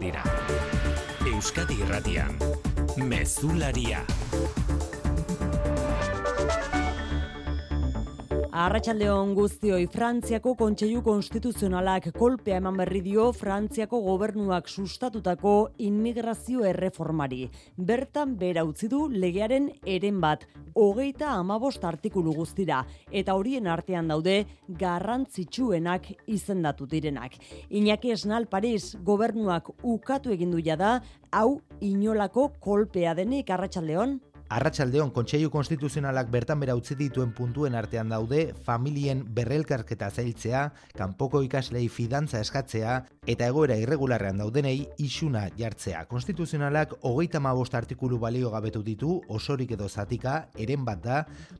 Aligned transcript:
dira. 0.00 0.22
Euskadi 1.26 1.74
Irratian. 1.82 2.36
Mezularia. 2.96 4.04
Arratxaldeon 8.56 9.34
guztioi 9.36 9.84
Frantziako 9.92 10.54
Kontseilu 10.56 11.02
Konstituzionalak 11.04 12.06
kolpea 12.16 12.56
eman 12.56 12.78
berri 12.80 13.02
dio 13.04 13.26
Frantziako 13.36 13.98
gobernuak 14.06 14.70
sustatutako 14.72 15.50
inmigrazio 15.84 16.64
erreformari. 16.64 17.50
Bertan 17.76 18.32
bera 18.40 18.64
utzi 18.64 18.88
du 18.88 19.02
legearen 19.12 19.66
eren 19.84 20.22
bat, 20.24 20.46
hogeita 20.72 21.34
amabost 21.34 21.84
artikulu 21.84 22.32
guztira, 22.38 22.78
eta 23.12 23.34
horien 23.36 23.68
artean 23.68 24.08
daude 24.08 24.38
garrantzitsuenak 24.68 26.08
izendatu 26.24 26.88
direnak. 26.88 27.36
Iñaki 27.68 28.14
Esnal 28.16 28.48
Paris 28.48 28.94
gobernuak 29.04 29.68
ukatu 29.82 30.32
egindu 30.32 30.64
jada, 30.64 31.02
hau 31.28 31.60
inolako 31.84 32.54
kolpea 32.56 33.12
denik 33.20 33.52
Arratxaldeon. 33.52 34.16
Arratsaldeon 34.48 35.10
Kontseilu 35.10 35.50
Konstituzionalak 35.50 36.28
bertan 36.30 36.60
bera 36.62 36.76
utzi 36.78 36.94
dituen 36.94 37.32
puntuen 37.34 37.74
artean 37.74 38.12
daude 38.12 38.52
familien 38.66 39.24
berrelkarketa 39.34 40.10
zailtzea, 40.10 40.68
kanpoko 40.94 41.42
ikaslei 41.42 41.88
fidantza 41.90 42.38
eskatzea 42.44 43.00
eta 43.26 43.48
egoera 43.50 43.74
irregularrean 43.80 44.38
daudenei 44.38 44.86
isuna 45.02 45.48
jartzea. 45.58 46.04
Konstituzionalak 46.06 46.92
hogeita 47.08 47.40
mabost 47.42 47.74
artikulu 47.74 48.20
balio 48.22 48.52
gabetu 48.52 48.84
ditu 48.86 49.16
osorik 49.28 49.72
edo 49.74 49.88
zatika 49.88 50.36
eren 50.54 50.84
bat 50.86 51.02
da, 51.02 51.16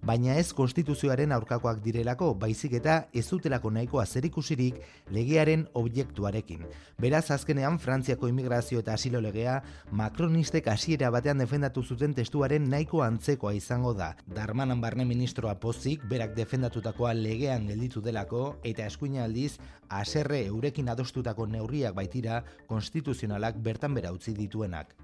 baina 0.06 0.36
ez 0.38 0.52
konstituzioaren 0.54 1.34
aurkakoak 1.34 1.80
direlako, 1.82 2.32
baizik 2.38 2.76
eta 2.78 3.00
ez 3.12 3.24
dutelako 3.28 3.72
nahikoa 3.74 4.06
zerikusirik 4.06 4.78
legearen 5.10 5.66
objektuarekin. 5.74 6.62
Beraz, 7.02 7.24
azkenean 7.34 7.80
Frantziako 7.82 8.30
immigrazio 8.30 8.84
eta 8.84 8.94
asilo 8.94 9.20
legea 9.20 9.58
Macronistek 9.90 10.70
hasiera 10.70 11.10
batean 11.10 11.42
defendatu 11.42 11.82
zuten 11.82 12.14
testuaren 12.14 12.70
nahiko 12.70 13.02
antzekoa 13.02 13.56
izango 13.58 13.92
da. 13.94 14.12
Darmanan 14.26 14.80
barne 14.80 15.04
ministroa 15.04 15.56
pozik, 15.58 16.06
berak 16.08 16.36
defendatutakoa 16.38 17.12
legean 17.18 17.66
gelditu 17.66 18.00
delako, 18.00 18.60
eta 18.62 18.86
eskuina 18.86 19.24
aldiz, 19.26 19.56
aserre 19.90 20.44
eurekin 20.46 20.88
adostutako 20.88 21.46
neurriak 21.56 21.96
baitira, 21.96 22.42
konstituzionalak 22.70 23.58
bertan 23.68 23.96
bera 23.96 24.12
utzi 24.16 24.36
dituenak. 24.36 24.94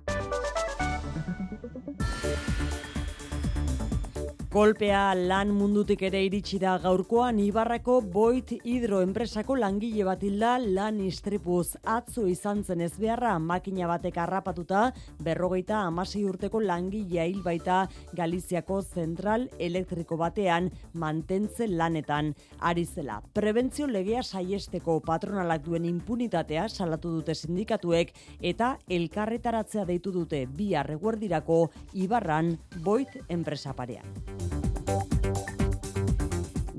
Kolpea 4.53 5.15
lan 5.17 5.49
mundutik 5.57 6.03
ere 6.05 6.19
iritsi 6.27 6.59
da 6.61 6.75
gaurkoan 6.77 7.39
Ibarrako 7.41 7.95
Boit 8.13 8.51
Hidro 8.69 8.99
enpresako 9.01 9.55
langile 9.57 10.05
bat 10.05 10.21
hilda 10.29 10.59
lan 10.61 10.99
istripuz 11.01 11.79
atzo 11.89 12.27
izan 12.29 12.61
zen 12.61 12.83
ez 12.85 12.91
beharra 13.01 13.39
makina 13.41 13.89
batek 13.89 14.19
harrapatuta 14.21 14.83
berrogeita 15.25 15.79
amasi 15.87 16.27
urteko 16.29 16.61
langilea 16.61 17.25
hil 17.31 17.41
baita 17.47 17.79
Galiziako 18.13 18.83
zentral 18.83 19.49
elektriko 19.57 20.21
batean 20.21 20.69
mantentze 20.93 21.71
lanetan 21.73 22.35
ari 22.61 22.85
zela. 22.85 23.23
Prebentzio 23.33 23.89
legea 23.89 24.21
saiesteko 24.21 25.01
patronalak 25.01 25.65
duen 25.65 25.89
impunitatea 25.89 26.69
salatu 26.69 27.17
dute 27.17 27.33
sindikatuek 27.33 28.13
eta 28.53 28.75
elkarretaratzea 29.01 29.89
deitu 29.89 30.13
dute 30.13 30.45
bi 30.45 30.75
arreguerdirako 30.77 31.63
Ibarran 31.95 32.59
Boit 32.85 33.17
enpresa 33.31 33.73
parean. 33.73 34.42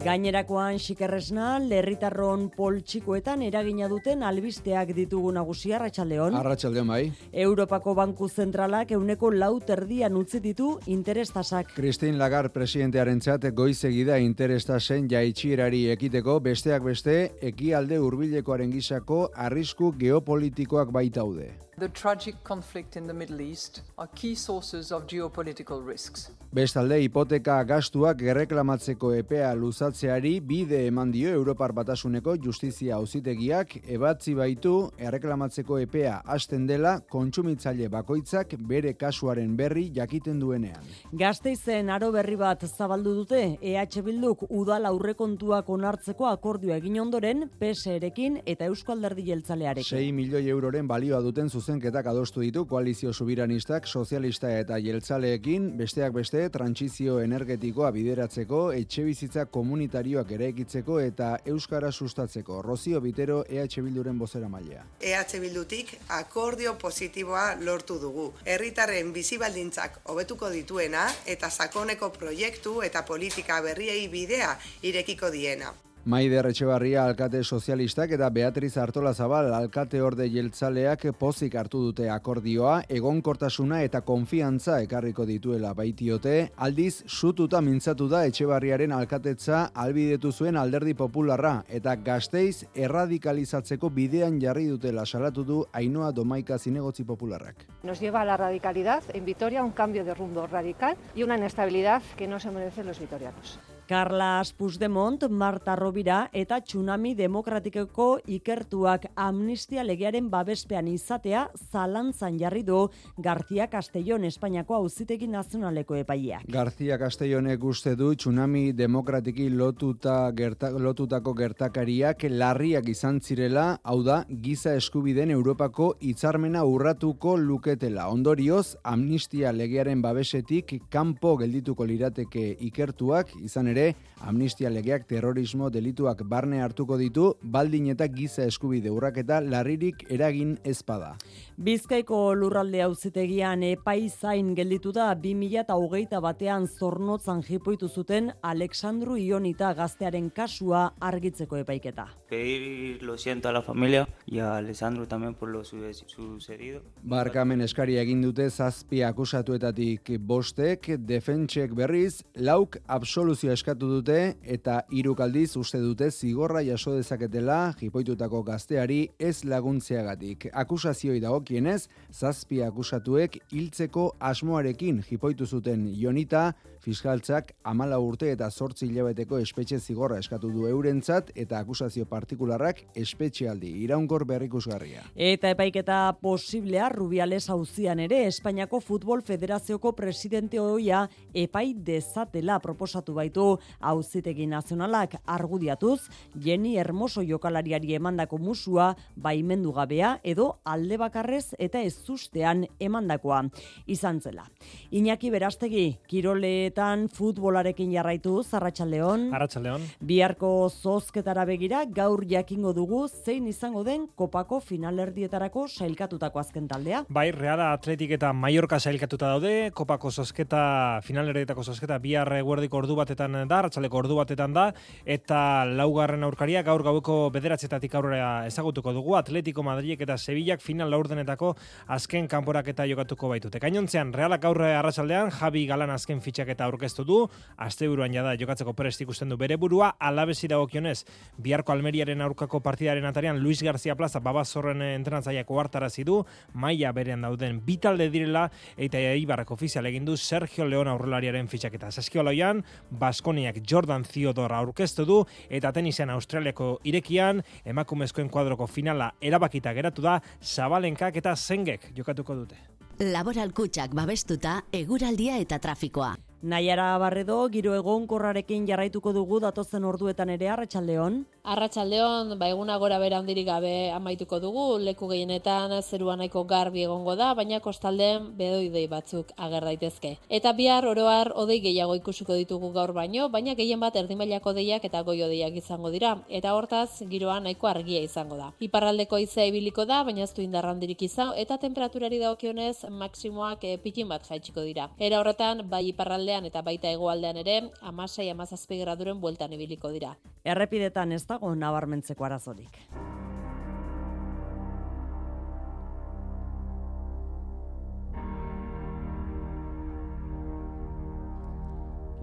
Gainerakoan 0.04 0.82
xikerresna, 0.84 1.62
lerritarron 1.64 2.50
poltsikoetan 2.52 3.42
eragina 3.46 3.88
duten 3.88 4.26
albisteak 4.28 4.90
ditugu 4.98 5.32
nagusi 5.32 5.72
Arratsaldeon. 5.72 6.36
Arratsaldeon 6.36 6.92
bai. 6.92 7.06
Europako 7.32 7.94
Banku 7.96 8.28
Zentralak 8.28 8.92
euneko 8.98 9.32
lau 9.32 9.54
terdian 9.64 10.20
utzi 10.20 10.42
ditu 10.44 10.74
interestasak. 10.92 11.72
Christine 11.78 12.20
Lagarde 12.20 12.52
presidentearen 12.52 13.24
txat 13.24 13.48
goizegida 13.56 14.20
interestasen 14.20 15.08
jaitxierari 15.08 15.86
ekiteko 15.96 16.42
besteak 16.44 16.84
beste 16.84 17.18
ekialde 17.54 18.04
hurbilekoaren 18.04 18.76
gisako 18.76 19.30
arrisku 19.34 19.94
geopolitikoak 20.04 20.92
baitaude. 20.92 21.54
The 21.76 21.90
tragic 21.90 22.36
conflict 22.44 22.96
in 22.96 23.08
the 23.08 23.14
Middle 23.14 23.42
East 23.42 23.82
are 23.98 24.08
key 24.14 24.36
sources 24.36 24.92
of 24.92 25.08
geopolitical 25.08 25.84
risks. 25.84 26.30
Bestalde, 26.54 27.00
hipoteka 27.02 27.56
gastuak 27.66 28.20
gerreklamatzeko 28.20 29.10
epea 29.18 29.48
luzatzeari 29.58 30.36
bide 30.46 30.84
eman 30.86 31.10
dio 31.10 31.32
Europar 31.34 31.72
Batasuneko 31.74 32.36
Justizia 32.38 33.00
Auzitegiak 33.00 33.74
ebatzi 33.90 34.36
baitu 34.38 34.74
erreklamatzeko 35.02 35.80
epea 35.82 36.20
hasten 36.36 36.68
dela 36.70 37.00
kontsumitzaile 37.10 37.90
bakoitzak 37.90 38.54
bere 38.70 38.94
kasuaren 38.94 39.56
berri 39.58 39.88
jakiten 39.96 40.38
duenean. 40.40 40.86
Gasteizen 41.12 41.90
aro 41.90 42.12
berri 42.14 42.38
bat 42.38 42.68
zabaldu 42.70 43.16
dute 43.24 43.42
EH 43.60 44.06
Bilduk 44.06 44.46
udal 44.52 44.86
aurrekontuak 44.92 45.74
onartzeko 45.74 46.30
akordioa 46.30 46.78
egin 46.78 47.02
ondoren 47.02 47.48
PSRekin 47.58 48.44
eta 48.46 48.70
Eusko 48.70 48.94
Alderdi 48.94 49.26
Jeltzalearekin. 49.32 49.90
6 49.90 50.14
milioi 50.22 50.46
euroren 50.54 50.86
balioa 50.88 51.26
duten 51.26 51.50
zuzenketak 51.64 52.08
adostu 52.12 52.42
ditu 52.44 52.66
koalizio 52.68 53.14
subiranistak, 53.14 53.86
sozialista 53.88 54.50
eta 54.60 54.76
jeltzaleekin, 54.84 55.70
besteak 55.80 56.12
beste 56.18 56.42
trantsizio 56.52 57.20
energetikoa 57.24 57.92
bideratzeko, 57.96 58.60
etxe 58.76 59.06
bizitza 59.08 59.46
komunitarioak 59.46 60.34
eraikitzeko 60.36 61.00
eta 61.00 61.30
euskara 61.54 61.92
sustatzeko. 61.92 62.62
Rozio 62.62 63.00
Bitero 63.02 63.44
EH 63.48 63.80
Bilduren 63.86 64.20
bozera 64.20 64.50
mailea. 64.50 64.84
EH 65.00 65.40
Bildutik 65.40 65.96
akordio 66.18 66.76
positiboa 66.82 67.46
lortu 67.62 68.00
dugu. 68.02 68.28
Herritarren 68.44 69.14
bizi 69.16 69.40
baldintzak 69.40 70.02
hobetuko 70.12 70.52
dituena 70.52 71.08
eta 71.26 71.50
sakoneko 71.50 72.12
proiektu 72.20 72.82
eta 72.84 73.08
politika 73.08 73.62
berriei 73.64 74.10
bidea 74.12 74.58
irekiko 74.84 75.32
diena. 75.32 75.72
Maider 76.06 76.50
Etxebarria 76.50 77.06
alkate 77.08 77.40
sozialistak 77.48 78.12
eta 78.12 78.28
Beatriz 78.36 78.74
Artola 78.76 79.14
Zabal 79.16 79.54
alkate 79.56 80.02
orde 80.04 80.26
jeltzaleak 80.28 81.06
pozik 81.16 81.54
hartu 81.56 81.80
dute 81.80 82.10
akordioa, 82.12 82.82
egonkortasuna 82.92 83.80
eta 83.88 84.02
konfiantza 84.04 84.82
ekarriko 84.84 85.24
dituela 85.24 85.72
baitiote, 85.74 86.50
aldiz 86.58 87.06
sututa 87.08 87.62
mintzatu 87.64 88.10
da 88.12 88.26
Etxebarriaren 88.28 88.92
alkatetza 88.92 89.70
albidetu 89.74 90.34
zuen 90.34 90.60
alderdi 90.60 90.92
popularra 90.94 91.54
eta 91.70 91.96
gazteiz 91.96 92.66
erradikalizatzeko 92.76 93.88
bidean 93.88 94.42
jarri 94.44 94.68
dutela 94.74 95.06
salatu 95.06 95.46
du 95.48 95.62
Ainoa 95.72 96.12
Domaika 96.12 96.58
zinegotzi 96.60 97.06
popularrak. 97.08 97.64
Nos 97.84 98.02
lleva 98.02 98.22
a 98.22 98.26
la 98.26 98.36
radicalidad 98.36 99.04
en 99.14 99.24
Vitoria 99.24 99.64
un 99.64 99.72
cambio 99.72 100.04
de 100.04 100.14
rumbo 100.14 100.48
radical 100.48 100.98
y 101.16 101.24
una 101.24 101.38
inestabilidad 101.38 102.02
que 102.18 102.28
no 102.28 102.42
se 102.42 102.52
merecen 102.52 102.88
los 102.88 103.00
vitorianos. 103.00 103.58
Carlas 103.88 104.54
Puigdemont, 104.54 105.28
Marta 105.30 105.76
Rovira 105.76 106.30
eta 106.32 106.60
Tsunami 106.62 107.14
Demokratikeko 107.16 108.08
ikertuak 108.32 109.10
amnistia 109.20 109.84
legearen 109.84 110.30
babespean 110.32 110.88
izatea 110.88 111.50
zalantzan 111.72 112.38
jarri 112.40 112.64
du 112.64 112.88
García 113.18 113.68
Castellón 113.68 114.24
Espainiako 114.24 114.76
auzitegi 114.76 115.28
nazionaleko 115.28 115.96
epaileak. 116.00 116.46
García 116.48 116.98
Castellonek 116.98 117.64
uste 117.64 117.96
du 117.96 118.14
Tsunami 118.16 118.72
Demokratiki 118.72 119.50
lotuta 119.50 120.32
gerta, 120.36 120.72
lotutako 120.72 121.34
gertakariak 121.34 122.24
larriak 122.30 122.88
izan 122.88 123.20
zirela, 123.20 123.80
hau 123.84 124.02
da, 124.04 124.24
giza 124.30 124.76
eskubiden 124.80 125.32
Europako 125.32 125.94
hitzarmena 126.00 126.64
urratuko 126.64 127.36
luketela. 127.38 128.08
Ondorioz, 128.08 128.78
amnistia 128.84 129.52
legearen 129.52 130.02
babesetik 130.02 130.78
kanpo 130.90 131.36
geldituko 131.42 131.86
lirateke 131.86 132.48
ikertuak, 132.70 133.36
izan 133.44 133.73
ere, 133.74 133.96
amnistia 134.24 134.70
legeak 134.72 135.08
terrorismo 135.10 135.68
delituak 135.74 136.22
barne 136.30 136.62
hartuko 136.64 136.96
ditu, 137.02 137.34
baldin 137.42 137.90
eta 137.92 138.08
giza 138.08 138.46
eskubide 138.48 138.92
urraketa 138.94 139.42
larririk 139.44 140.06
eragin 140.14 140.56
ezpada. 140.64 141.16
Bizkaiko 141.58 142.34
lurralde 142.34 142.80
auzitegian 142.86 143.62
epaizain 143.68 144.54
gelditu 144.58 144.94
da 144.96 145.12
2008 145.16 146.22
batean 146.24 146.68
zornotzan 146.68 147.44
jipoitu 147.46 147.90
zuten 147.90 148.32
Alexandru 148.42 149.18
Ionita 149.18 149.74
gaztearen 149.78 150.30
kasua 150.32 150.94
argitzeko 151.00 151.58
epaiketa. 151.62 152.08
Pedir 152.30 153.04
lo 153.04 153.18
siento 153.18 153.50
a 153.50 153.52
la 153.52 153.62
familia 153.62 154.08
y 154.26 154.40
a 154.40 154.56
Alessandro 154.58 155.08
también 155.08 155.36
por 155.36 155.50
lo 155.50 155.64
su- 155.64 155.84
sucedido. 156.08 156.82
Barkamen 157.04 157.62
eskaria 157.62 158.02
egin 158.02 158.22
dute 158.24 158.50
zazpi 158.50 159.04
akusatuetatik 159.04 160.14
bostek, 160.20 160.88
defentsek 161.00 161.74
berriz, 161.76 162.24
lauk 162.36 162.78
absoluzio 162.88 163.52
eskatu 163.64 163.88
dute 163.88 164.36
eta 164.44 164.82
hiru 164.92 165.14
aldiz 165.24 165.56
uste 165.56 165.80
dute 165.80 166.10
zigorra 166.12 166.60
jaso 166.68 166.98
dezaketela 166.98 167.74
jipoitutako 167.80 168.42
gazteari 168.44 169.08
ez 169.18 169.46
laguntzeagatik. 169.46 170.50
Akusazioi 170.52 171.22
dagokienez, 171.24 171.88
zazpi 172.12 172.62
akusatuek 172.62 173.38
hiltzeko 173.54 174.18
asmoarekin 174.20 175.02
jipoitu 175.08 175.46
zuten 175.46 175.88
Jonita, 175.96 176.52
fiskaltzak 176.84 177.54
amala 177.64 177.98
urte 178.04 178.28
eta 178.34 178.50
sortzi 178.52 178.90
hilabeteko 178.90 179.38
espetxe 179.40 179.78
zigorra 179.80 180.18
eskatu 180.20 180.50
du 180.52 180.66
eurentzat 180.68 181.30
eta 181.40 181.62
akusazio 181.64 182.04
partikularrak 182.10 182.82
espetxealdi 183.00 183.70
iraunkor 183.86 184.26
berrikusgarria. 184.28 185.06
Eta 185.16 185.54
epaiketa 185.54 186.00
posiblea 186.22 186.90
Rubiales 186.92 187.46
auzian 187.54 188.02
ere 188.04 188.26
Espainiako 188.28 188.82
Futbol 188.84 189.24
Federazioko 189.24 189.94
presidente 189.96 190.60
hoia 190.60 191.06
epai 191.34 191.74
dezatela 191.74 192.60
proposatu 192.60 193.16
baitu 193.16 193.46
auzitegi 193.80 194.50
nazionalak 194.52 195.16
argudiatuz 195.24 196.10
Jenny 196.36 196.76
Hermoso 196.78 197.24
jokalariari 197.24 197.96
emandako 197.96 198.42
musua 198.44 198.92
baimendu 199.16 199.72
gabea 199.72 200.18
edo 200.24 200.50
alde 200.66 201.00
bakarrez 201.00 201.54
eta 201.60 201.80
ez 201.80 201.96
zustean 201.96 202.68
emandakoa 202.80 203.46
izan 203.88 204.20
zela. 204.20 204.50
Iñaki 204.92 205.32
Berastegi, 205.32 206.00
Kirole 206.08 206.73
Eta 206.74 206.88
futbolarekin 207.14 207.92
jarraitu, 207.94 208.32
Arratsaldeon. 208.58 209.28
Arratsaldeon. 209.38 209.84
Biharko 210.02 210.72
zozketara 210.74 211.44
begira, 211.46 211.84
gaur 211.86 212.24
jakingo 212.26 212.72
dugu 212.74 213.04
zein 213.08 213.46
izango 213.46 213.84
den 213.86 214.08
kopako 214.18 214.58
finalerdietarako 214.60 215.68
sailkatutako 215.68 216.40
azken 216.42 216.66
taldea. 216.68 217.04
Bai, 217.14 217.28
Reala 217.36 217.68
Atletik 217.76 218.16
eta 218.18 218.32
Mallorca 218.34 218.80
sailkatuta 218.80 219.30
daude, 219.36 219.70
kopako 219.78 220.10
zozketa, 220.10 220.64
finalerdietako 221.06 221.62
zozketa, 221.62 222.00
bihar 222.02 222.34
guardiko 222.42 222.82
ordu 222.82 222.98
batetan 222.98 223.38
da, 223.44 223.60
arratsaleko 223.60 224.02
ordu 224.02 224.18
batetan 224.18 224.58
da, 224.58 224.66
eta 225.06 225.44
laugarren 225.70 226.26
aurkaria, 226.26 226.66
gaur 226.66 226.82
gaueko 226.82 227.30
bederatzetatik 227.38 227.94
aurrera 228.02 228.48
ezagutuko 228.50 228.96
dugu, 228.98 229.14
Atletico 229.22 229.62
Madrid 229.62 230.02
eta 230.02 230.18
Sevillak 230.18 230.66
final 230.66 230.90
laurdenetako 230.90 231.54
azken 232.00 232.26
kanporaketa 232.28 232.90
jokatuko 232.90 233.30
baitute. 233.30 233.62
Kainontzean, 233.62 234.10
Realak 234.18 234.42
gaur 234.50 234.64
arratsaldean 234.72 235.30
Javi 235.38 235.68
Galan 235.70 235.94
azken 235.94 236.26
fitxak 236.64 236.72
aurkeztu 236.72 237.04
du, 237.04 237.30
asteburuan 237.58 238.14
jada 238.14 238.36
jokatzeko 238.38 238.74
prest 238.74 239.02
ikusten 239.02 239.30
du 239.30 239.38
bere 239.38 239.58
burua, 239.58 239.96
alabesi 240.00 240.48
dagokionez, 240.48 241.06
biharko 241.38 241.74
Almeriaren 241.74 242.22
aurkako 242.22 242.62
partidaren 242.62 243.06
atarian 243.06 243.40
Luis 243.40 243.62
García 243.62 243.96
Plaza 243.96 244.20
babazorren 244.20 244.82
entrenatzaiako 244.82 245.60
hartarazi 245.60 246.04
du, 246.04 246.24
maila 246.54 246.92
berean 246.94 247.22
dauden 247.22 247.62
bitalde 247.66 248.10
direla, 248.10 248.50
eta 248.78 248.98
Ibarrak 249.00 249.52
ofizial 249.52 249.86
egin 249.86 250.06
du 250.06 250.18
Sergio 250.18 250.66
León 250.66 250.88
aurrelariaren 250.88 251.48
fitxaketa. 251.48 251.92
Saskioloian, 251.92 252.64
Baskoniak 252.90 253.62
Jordan 253.64 254.04
Theodore 254.04 254.56
aurkeztu 254.56 255.06
du, 255.06 255.24
eta 255.50 255.72
tenisen 255.74 256.10
Australiako 256.10 256.80
irekian, 256.84 257.44
emakumezkoen 257.66 258.30
kuadroko 258.30 258.68
finala 258.68 259.14
erabakita 259.22 259.74
geratu 259.74 260.02
da, 260.02 260.20
Zabalenkak 260.42 261.18
eta 261.18 261.36
Zengek 261.36 261.92
jokatuko 261.96 262.36
dute. 262.44 262.60
Laboral 263.00 263.50
kutsak 263.58 263.96
babestuta, 263.98 264.62
eguraldia 264.72 265.40
eta 265.42 265.58
trafikoa. 265.60 266.14
Naiara 266.44 266.98
Barredo, 267.00 267.38
giro 267.48 267.72
egon 267.72 268.04
korrarekin 268.04 268.66
jarraituko 268.68 269.14
dugu 269.16 269.38
datozen 269.40 269.86
orduetan 269.88 270.28
ere 270.34 270.50
Arratsaldeon. 270.52 271.22
Arratsaldeon, 271.54 272.34
ba 272.40 272.50
eguna 272.52 272.76
gora 272.82 272.98
bera 273.00 273.22
handirik 273.22 273.46
gabe 273.48 273.92
amaituko 273.96 274.42
dugu, 274.44 274.66
leku 274.84 275.08
gehienetan 275.08 275.72
zerua 275.82 276.18
nahiko 276.20 276.44
garbi 276.44 276.84
egongo 276.84 277.16
da, 277.16 277.30
baina 277.34 277.62
kostaldean 277.64 278.26
bedoidei 278.36 278.90
batzuk 278.92 279.32
ager 279.38 279.64
daitezke. 279.70 280.12
Eta 280.28 280.52
bihar 280.58 280.84
oroar 280.90 281.32
odei 281.46 281.62
gehiago 281.64 281.96
ikusiko 281.96 282.36
ditugu 282.36 282.74
gaur 282.76 282.92
baino, 282.92 283.30
baina 283.30 283.56
gehien 283.56 283.80
bat 283.80 283.96
erdimailako 283.96 284.52
deiak 284.60 284.84
eta 284.84 285.02
goi 285.08 285.22
odeiak 285.24 285.56
izango 285.64 285.94
dira, 285.96 286.18
eta 286.28 286.58
hortaz 286.60 287.08
giroa 287.08 287.40
nahiko 287.40 287.72
argia 287.72 288.04
izango 288.04 288.42
da. 288.42 288.52
Iparraldeko 288.60 289.22
izea 289.24 289.48
ibiliko 289.48 289.88
da, 289.88 290.02
baina 290.04 290.28
ez 290.28 290.34
du 290.36 290.44
indarrandirik 290.44 291.08
izan, 291.08 291.32
eta 291.38 291.56
temperaturari 291.64 292.20
dagokionez 292.20 292.92
maksimoak 292.92 293.64
e, 293.64 293.78
pitin 293.80 294.12
bat 294.12 294.28
jaitsiko 294.28 294.68
dira. 294.68 294.92
Era 295.00 295.24
horretan, 295.24 295.64
bai 295.72 295.86
iparralde 295.94 296.33
eta 296.42 296.64
baita 296.66 296.90
hegoaldean 296.90 297.38
ere, 297.38 297.60
amasai 297.82 298.30
amazazpi 298.34 298.80
graduren 298.82 299.22
bueltan 299.22 299.54
ibiliko 299.54 299.92
dira. 299.94 300.16
Errepidetan 300.44 301.12
ez 301.12 301.26
dago 301.30 301.54
nabarmentzeko 301.56 302.26
arazorik. 302.26 302.82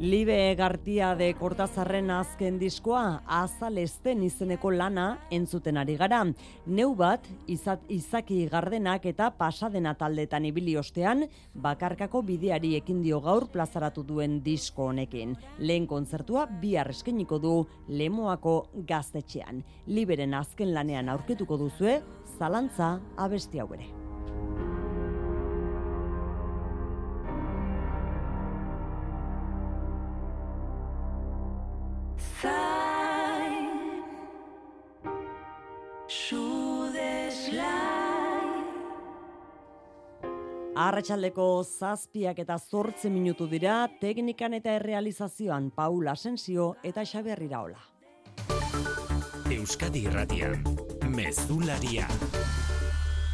Libe 0.00 0.54
Gartia 0.56 1.10
de 1.14 1.26
Kortazarren 1.36 2.06
azken 2.14 2.54
diskoa 2.56 3.18
azalesten 3.36 4.22
izeneko 4.24 4.70
lana 4.72 5.18
entzuten 5.28 5.76
ari 5.76 5.98
gara. 6.00 6.22
Neu 6.72 6.94
bat, 6.96 7.28
izat, 7.52 7.84
izaki 7.92 8.46
gardenak 8.48 9.04
eta 9.04 9.28
pasadena 9.36 9.92
taldetan 10.00 10.48
ibili 10.48 10.78
ostean, 10.80 11.26
bakarkako 11.52 12.24
bideari 12.24 12.72
ekin 12.80 13.04
dio 13.04 13.20
gaur 13.20 13.50
plazaratu 13.52 14.06
duen 14.08 14.40
disko 14.40 14.88
honekin. 14.88 15.36
Lehen 15.58 15.84
kontzertua 15.86 16.46
bi 16.48 16.78
eskeniko 16.80 17.36
du 17.38 17.54
lemoako 17.88 18.70
gaztetxean. 18.88 19.60
Liberen 19.86 20.32
azken 20.32 20.72
lanean 20.72 21.12
aurketuko 21.12 21.60
duzue, 21.60 22.00
zalantza 22.38 22.94
abesti 23.18 23.60
hau 23.60 23.68
ere. 23.76 23.92
Arratxaldeko 40.80 41.44
zazpiak 41.62 42.38
eta 42.40 42.56
zortze 42.58 43.10
minutu 43.12 43.46
dira, 43.50 43.82
teknikan 44.00 44.56
eta 44.56 44.72
errealizazioan 44.78 45.68
Paul 45.76 46.08
Asensio 46.08 46.74
eta 46.82 47.04
Xaber 47.04 47.42
Iraola. 47.44 47.78
Euskadi 49.50 50.06
Irratian, 50.08 50.64
Mezularia, 51.10 52.08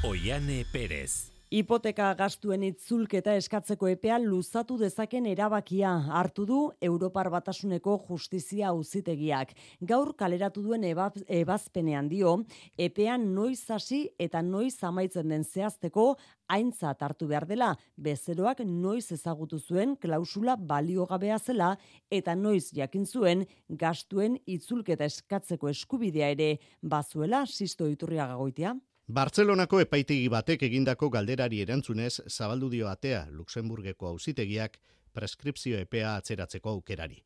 Oiane 0.05 0.65
Perez. 0.73 1.36
Hipoteka 1.47 2.09
gastuen 2.19 2.65
itzulketa 2.67 3.37
eskatzeko 3.39 3.87
epea 3.87 4.17
luzatu 4.19 4.75
dezaken 4.81 5.29
erabakia 5.31 5.93
hartu 6.19 6.43
du 6.43 6.57
Europar 6.83 7.29
Batasuneko 7.31 7.93
Justizia 8.09 8.73
Auzitegiak. 8.73 9.53
Gaur 9.79 10.11
kaleratu 10.19 10.65
duen 10.65 10.83
ebazpenean 10.83 12.09
dio, 12.11 12.33
epean 12.77 13.29
noiz 13.37 13.61
hasi 13.71 14.09
eta 14.19 14.43
noiz 14.43 14.75
amaitzen 14.83 15.29
den 15.31 15.45
zehazteko 15.45 16.17
aintzat 16.49 17.07
hartu 17.07 17.31
behar 17.31 17.47
dela, 17.47 17.71
bezeroak 17.95 18.65
noiz 18.67 19.13
ezagutu 19.15 19.61
zuen 19.61 19.95
klausula 19.95 20.57
baliogabea 20.57 21.39
zela 21.39 21.77
eta 22.11 22.35
noiz 22.35 22.73
jakin 22.75 23.07
zuen 23.07 23.47
gastuen 23.69 24.35
itzulketa 24.47 25.07
eskatzeko 25.07 25.71
eskubidea 25.71 26.35
ere 26.35 26.57
bazuela 26.83 27.47
sisto 27.47 27.87
iturria 27.87 28.27
gagoitea. 28.35 28.75
Bartzelonako 29.07 29.79
epaitegi 29.85 30.27
batek 30.27 30.65
egindako 30.67 31.09
galderari 31.15 31.61
erantzunez 31.63 32.25
zabaldu 32.27 32.67
dio 32.73 32.89
atea 32.91 33.21
Luxemburgeko 33.31 34.09
auzitegiak 34.09 34.81
preskripzio 35.15 35.79
epea 35.79 36.17
atzeratzeko 36.17 36.73
aukerari. 36.73 37.21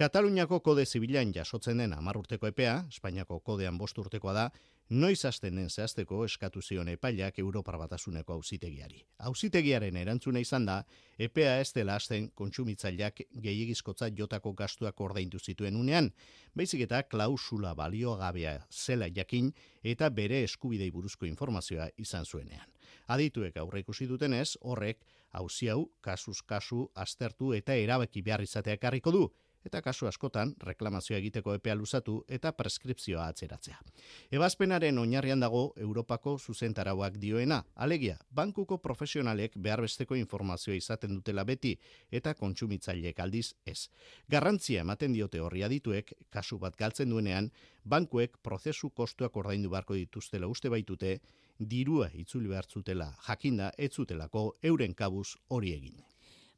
Kataluniako 0.00 0.62
kode 0.64 0.86
zibilan 0.86 1.34
jasotzen 1.36 1.82
den 1.82 1.92
amarrurteko 1.92 2.48
epea, 2.48 2.78
Espainiako 2.88 3.40
kodean 3.40 3.76
bost 3.76 3.98
urtekoa 3.98 4.32
da, 4.32 4.46
noiz 4.90 5.24
hasten 5.24 5.56
den 5.56 5.70
zehazteko 5.70 6.24
eskatu 6.24 6.62
zion 6.62 6.88
epailak 6.88 7.38
Europar 7.38 7.76
Batasuneko 7.78 8.32
auzitegiari. 8.32 9.02
Auzitegiaren 9.18 9.96
erantzuna 9.96 10.38
izan 10.38 10.66
da, 10.66 10.76
EPA 11.18 11.56
ez 11.60 11.72
dela 11.74 11.96
hasten 11.96 12.30
kontsumitzaileak 12.34 13.22
gehiagizkotza 13.42 14.08
jotako 14.16 14.52
gastuak 14.52 15.00
ordaindu 15.00 15.38
zituen 15.38 15.76
unean, 15.76 16.12
baizik 16.54 16.86
eta 16.86 17.02
klausula 17.02 17.74
baliogabea 17.74 18.60
zela 18.70 19.08
jakin 19.08 19.52
eta 19.82 20.10
bere 20.10 20.42
eskubidei 20.44 20.90
buruzko 20.90 21.26
informazioa 21.26 21.88
izan 21.98 22.24
zuenean. 22.24 22.70
Adituek 23.08 23.56
aurre 23.56 23.80
ikusi 23.80 24.06
dutenez, 24.06 24.56
horrek 24.60 25.02
hauzi 25.32 25.68
hau 25.68 25.90
kasuz 26.00 26.42
kasu 26.46 26.86
aztertu 26.94 27.52
eta 27.54 27.74
erabaki 27.74 28.22
behar 28.22 28.42
izateak 28.42 28.84
harriko 28.84 29.10
du, 29.10 29.26
eta 29.66 29.82
kasu 29.82 30.06
askotan 30.06 30.54
reklamazioa 30.62 31.18
egiteko 31.18 31.54
epea 31.58 31.74
luzatu 31.74 32.16
eta 32.38 32.52
preskripzioa 32.56 33.26
atzeratzea. 33.32 33.78
Ebazpenaren 34.38 34.98
oinarrian 35.02 35.42
dago 35.42 35.62
Europako 35.76 36.36
zuzentarauak 36.38 37.18
dioena, 37.22 37.62
alegia, 37.74 38.16
bankuko 38.30 38.78
profesionalek 38.78 39.58
behar 39.68 39.82
besteko 39.82 40.16
informazioa 40.16 40.76
izaten 40.78 41.14
dutela 41.18 41.44
beti 41.44 41.74
eta 42.10 42.34
kontsumitzaileek 42.34 43.20
aldiz 43.20 43.54
ez. 43.66 43.88
Garrantzia 44.30 44.86
ematen 44.86 45.12
diote 45.12 45.40
horri 45.40 45.66
adituek, 45.66 46.12
kasu 46.30 46.58
bat 46.62 46.76
galtzen 46.76 47.10
duenean, 47.10 47.50
bankuek 47.84 48.38
prozesu 48.42 48.90
kostuak 48.90 49.36
ordaindu 49.36 49.70
barko 49.70 49.94
dituztela 49.94 50.46
uste 50.46 50.70
baitute, 50.70 51.18
dirua 51.58 52.10
itzuli 52.14 52.48
behartzutela 52.52 53.12
jakinda 53.28 53.72
ez 53.78 53.92
zutelako 53.92 54.52
euren 54.62 54.94
kabuz 54.94 55.36
hori 55.48 55.72
egin. 55.72 56.04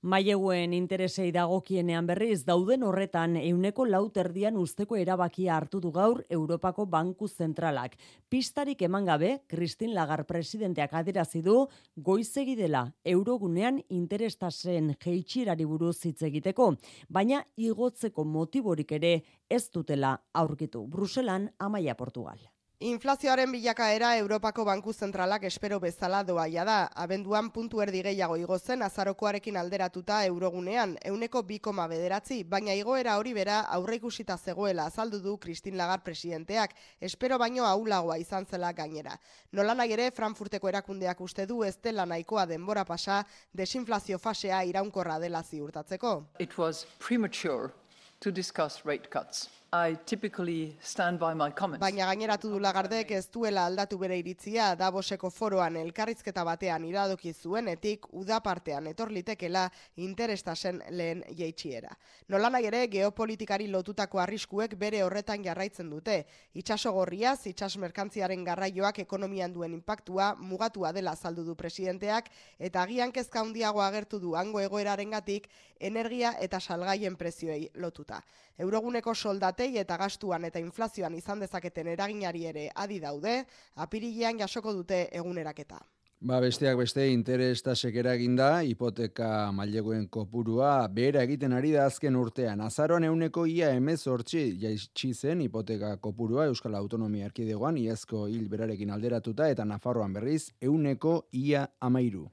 Maieguen 0.02 0.76
interesei 0.76 1.33
dagokienean 1.35 2.07
berriz 2.07 2.45
dauden 2.47 2.85
horretan 2.87 3.33
euneko 3.37 3.83
lauterdian 3.83 4.57
usteko 4.57 4.95
erabakia 4.95 5.57
hartu 5.57 5.81
du 5.83 5.90
gaur 5.90 6.21
Europako 6.31 6.85
Banku 6.87 7.26
Zentralak. 7.26 7.97
Pistarik 8.31 8.83
eman 8.87 9.09
gabe, 9.11 9.31
Christine 9.49 9.97
Lagar 9.97 10.23
presidenteak 10.25 10.95
adirazi 10.95 11.43
du 11.43 11.67
goizegi 11.97 12.55
dela 12.55 12.85
eurogunean 13.05 13.81
interestasen 13.88 14.93
jeitxirari 15.02 15.67
buruz 15.67 15.97
hitz 16.05 16.23
egiteko, 16.23 16.76
baina 17.09 17.43
igotzeko 17.57 18.23
motiborik 18.25 18.93
ere 18.93 19.12
ez 19.50 19.64
dutela 19.75 20.14
aurkitu. 20.33 20.87
Bruselan, 20.87 21.50
Amaia 21.59 21.97
Portugal. 21.97 22.38
Inflazioaren 22.80 23.50
bilakaera 23.50 24.12
Europako 24.16 24.62
Banku 24.64 24.92
Zentralak 24.92 25.42
espero 25.49 25.80
bezala 25.82 26.20
doaia 26.23 26.62
da. 26.64 26.76
Abenduan 26.94 27.49
puntu 27.50 27.80
erdi 27.82 28.04
gehiago 28.06 28.37
igozen 28.38 28.85
azarokoarekin 28.87 29.58
alderatuta 29.58 30.20
eurogunean, 30.28 30.94
euneko 31.11 31.42
bikoma 31.42 31.88
bederatzi, 31.90 32.44
baina 32.44 32.76
igoera 32.78 33.16
hori 33.18 33.35
bera 33.35 33.58
aurreikusita 33.80 34.38
zegoela 34.38 34.87
azaldu 34.87 35.18
du 35.18 35.37
Kristin 35.38 35.76
Lagar 35.76 36.04
presidenteak, 36.04 36.78
espero 37.00 37.38
baino 37.42 37.66
aulagoa 37.66 38.16
izan 38.23 38.47
zela 38.47 38.70
gainera. 38.73 39.18
Nola 39.50 39.75
nahi 39.75 39.99
ere, 39.99 40.12
Frankfurteko 40.12 40.68
erakundeak 40.68 41.20
uste 41.20 41.47
du 41.50 41.64
ez 41.64 41.75
dela 41.82 42.06
nahikoa 42.06 42.47
denbora 42.47 42.85
pasa, 42.85 43.25
desinflazio 43.52 44.23
fasea 44.23 44.62
iraunkorra 44.62 45.18
dela 45.18 45.42
ziurtatzeko. 45.42 46.28
It 46.38 46.56
was 46.56 46.87
premature 47.00 47.73
to 48.20 48.30
discuss 48.30 48.85
rate 48.87 49.11
cuts. 49.11 49.49
I 49.71 49.99
typically 50.07 50.79
stand 50.81 51.19
by 51.19 51.35
my 51.35 51.51
comments. 51.51 51.83
Baina 51.83 52.07
gaineratu 52.09 52.49
du 52.49 52.59
Lagardek 52.59 53.11
ez 53.13 53.27
duela 53.29 53.67
aldatu 53.69 53.99
bere 54.01 54.17
iritzia 54.17 54.71
Davoseko 54.81 55.29
foroan 55.29 55.77
elkarrizketa 55.77 56.41
batean 56.45 56.87
iradoki 56.89 57.35
zuenetik 57.35 58.07
uda 58.17 58.39
partean 58.41 58.87
etor 58.89 59.13
litekela 59.13 59.67
interestasen 59.97 60.81
lehen 60.89 61.21
jeitsiera. 61.37 61.93
Nola 62.29 62.49
nahi 62.49 62.71
ere 62.71 62.87
geopolitikari 62.89 63.69
lotutako 63.69 64.23
arriskuek 64.25 64.79
bere 64.81 65.03
horretan 65.05 65.45
jarraitzen 65.45 65.91
dute. 65.91 66.25
Itxaso 66.55 66.95
gorriaz, 66.97 67.45
itxas 67.53 67.77
merkantziaren 67.77 68.49
garraioak 68.49 69.03
ekonomian 69.05 69.53
duen 69.53 69.77
impactua 69.77 70.35
mugatua 70.41 70.95
dela 70.97 71.13
azaldu 71.13 71.45
du 71.45 71.55
presidenteak 71.55 72.33
eta 72.59 72.89
agian 72.89 73.13
kezka 73.13 73.45
handiago 73.45 73.85
agertu 73.85 74.19
du 74.19 74.35
hango 74.35 74.65
egoerarengatik 74.65 75.51
energia 75.79 76.33
eta 76.41 76.59
salgaien 76.59 77.17
prezioei 77.17 77.69
lotuta. 77.75 78.23
Euroguneko 78.59 79.13
soldatei 79.59 79.81
eta 79.81 79.97
gastuan 79.97 80.45
eta 80.45 80.59
inflazioan 80.61 81.15
izan 81.15 81.41
dezaketen 81.41 81.88
eraginari 81.88 82.47
ere 82.47 82.71
adi 82.75 83.00
daude, 83.00 83.45
apirilean 83.77 84.38
jasoko 84.38 84.73
dute 84.73 85.09
eguneraketa. 85.12 85.81
Ba, 86.21 86.41
besteak 86.41 86.77
beste 86.77 87.05
interes 87.12 87.62
tasek 87.62 87.95
eraginda, 87.95 88.62
hipoteka 88.62 89.53
maileguen 89.53 90.09
kopurua 90.09 90.88
behera 90.88 91.23
egiten 91.23 91.53
ari 91.53 91.71
da 91.73 91.87
azken 91.87 92.17
urtean. 92.17 92.61
Azaroan 92.61 93.05
euneko 93.05 93.47
ia 93.47 93.71
emez 93.71 94.07
hortzi 94.07 94.59
jaitsi 94.59 95.12
zen 95.15 95.41
hipoteka 95.41 95.97
kopurua 95.99 96.47
Euskal 96.47 96.75
Autonomia 96.75 97.27
Erkidegoan 97.27 97.79
iazko 97.79 98.27
hil 98.27 98.49
berarekin 98.49 98.91
alderatuta 98.91 99.49
eta 99.49 99.65
Nafarroan 99.65 100.12
berriz 100.12 100.50
euneko 100.61 101.29
ia 101.33 101.69
amairu. 101.81 102.29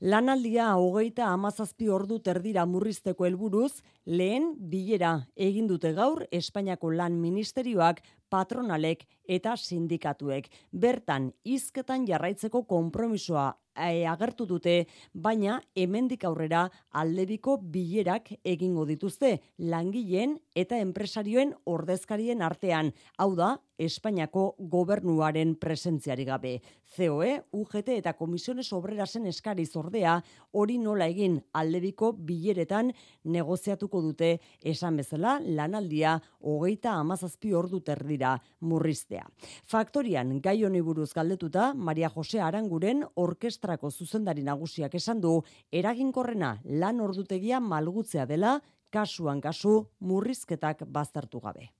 Lanaldia 0.00 0.64
hogeita 0.80 1.26
amazazpi 1.28 1.90
ordu 1.92 2.16
terdira 2.24 2.62
murrizteko 2.64 3.26
helburuz, 3.28 3.82
lehen 4.08 4.46
bilera 4.70 5.26
egin 5.36 5.66
dute 5.68 5.90
gaur 5.92 6.22
Espainiako 6.32 6.88
lan 6.96 7.18
ministerioak 7.20 8.00
patronalek 8.30 9.06
eta 9.28 9.56
sindikatuek. 9.56 10.48
Bertan, 10.72 11.30
izketan 11.44 12.06
jarraitzeko 12.08 12.64
konpromisoa 12.70 13.50
e, 13.74 14.06
agertu 14.06 14.46
dute, 14.46 14.74
baina 15.14 15.60
hemendik 15.78 16.24
aurrera 16.28 16.66
aldebiko 16.90 17.56
bilerak 17.74 18.32
egingo 18.44 18.86
dituzte 18.88 19.38
langileen 19.58 20.36
eta 20.54 20.78
enpresarioen 20.82 21.54
ordezkarien 21.64 22.42
artean. 22.42 22.92
Hau 23.18 23.34
da, 23.38 23.56
Espainiako 23.80 24.42
gobernuaren 24.68 25.54
presentziari 25.56 26.26
gabe. 26.28 26.58
COE, 26.96 27.30
UGT 27.56 27.94
eta 27.94 28.12
Komisiones 28.18 28.66
Obrerasen 28.76 29.24
eskari 29.30 29.64
zordea 29.64 30.18
hori 30.52 30.76
nola 30.82 31.06
egin 31.08 31.38
aldebiko 31.56 32.10
bileretan 32.12 32.90
negoziatuko 33.24 34.02
dute 34.04 34.34
esan 34.60 35.00
bezala 35.00 35.38
lanaldia 35.40 36.18
hogeita 36.44 36.98
amazazpi 36.98 37.54
ordu 37.56 37.80
terdira 38.20 38.40
murriztea. 38.60 39.26
Faktorian 39.66 40.40
gai 40.40 40.64
honi 40.64 40.80
buruz 40.80 41.12
galdetuta 41.14 41.72
Maria 41.74 42.08
Jose 42.08 42.40
Aranguren 42.40 43.04
orkestrako 43.16 43.90
zuzendari 43.90 44.42
nagusiak 44.42 44.94
esan 44.94 45.20
du 45.20 45.42
eraginkorrena 45.72 46.60
lan 46.64 47.00
ordutegia 47.00 47.60
malgutzea 47.60 48.26
dela 48.26 48.60
kasuan 48.90 49.40
kasu 49.40 49.88
murrizketak 50.00 50.84
baztertu 50.86 51.40
gabe 51.40 51.70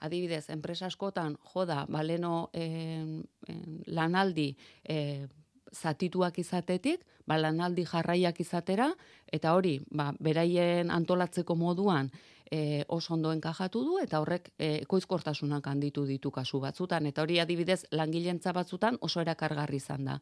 adibidez, 0.00 0.50
enpresa 0.50 0.86
askotan 0.86 1.38
joda 1.54 1.86
baleno 1.88 2.50
en, 2.52 3.24
en, 3.48 3.82
lanaldi 3.86 4.54
e, 4.84 5.26
zatituak 5.72 6.38
izatetik, 6.38 7.00
ba, 7.26 7.38
lanaldi 7.38 7.86
jarraiak 7.88 8.38
izatera, 8.40 8.90
eta 9.32 9.54
hori, 9.56 9.80
ba, 9.90 10.12
beraien 10.20 10.90
antolatzeko 10.90 11.56
moduan 11.56 12.10
e, 12.50 12.84
oso 12.88 13.14
ondo 13.14 13.32
enkajatu 13.32 13.82
du, 13.84 13.98
eta 14.02 14.20
horrek 14.20 14.52
e, 14.58 14.82
ekoizkortasunak 14.82 15.66
handitu 15.66 16.06
ditu 16.06 16.30
kasu 16.30 16.60
batzutan, 16.60 17.06
eta 17.06 17.22
hori 17.22 17.40
adibidez 17.40 17.84
langilentza 17.90 18.52
batzutan 18.52 18.98
oso 19.00 19.20
erakargarri 19.20 19.76
izan 19.82 20.04
da. 20.04 20.18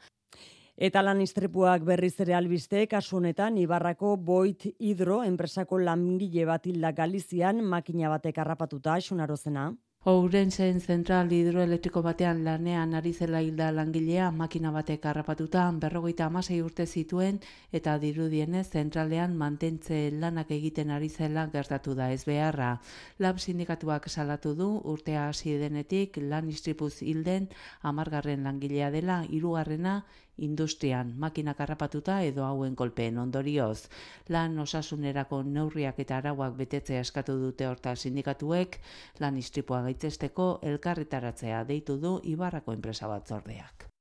Eta 0.75 1.05
lan 1.05 1.21
istripuak 1.23 1.85
berriz 1.87 2.17
ere 2.21 2.35
albiste, 2.35 2.87
kasu 2.91 3.21
honetan 3.21 3.59
Ibarrako 3.63 4.17
Boit 4.17 4.67
Hidro 4.79 5.23
enpresako 5.23 5.79
langile 5.79 6.45
bat 6.49 6.67
hilda 6.67 6.91
Galizian 6.93 7.63
makina 7.63 8.11
batek 8.11 8.41
harrapatuta 8.43 8.99
xunarozena. 8.99 9.69
Ourensen 10.05 10.83
zentral 10.85 11.31
hidroelektriko 11.33 12.03
batean 12.05 12.43
lanean 12.45 12.91
ari 12.99 13.15
zela 13.17 13.39
hilda 13.41 13.71
langilea 13.73 14.27
makina 14.41 14.69
batek 14.75 15.07
harrapatuta 15.09 15.63
berrogeita 15.81 16.27
amasei 16.27 16.59
urte 16.61 16.85
zituen 16.85 17.39
eta 17.73 17.95
dirudienez 18.03 18.67
zentralean 18.69 19.33
mantentze 19.43 20.11
lanak 20.13 20.53
egiten 20.59 20.93
ari 20.93 21.09
zela 21.09 21.47
gertatu 21.55 21.95
da 21.97 22.11
ez 22.13 22.21
beharra. 22.29 22.83
Lab 23.19 23.41
sindikatuak 23.41 24.11
salatu 24.11 24.53
du 24.55 24.69
urtea 24.93 25.25
hasi 25.31 25.57
denetik 25.57 26.21
lan 26.21 26.53
istripuz 26.53 27.01
hilden 27.01 27.49
amargarren 27.81 28.45
langilea 28.45 28.91
dela 28.91 29.23
hirugarrena 29.25 30.03
industrian 30.39 31.15
makina 31.19 31.55
karrapatuta 31.55 32.21
edo 32.23 32.45
hauen 32.45 32.77
kolpeen 32.77 33.19
ondorioz. 33.19 33.89
Lan 34.29 34.59
osasunerako 34.59 35.43
neurriak 35.43 35.99
eta 35.99 36.19
arauak 36.19 36.57
betetzea 36.59 37.01
eskatu 37.01 37.39
dute 37.41 37.67
horta 37.67 37.97
sindikatuek, 37.97 38.81
lan 39.21 39.37
istripua 39.39 39.83
gaitzesteko 39.89 40.59
elkarretaratzea 40.63 41.65
deitu 41.65 41.99
du 41.99 42.21
Ibarrako 42.25 42.73
enpresa 42.73 43.09
batzordeak. 43.09 43.94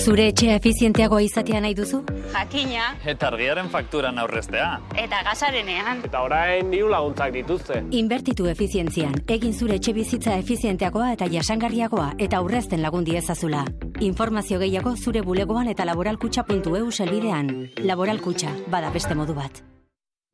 Zure 0.00 0.30
etxea 0.30 0.54
efizienteagoa 0.56 1.20
izatea 1.26 1.58
nahi 1.60 1.74
duzu? 1.76 1.98
Jakina. 2.32 2.86
Eta 3.12 3.28
argiaren 3.28 3.68
fakturan 3.68 4.18
aurreztea. 4.22 4.68
Eta 4.96 5.18
gasarenean. 5.26 6.00
Eta 6.08 6.22
orain 6.24 6.70
diru 6.72 6.88
laguntzak 6.88 7.34
dituzte. 7.34 7.82
Inbertitu 7.98 8.48
efizientzian. 8.48 9.18
Egin 9.28 9.52
zure 9.52 9.76
etxe 9.76 9.92
bizitza 9.92 10.38
efizienteagoa 10.40 11.10
eta 11.16 11.28
jasangarriagoa 11.28 12.14
eta 12.18 12.40
aurrezten 12.40 12.80
lagundi 12.80 13.18
ezazula. 13.20 13.66
Informazio 14.00 14.62
gehiago 14.62 14.94
zure 14.96 15.20
bulegoan 15.20 15.68
eta 15.68 15.84
laboralkutxa.eu 15.84 16.86
selbidean. 16.90 17.52
Laboralkutxa, 17.84 18.56
bada 18.72 18.94
beste 18.96 19.14
modu 19.14 19.36
bat. 19.36 19.60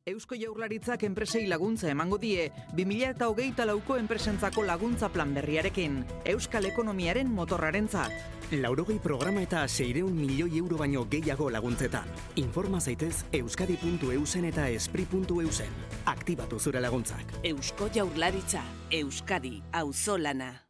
Eusko 0.07 0.37
Jaurlaritzak 0.39 1.01
enpresei 1.03 1.41
laguntza 1.51 1.89
emango 1.91 2.15
die 2.17 2.45
2008 2.77 3.65
lauko 3.67 3.97
enpresentzako 3.99 4.63
laguntza 4.63 5.09
plan 5.11 5.33
berriarekin. 5.35 5.97
Euskal 6.31 6.69
ekonomiaren 6.69 7.27
motorrarentzat. 7.27 8.13
Laurogei 8.55 9.01
programa 9.03 9.43
eta 9.43 9.65
seireun 9.67 10.15
milioi 10.15 10.61
euro 10.61 10.77
baino 10.79 11.03
gehiago 11.11 11.49
laguntzetan. 11.51 12.07
Informa 12.39 12.79
zaitez 12.79 13.25
euskadi.eusen 13.33 14.47
eta 14.47 14.69
espri.eusen. 14.77 15.75
Aktibatu 16.05 16.59
zure 16.59 16.79
laguntzak. 16.79 17.41
Eusko 17.43 17.91
Jaurlaritza, 17.93 18.63
Euskadi, 19.01 19.59
auzolana. 19.73 20.66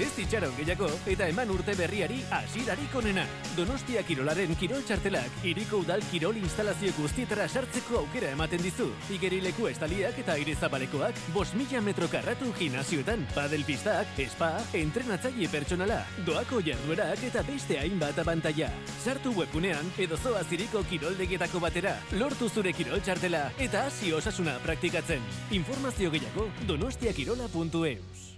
Ez 0.00 0.08
ditxaron 0.16 0.54
gehiago 0.56 0.86
eta 1.04 1.26
eman 1.28 1.50
urte 1.52 1.74
berriari 1.76 2.22
asirarik 2.32 2.94
onena. 2.96 3.26
Donostia 3.58 4.00
Kirolaren 4.08 4.54
Kirol 4.56 4.80
Txartelak 4.88 5.44
iriko 5.44 5.82
udal 5.84 6.00
Kirol 6.08 6.38
instalazio 6.40 6.94
guztietara 6.96 7.44
sartzeko 7.48 7.98
aukera 8.00 8.30
ematen 8.32 8.64
dizu. 8.64 8.88
Igerileku 9.12 9.68
estaliak 9.68 10.16
eta 10.24 10.38
aire 10.38 10.56
zabalekoak 10.56 11.20
bos 11.36 11.50
mila 11.52 11.82
metro 11.84 12.08
karratu 12.08 12.54
gimnazioetan, 12.56 13.26
padel 13.34 13.66
pistak, 13.68 14.16
espa, 14.16 14.50
entrenatzaile 14.72 15.52
pertsonala, 15.52 16.00
doako 16.24 16.64
jarduerak 16.64 17.28
eta 17.28 17.44
beste 17.44 17.78
hainbat 17.82 18.24
abantaia. 18.24 18.72
Sartu 19.04 19.36
webgunean 19.36 19.92
edo 20.00 20.16
zoa 20.16 20.40
ziriko 20.44 20.86
kiroldegietako 20.88 21.60
batera, 21.60 21.98
lortu 22.16 22.48
zure 22.48 22.72
Kirol 22.72 23.04
Txartela 23.04 23.50
eta 23.60 23.86
hasi 23.90 24.16
osasuna 24.16 24.56
praktikatzen. 24.64 25.20
Informazio 25.52 26.10
gehiago 26.10 26.48
donostiakirola.eus. 26.64 28.31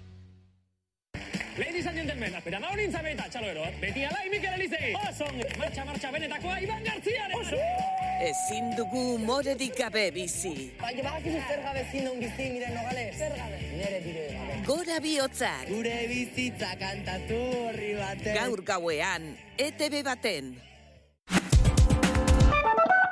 Ladies 1.57 1.87
and 1.87 1.95
gentlemen, 1.95 2.35
espera 2.35 2.59
da 2.59 2.67
honin 2.67 2.91
zabeta, 2.91 3.29
txalo 3.31 3.67
Beti 3.79 4.03
ala, 4.03 4.19
Mikel 4.29 4.55
Elizei. 4.57 4.89
Oso, 4.99 5.29
marcha, 5.57 5.85
marcha, 5.85 6.11
benetakoa, 6.11 6.57
Iban 6.59 6.83
Gartziaren. 6.83 7.37
Oso. 7.39 7.61
Ezin 8.27 8.75
dugu 8.75 9.19
moredik 9.23 9.79
gabe 9.79 10.11
bizi. 10.11 10.73
Baina 10.81 11.05
badakizu 11.07 11.39
zer 11.47 11.63
gabe 11.63 11.87
zindun 11.93 12.19
bizi, 12.19 12.51
miren 12.57 12.75
nogales. 12.75 13.15
Zer 13.19 13.39
gabe? 13.39 13.63
Nere 13.79 14.03
dire 14.03 14.27
gabe. 14.35 14.61
Gora 14.67 14.99
bihotzak. 15.07 15.67
Gure 15.71 15.97
bizitza 16.11 16.75
kantatu 16.83 17.39
horri 17.63 17.95
baten. 18.03 18.35
Gaur 18.35 18.67
gauean, 18.75 19.35
ETV 19.55 20.03
baten. 20.03 20.57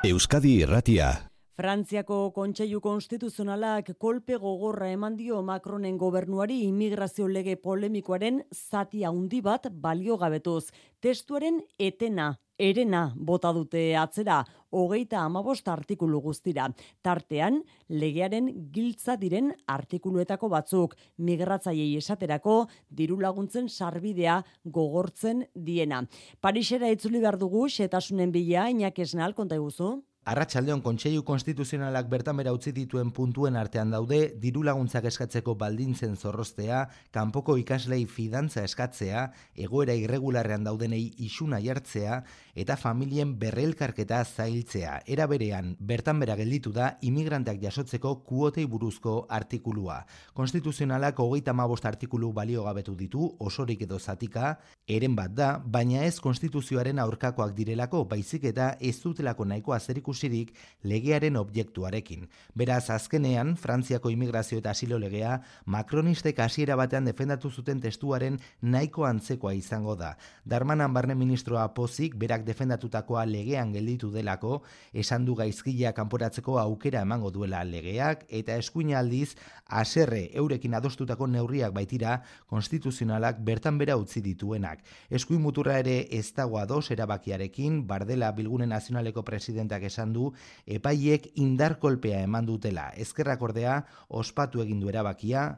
Euskadi 0.03 0.59
Irratia. 0.65 1.13
Frantziako 1.53 2.31
Kontseilu 2.33 2.79
Konstituzionalak 2.81 3.91
kolpe 4.01 4.39
gogorra 4.41 4.87
eman 4.89 5.13
dio 5.13 5.37
Macronen 5.45 5.99
gobernuari 6.01 6.55
immigrazio 6.65 7.27
lege 7.29 7.53
polemikoaren 7.61 8.39
zati 8.49 9.03
handi 9.05 9.41
bat 9.45 9.67
baliogabetuz. 9.69 10.71
Testuaren 10.99 11.59
etena, 11.77 12.31
erena 12.57 13.03
bota 13.29 13.51
dute 13.53 13.83
atzera, 14.01 14.39
hogeita 14.73 15.19
amabost 15.21 15.69
artikulu 15.69 16.23
guztira. 16.23 16.71
Tartean, 17.05 17.59
legearen 17.87 18.47
giltza 18.73 19.13
diren 19.21 19.51
artikuluetako 19.75 20.49
batzuk, 20.49 20.95
migratzaiei 21.17 21.91
esaterako, 21.99 22.55
diru 22.89 23.19
laguntzen 23.21 23.69
sarbidea 23.69 24.39
gogortzen 24.65 25.45
diena. 25.53 26.01
Parisera 26.41 26.89
itzuli 26.89 27.21
behar 27.21 27.37
dugu, 27.37 27.67
setasunen 27.69 28.33
bila, 28.33 28.71
inakesnal, 28.73 29.37
konta 29.37 29.61
eguzu? 29.61 29.91
Arratxaldeon 30.23 30.79
Kontseilu 30.79 31.25
Konstituzionalak 31.27 32.07
bertan 32.07 32.37
bera 32.39 32.53
utzi 32.55 32.71
dituen 32.71 33.09
puntuen 33.11 33.57
artean 33.59 33.89
daude, 33.91 34.19
diru 34.39 34.61
laguntzak 34.63 35.03
eskatzeko 35.09 35.57
baldintzen 35.59 36.13
zorrostea, 36.15 36.85
kanpoko 37.11 37.57
ikaslei 37.59 38.05
fidantza 38.07 38.63
eskatzea, 38.63 39.25
egoera 39.65 39.97
irregularrean 39.99 40.63
daudenei 40.63 41.01
isuna 41.25 41.59
jartzea, 41.59 42.21
eta 42.55 42.77
familien 42.79 43.33
berrelkarketa 43.41 44.21
zailtzea. 44.23 45.01
Era 45.05 45.27
berean, 45.27 45.73
bertan 45.81 46.23
bera 46.23 46.39
gelditu 46.39 46.71
da 46.71 46.93
imigranteak 47.03 47.59
jasotzeko 47.65 48.15
kuotei 48.23 48.63
buruzko 48.63 49.25
artikulua. 49.27 50.05
Konstituzionalak 50.39 51.19
hogeita 51.19 51.51
mabost 51.51 51.83
artikulu 51.83 52.31
balio 52.31 52.63
gabetu 52.63 52.95
ditu, 52.95 53.27
osorik 53.43 53.83
edo 53.83 53.99
zatika, 53.99 54.55
eren 54.87 55.19
bat 55.19 55.35
da, 55.35 55.51
baina 55.59 56.07
ez 56.07 56.15
konstituzioaren 56.23 57.03
aurkakoak 57.03 57.51
direlako, 57.59 58.05
baizik 58.07 58.47
eta 58.53 58.77
ez 58.79 58.95
dutelako 59.03 59.51
nahiko 59.51 59.75
azerikusirik 60.13 60.53
legearen 60.83 61.37
objektuarekin. 61.37 62.27
Beraz, 62.55 62.89
azkenean, 62.89 63.55
Frantziako 63.57 64.09
imigrazio 64.11 64.59
eta 64.59 64.71
asilo 64.71 64.99
legea, 64.99 65.41
Macronistek 65.65 66.39
hasiera 66.39 66.75
batean 66.75 67.05
defendatu 67.05 67.49
zuten 67.49 67.79
testuaren 67.81 68.39
nahiko 68.61 69.05
antzekoa 69.05 69.53
izango 69.53 69.95
da. 69.95 70.17
Darmanan 70.45 70.93
barne 70.93 71.15
ministroa 71.15 71.73
pozik, 71.73 72.15
berak 72.15 72.43
defendatutakoa 72.45 73.25
legean 73.25 73.71
gelditu 73.73 74.11
delako, 74.11 74.63
esan 74.93 75.25
du 75.25 75.35
gaizkila 75.35 75.93
kanporatzeko 75.93 76.59
aukera 76.59 77.01
emango 77.01 77.31
duela 77.31 77.63
legeak, 77.63 78.25
eta 78.29 78.57
eskuina 78.57 78.99
aldiz, 78.99 79.35
aserre 79.67 80.29
eurekin 80.33 80.73
adostutako 80.75 81.27
neurriak 81.27 81.73
baitira, 81.73 82.21
konstituzionalak 82.47 83.39
bertan 83.39 83.77
bera 83.77 83.95
utzi 83.97 84.21
dituenak. 84.21 84.83
Eskuin 85.09 85.41
muturra 85.41 85.79
ere 85.79 86.07
ez 86.11 86.33
dago 86.35 86.59
ados 86.59 86.91
erabakiarekin, 86.91 87.85
Bardela 87.87 88.31
Bilgune 88.33 88.67
Nazionaleko 88.67 89.23
presidentak 89.23 89.83
esan 89.87 90.02
du, 90.11 90.33
epaiek 90.67 91.29
indar 91.39 91.77
kolpea 91.79 92.19
eman 92.27 92.45
dutela. 92.45 92.89
Ezkerrak 92.99 93.41
ordea, 93.41 93.77
ospatu 94.09 94.59
egin 94.65 94.81
du 94.81 94.91
erabakia. 94.91 95.55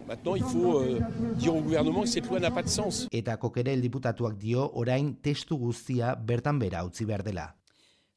Eta 3.12 3.38
kokerel 3.42 3.82
diputatuak 3.82 4.38
dio 4.38 4.70
orain 4.74 5.16
testu 5.24 5.58
guztia 5.58 6.16
bertan 6.16 6.60
bera 6.60 6.86
utzi 6.86 7.06
behar 7.10 7.24
dela. 7.24 7.54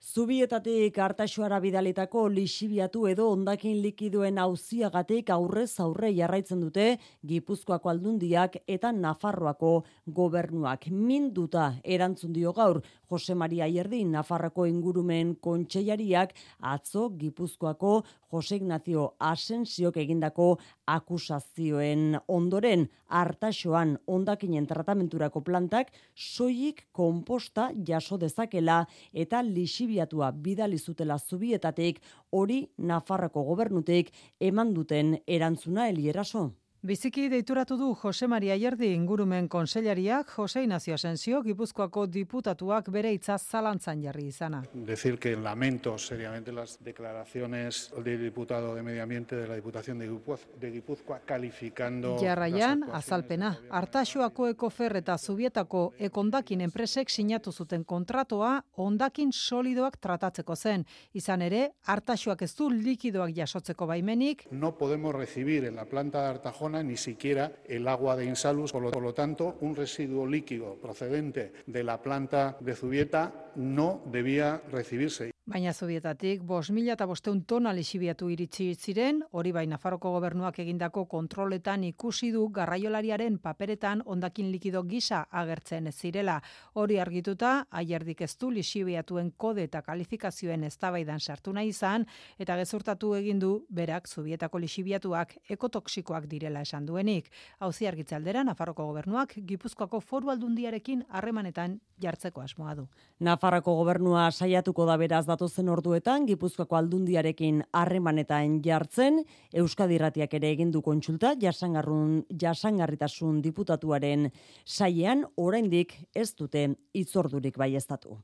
Zubietatik 0.08 0.96
hartaxoara 1.04 1.58
bidalitako 1.60 2.22
lixibiatu 2.32 3.02
edo 3.10 3.26
ondakin 3.28 3.82
likiduen 3.84 4.38
auziagatik 4.40 5.28
aurrez 5.34 5.74
aurre 5.84 6.08
jarraitzen 6.16 6.62
dute 6.64 6.86
Gipuzkoako 7.28 7.90
aldundiak 7.92 8.56
eta 8.76 8.92
Nafarroako 8.92 9.72
gobernuak. 10.20 10.86
Minduta 10.88 11.66
erantzun 11.84 12.32
dio 12.32 12.54
gaur 12.56 12.80
Jose 13.10 13.36
Maria 13.36 13.68
Ierdi 13.68 14.00
Nafarroko 14.08 14.64
ingurumen 14.70 15.34
kontseilariak 15.44 16.32
atzo 16.72 17.10
Gipuzkoako 17.20 17.92
Jose 18.30 18.56
Ignacio 18.56 19.14
Asensiok 19.18 19.96
egindako 19.96 20.58
akusazioen 20.86 22.18
ondoren 22.28 22.88
hartaxoan 23.08 23.96
ondakinen 24.06 24.66
tratamenturako 24.66 25.40
plantak 25.40 25.92
soilik 26.14 26.86
konposta 26.92 27.70
jaso 27.86 28.18
dezakela 28.18 28.84
eta 29.12 29.42
lixibiatu 29.42 30.18
arbiatua 30.22 30.32
bidali 30.32 30.78
zutela 30.78 31.18
zubietatik 31.18 32.00
hori 32.32 32.68
Nafarroko 32.78 33.42
gobernutik 33.42 34.12
eman 34.40 34.74
duten 34.74 35.18
erantzuna 35.26 35.88
elieraso. 35.88 36.52
Biziki 36.80 37.24
deituratu 37.26 37.74
du 37.74 37.88
Jose 37.98 38.28
Maria 38.30 38.54
Ierdi 38.54 38.92
ingurumen 38.94 39.48
konseilariak 39.50 40.28
Jose 40.30 40.60
Ignacio 40.62 40.94
Asensio 40.94 41.40
Gipuzkoako 41.42 42.04
diputatuak 42.06 42.90
bere 42.94 43.10
hitza 43.10 43.34
zalantzan 43.36 44.04
jarri 44.04 44.28
izana. 44.30 44.60
Decir 44.72 45.18
que 45.18 45.34
lamento 45.34 45.98
seriamente 45.98 46.52
las 46.52 46.78
declaraciones 46.78 47.90
del 48.04 48.22
diputado 48.22 48.76
de 48.76 48.84
Medio 48.84 49.02
Ambiente 49.02 49.34
de 49.34 49.48
la 49.48 49.56
Diputación 49.56 49.98
de 49.98 50.06
Gipuzkoa, 50.06 50.38
de 50.60 50.70
Gipuzkoa 50.70 51.18
calificando 51.26 52.16
Jarraian 52.20 52.84
azalpena 52.92 53.58
Artaxoako 53.70 54.46
ekofer 54.46 55.00
eta 55.02 55.18
Zubietako 55.18 55.94
ekondakin 55.98 56.60
enpresek 56.60 57.10
sinatu 57.10 57.50
zuten 57.50 57.82
kontratoa 57.82 58.62
ondakin 58.76 59.32
solidoak 59.32 59.98
tratatzeko 59.98 60.54
zen. 60.54 60.86
Izan 61.12 61.42
ere, 61.42 61.72
Artaxoak 61.86 62.42
ez 62.42 62.54
du 62.54 62.70
likidoak 62.70 63.34
jasotzeko 63.34 63.86
baimenik. 63.86 64.46
No 64.52 64.76
podemos 64.78 65.12
recibir 65.12 65.64
en 65.64 65.74
la 65.74 65.84
planta 65.84 66.22
de 66.22 66.28
Artajona 66.28 66.67
ni 66.68 66.96
siquiera 66.96 67.52
el 67.66 67.88
agua 67.88 68.16
de 68.16 68.26
Insalus. 68.26 68.72
Por 68.72 68.82
lo, 68.82 68.90
por 68.90 69.02
lo, 69.02 69.14
tanto, 69.14 69.56
un 69.60 69.74
residuo 69.74 70.26
líquido 70.26 70.76
procedente 70.76 71.52
de 71.66 71.84
la 71.84 72.00
planta 72.02 72.56
de 72.60 72.74
Zubieta 72.74 73.52
no 73.56 74.02
debía 74.06 74.62
recibirse. 74.70 75.32
Baina 75.48 75.72
zubietatik, 75.72 76.42
bos 76.44 76.68
mila 76.76 76.92
eta 76.92 77.06
bosteun 77.08 77.38
tona 77.48 77.70
lixibiatu 77.72 78.26
iritsi 78.28 78.66
ziren, 78.76 79.22
hori 79.32 79.48
bai 79.56 79.62
Nafarroko 79.66 80.10
gobernuak 80.12 80.58
egindako 80.60 81.06
kontroletan 81.08 81.86
ikusi 81.88 82.28
du 82.34 82.42
garraiolariaren 82.52 83.38
paperetan 83.40 84.02
ondakin 84.04 84.50
likido 84.52 84.82
gisa 84.84 85.22
agertzen 85.30 85.86
ez 85.88 85.94
zirela. 85.96 86.34
Hori 86.74 86.98
argituta, 87.00 87.52
aierdik 87.70 88.20
ez 88.26 88.34
du 88.36 88.50
lixibiatuen 88.52 89.30
kode 89.38 89.64
eta 89.70 89.80
kalifikazioen 89.86 90.68
eztabaidan 90.68 91.18
sartu 91.18 91.56
nahi 91.56 91.72
izan, 91.72 92.04
eta 92.36 92.58
gezurtatu 92.60 93.14
egin 93.16 93.40
du 93.40 93.54
berak 93.70 94.06
zubietako 94.06 94.60
lixibiatuak 94.66 95.32
ekotoksikoak 95.48 96.28
direla 96.28 96.57
esan 96.62 96.86
duenik. 96.86 97.30
Hauzi 97.60 97.86
argitzaldera, 97.86 98.44
Nafarroko 98.44 98.86
gobernuak 98.86 99.34
Gipuzkoako 99.46 100.00
foru 100.00 100.30
aldundiarekin 100.30 101.04
harremanetan 101.08 101.78
jartzeko 102.00 102.40
asmoa 102.40 102.74
du. 102.78 102.86
Nafarroko 103.20 103.74
gobernua 103.80 104.28
saiatuko 104.30 104.86
da 104.86 104.96
beraz 105.00 105.24
datozen 105.26 105.68
orduetan 105.68 106.26
Gipuzkoako 106.28 106.76
aldundiarekin 106.78 107.62
harremanetan 107.72 108.60
jartzen, 108.64 109.22
Euskadi 109.52 109.98
Irratiak 109.98 110.34
ere 110.38 110.52
egin 110.54 110.70
du 110.70 110.82
kontsulta 110.82 111.34
jasangarrun 111.40 112.22
jasangarritasun 112.42 113.40
diputatuaren 113.42 114.28
saiean 114.64 115.24
oraindik 115.36 115.96
ez 116.14 116.30
dute 116.38 116.64
itzordurik 116.94 117.58
baiestatu. 117.58 118.18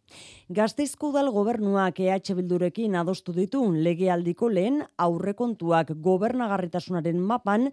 Gasteizko 0.54 1.10
udal 1.10 1.30
gobernuak 1.34 1.98
EH 2.00 2.34
Bildurekin 2.38 2.94
adostu 3.00 3.34
ditu 3.34 3.64
legealdiko 3.72 4.48
lehen 4.48 4.82
aurrekontuak 4.98 5.94
gobernagarritasunaren 6.04 7.20
mapan 7.20 7.70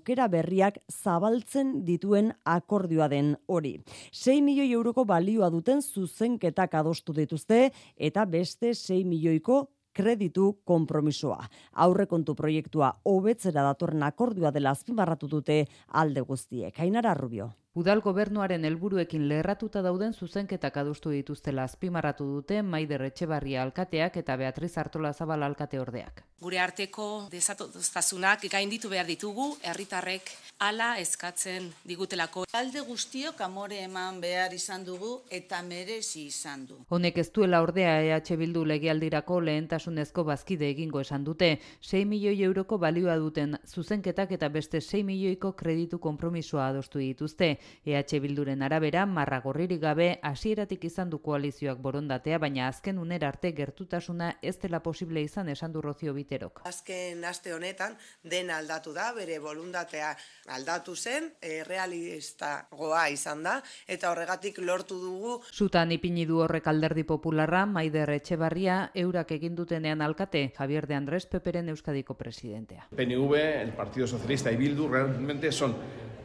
aukera 0.00 0.28
berriak 0.32 0.78
zabaltzen 0.88 1.84
dituen 1.84 2.32
akordioa 2.44 3.08
den 3.08 3.36
hori. 3.46 3.74
6 4.12 4.40
milioi 4.42 4.72
euroko 4.72 5.04
balioa 5.04 5.50
duten 5.52 5.82
zuzenketak 5.82 6.74
adostu 6.74 7.12
dituzte 7.12 7.70
eta 7.98 8.24
beste 8.24 8.72
6 8.72 9.04
milioiko 9.04 9.68
kreditu 9.92 10.62
konpromisoa. 10.64 11.44
Aurrekontu 11.84 12.34
proiektua 12.34 12.94
hobetzera 13.04 13.62
datorren 13.62 14.02
akordioa 14.02 14.50
dela 14.50 14.70
azpimarratu 14.70 15.28
dute 15.28 15.66
alde 15.92 16.20
guztiek. 16.22 16.78
Ainara 16.80 17.14
Rubio. 17.14 17.50
Udal 17.78 18.00
gobernuaren 18.02 18.64
helburuekin 18.66 19.28
lerratuta 19.30 19.78
dauden 19.86 20.10
zuzenketak 20.12 20.78
adostu 20.82 21.12
dituztela 21.14 21.68
azpimarratu 21.68 22.24
dute 22.26 22.64
Maider 22.66 23.04
Etxebarria 23.06 23.62
alkateak 23.62 24.16
eta 24.24 24.36
Beatriz 24.36 24.72
Artola 24.82 25.12
Zabal 25.12 25.46
alkate 25.46 25.78
ordeak. 25.78 26.24
Gure 26.40 26.58
arteko 26.58 27.28
desatoztasunak 27.30 28.48
gainditu 28.50 28.88
behar 28.88 29.06
ditugu, 29.06 29.52
herritarrek 29.62 30.32
hala 30.58 30.94
eskatzen 30.98 31.68
digutelako. 31.86 32.46
Alde 32.56 32.80
guztiok 32.88 33.38
amore 33.44 33.78
eman 33.84 34.18
behar 34.20 34.54
izan 34.56 34.82
dugu 34.84 35.20
eta 35.30 35.60
merezi 35.62 36.26
izan 36.26 36.66
du. 36.66 36.80
Honek 36.88 37.20
ez 37.22 37.28
duela 37.30 37.60
ordea 37.62 37.92
EH 38.02 38.36
Bildu 38.40 38.64
legealdirako 38.64 39.38
lehentasunezko 39.46 40.24
bazkide 40.24 40.66
egingo 40.72 41.04
esan 41.04 41.24
dute. 41.28 41.52
6 41.86 42.02
milioi 42.08 42.42
euroko 42.48 42.78
balioa 42.78 43.16
duten 43.20 43.54
zuzenketak 43.68 44.32
eta 44.32 44.48
beste 44.48 44.80
6 44.80 45.04
milioiko 45.04 45.52
kreditu 45.52 46.00
konpromisoa 46.00 46.66
adostu 46.72 46.98
dituzte. 46.98 47.59
EH 47.84 48.20
Bilduren 48.20 48.62
arabera, 48.62 49.06
marra 49.06 49.40
gorririk 49.40 49.80
gabe, 49.80 50.18
hasieratik 50.22 50.84
izan 50.84 51.10
du 51.10 51.20
koalizioak 51.22 51.78
borondatea, 51.78 52.38
baina 52.38 52.68
azken 52.68 52.98
unera 52.98 53.28
arte 53.28 53.52
gertutasuna 53.56 54.32
ez 54.42 54.56
dela 54.60 54.82
posible 54.82 55.22
izan 55.22 55.48
esan 55.48 55.72
du 55.72 55.82
Rozio 55.82 56.14
Biterok. 56.14 56.62
Azken 56.68 57.24
aste 57.24 57.54
honetan, 57.54 57.96
den 58.22 58.50
aldatu 58.50 58.92
da, 58.92 59.10
bere 59.16 59.38
voluntatea 59.38 60.14
aldatu 60.56 60.96
zen, 60.96 61.30
e, 61.40 61.62
realista 61.64 62.66
goa 62.70 63.08
izan 63.10 63.42
da, 63.46 63.58
eta 63.86 64.10
horregatik 64.10 64.58
lortu 64.58 64.98
dugu. 65.00 65.40
Zutan 65.52 65.92
ipini 65.92 66.26
du 66.26 66.40
horrek 66.44 66.66
alderdi 66.70 67.04
popularra, 67.04 67.64
Maider 67.66 68.10
Etxebarria, 68.16 68.90
eurak 68.94 69.32
egin 69.36 69.56
dutenean 69.56 70.02
alkate, 70.02 70.50
Javier 70.56 70.86
de 70.86 70.94
Andrés 70.94 71.26
Peperen 71.26 71.68
Euskadiko 71.68 72.14
presidentea. 72.14 72.88
PNV, 72.94 73.34
el 73.62 73.72
Partido 73.72 74.06
Socialista 74.06 74.52
y 74.52 74.56
Bildu 74.56 74.88
realmente 74.88 75.52
son 75.52 75.76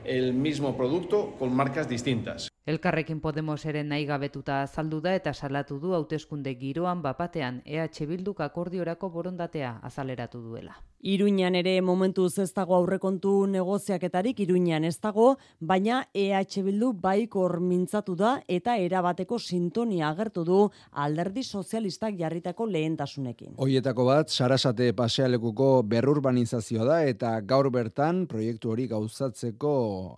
el 0.04 0.34
mismo 0.34 0.78
producto 0.78 1.25
con 1.40 1.56
marcas 1.56 1.88
distintas. 1.90 2.50
Elkarrekin 2.66 3.20
Podemos 3.22 3.64
eren 3.70 3.92
nahi 3.94 4.08
gabetuta 4.10 4.64
azaldu 4.64 4.98
da 5.02 5.14
eta 5.14 5.34
salatu 5.34 5.78
du 5.80 5.94
hauteskunde 5.94 6.56
giroan 6.58 7.04
bapatean 7.04 7.62
EH 7.66 8.08
Bilduk 8.10 8.42
akordiorako 8.42 9.10
borondatea 9.14 9.80
azaleratu 9.84 10.42
duela. 10.42 10.82
Iruñan 11.06 11.54
ere 11.54 11.76
momentuz 11.86 12.40
ez 12.42 12.50
dago 12.56 12.74
aurrekontu 12.74 13.46
negoziaketarik 13.46 14.40
Iruñan 14.42 14.88
ez 14.90 14.96
dago, 14.98 15.36
baina 15.60 16.00
EH 16.12 16.64
Bildu 16.66 16.90
baikor 16.94 17.60
mintzatu 17.62 18.16
da 18.18 18.40
eta 18.48 18.78
erabateko 18.82 19.38
sintonia 19.38 20.10
agertu 20.10 20.44
du 20.44 20.64
alderdi 20.92 21.44
sozialistak 21.44 22.18
jarritako 22.18 22.66
lehentasunekin. 22.66 23.54
Hoietako 23.62 24.08
bat, 24.10 24.34
Sarasate 24.34 24.90
pasealekuko 24.98 25.84
berrurbanizazioa 25.86 26.90
da 26.90 27.00
eta 27.06 27.36
gaur 27.42 27.70
bertan 27.70 28.26
proiektu 28.26 28.74
hori 28.74 28.88
gauzatzeko 28.88 29.76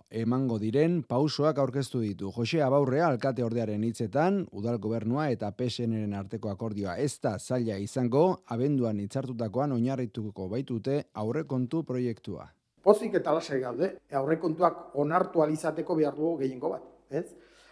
emango 0.08 0.56
diren 0.58 0.97
pausoak 1.02 1.58
aurkeztu 1.58 2.00
ditu. 2.02 2.30
Jose 2.34 2.60
Abaurrea 2.62 3.06
alkate 3.08 3.44
ordearen 3.44 3.82
hitzetan, 3.84 4.40
udal 4.52 4.78
gobernua 4.78 5.28
eta 5.32 5.50
PSNren 5.56 6.14
arteko 6.14 6.50
akordioa 6.50 6.96
ez 6.98 7.18
da 7.22 7.36
zaila 7.38 7.76
izango, 7.78 8.42
abenduan 8.46 9.00
hitzartutakoan 9.00 9.72
oinarrituko 9.76 10.48
baitute 10.48 11.02
aurrekontu 11.14 11.82
proiektua. 11.84 12.48
Pozik 12.82 13.14
eta 13.20 13.34
lasai 13.34 13.60
gaude, 13.60 13.90
aurrekontuak 14.20 14.96
onartu 15.02 15.42
alizateko 15.42 15.96
behar 15.98 16.14
dugu 16.16 16.36
gehiengo 16.44 16.70
bat, 16.76 16.86
ez? 17.10 17.26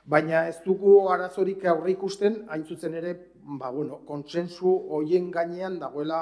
Baina 0.06 0.46
ez 0.48 0.58
dugu 0.64 1.08
arazorik 1.10 1.64
aurre 1.66 1.90
ikusten, 1.96 2.44
hain 2.48 2.64
zuzen 2.64 2.94
ere, 2.94 3.14
ba, 3.58 3.70
bueno, 3.70 4.02
konsensu 4.06 4.74
hoien 4.90 5.30
gainean 5.34 5.80
dagoela 5.80 6.20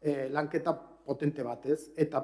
eh, 0.00 0.28
lanketa 0.30 0.76
potente 1.06 1.44
bat, 1.46 1.64
ez? 1.66 1.90
Eta 1.96 2.22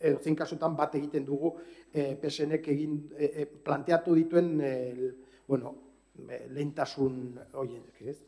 edo 0.00 0.20
zein 0.20 0.36
kasutan 0.36 0.76
bat 0.76 0.94
egiten 0.98 1.24
dugu 1.24 1.54
e, 1.92 2.14
PSNek 2.20 2.68
egin 2.74 3.00
e, 3.16 3.46
planteatu 3.46 4.14
dituen 4.18 4.54
e, 4.60 4.74
bueno, 5.48 5.74
lehentasun 6.28 7.18
horiek, 7.54 8.02
ez? 8.02 8.18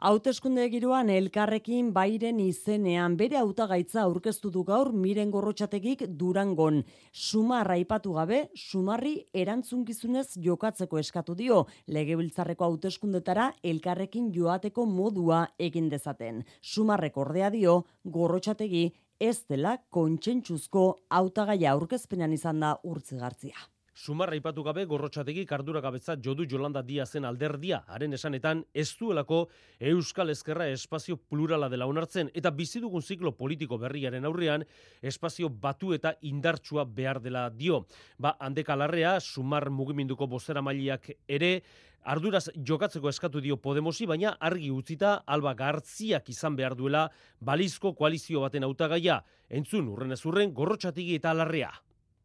Hauteskunde 0.00 0.62
giroan 0.72 1.10
elkarrekin 1.12 1.90
bairen 1.92 2.38
izenean 2.40 3.18
bere 3.20 3.36
hautagaitza 3.36 3.98
aurkeztu 4.00 4.48
du 4.54 4.62
gaur 4.64 4.88
miren 4.96 5.28
gorrotxategik 5.34 6.06
durangon. 6.22 6.78
Sumarra 7.12 7.76
ipatu 7.76 8.14
gabe, 8.16 8.38
sumarri 8.56 9.12
erantzunkizunez 9.42 10.38
jokatzeko 10.46 11.02
eskatu 11.02 11.36
dio, 11.36 11.66
legebiltzarreko 11.92 12.64
hauteskundetara 12.70 13.50
elkarrekin 13.74 14.32
joateko 14.32 14.86
modua 14.88 15.42
egin 15.58 15.92
dezaten. 15.92 16.46
Sumarrek 16.62 17.20
ordea 17.20 17.52
dio, 17.52 17.82
gorrotxategi 18.08 18.86
ez 19.20 19.44
dela 19.52 19.76
kontsentsuzko 19.92 20.84
hautagaia 21.12 21.74
aurkezpenean 21.74 22.32
izan 22.32 22.64
da 22.64 22.72
urtzigartzia. 22.88 23.68
Sumarra 23.94 24.36
ipatu 24.38 24.62
gabe 24.62 24.84
gorrotxategi 24.86 25.42
kardura 25.44 25.80
gabetza 25.82 26.14
jodu 26.22 26.44
Jolanda 26.48 26.80
Dia 26.82 27.04
zen 27.06 27.24
alderdia, 27.24 27.82
haren 27.88 28.14
esanetan 28.14 28.62
ez 28.72 28.86
duelako 28.96 29.48
Euskal 29.80 30.30
Ezkerra 30.30 30.68
espazio 30.70 31.16
plurala 31.16 31.68
dela 31.68 31.88
onartzen 31.90 32.30
eta 32.32 32.52
bizi 32.54 32.80
dugun 32.80 33.02
ziklo 33.02 33.32
politiko 33.32 33.78
berriaren 33.78 34.24
aurrean 34.24 34.64
espazio 35.02 35.48
batu 35.50 35.92
eta 35.92 36.14
indartsua 36.22 36.84
behar 36.84 37.20
dela 37.20 37.48
dio. 37.50 37.84
Ba, 38.18 38.36
handeka 38.38 38.76
larrea, 38.76 39.18
Sumar 39.20 39.70
mugiminduko 39.70 40.26
bozera 40.26 40.62
mailiak 40.62 41.10
ere, 41.28 41.62
Arduraz 42.00 42.46
jokatzeko 42.56 43.10
eskatu 43.10 43.42
dio 43.44 43.58
Podemosi, 43.60 44.06
baina 44.06 44.36
argi 44.40 44.70
utzita 44.72 45.18
Alba 45.26 45.52
Gartziak 45.54 46.30
izan 46.32 46.56
behar 46.56 46.74
duela 46.78 47.10
balizko 47.40 47.92
koalizio 47.92 48.40
baten 48.40 48.64
hautagaia. 48.64 49.20
Entzun, 49.50 49.88
urren 49.92 50.16
ez 50.16 50.24
urren, 50.24 50.54
gorrotxatigi 50.54 51.18
eta 51.20 51.34
alarrea. 51.34 51.74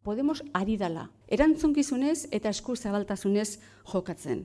Podemos 0.06 0.44
ari 0.54 0.76
dala. 0.78 1.08
Erantzunkizunez 1.26 2.28
eta 2.30 2.52
esku 2.54 2.76
zabaltasunez 2.78 3.58
jokatzen. 3.90 4.44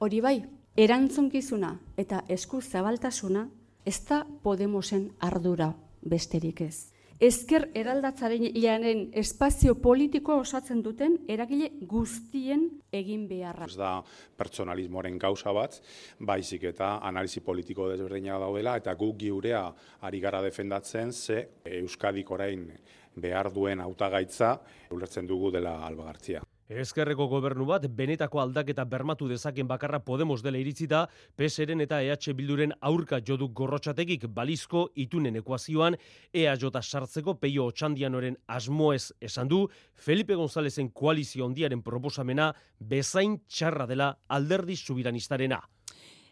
Hori 0.00 0.22
bai, 0.24 0.38
erantzunkizuna 0.80 1.74
eta 2.00 2.22
esku 2.32 2.62
zabaltasuna 2.64 3.44
ez 3.84 3.98
da 4.08 4.24
Podemosen 4.42 5.10
ardura 5.20 5.74
besterik 6.00 6.64
ez 6.64 6.94
ezker 7.22 7.68
eraldatzaren 7.78 8.42
ilanen 8.50 9.06
espazio 9.16 9.74
politiko 9.80 10.38
osatzen 10.42 10.82
duten 10.82 11.16
eragile 11.30 11.70
guztien 11.88 12.66
egin 12.94 13.26
beharra. 13.28 13.68
Ez 13.68 13.78
da 13.78 13.92
pertsonalismoaren 14.38 15.18
gauza 15.22 15.52
bat, 15.54 15.78
baizik 16.18 16.66
eta 16.72 16.98
analizi 17.06 17.40
politiko 17.44 17.88
desberdina 17.90 18.38
daudela, 18.42 18.76
eta 18.80 18.94
guk 18.98 19.16
giurea 19.20 19.64
ari 20.02 20.20
gara 20.20 20.42
defendatzen 20.42 21.12
ze 21.12 21.48
Euskadik 21.64 22.30
orain 22.30 22.66
behar 23.16 23.52
duen 23.52 23.80
hautagaitza 23.80 24.58
ulertzen 24.90 25.26
dugu 25.26 25.50
dela 25.54 25.78
albagartzia. 25.86 26.42
Ezkerreko 26.64 27.26
gobernu 27.28 27.66
bat 27.68 27.84
benetako 27.92 28.40
aldaketa 28.40 28.86
bermatu 28.88 29.26
dezaken 29.28 29.68
bakarra 29.68 29.98
Podemos 30.00 30.40
dela 30.42 30.56
iritzita, 30.56 31.02
PSren 31.36 31.82
eta 31.84 31.98
EH 32.00 32.32
Bilduren 32.32 32.72
aurka 32.80 33.20
joduk 33.20 33.52
gorrotxategik 33.52 34.24
balizko 34.32 34.86
itunen 34.94 35.36
ekuazioan 35.36 35.96
EH 36.32 36.56
sartzeko 36.80 37.34
peio 37.34 37.66
otxandianoren 37.66 38.38
asmoez 38.48 39.12
esan 39.20 39.48
du, 39.48 39.68
Felipe 39.94 40.34
Gonzalezen 40.34 40.88
koalizio 40.88 41.44
ondiaren 41.44 41.82
proposamena 41.82 42.54
bezain 42.80 43.38
txarra 43.46 43.86
dela 43.86 44.16
alderdi 44.28 44.76
subiranistarena. 44.76 45.60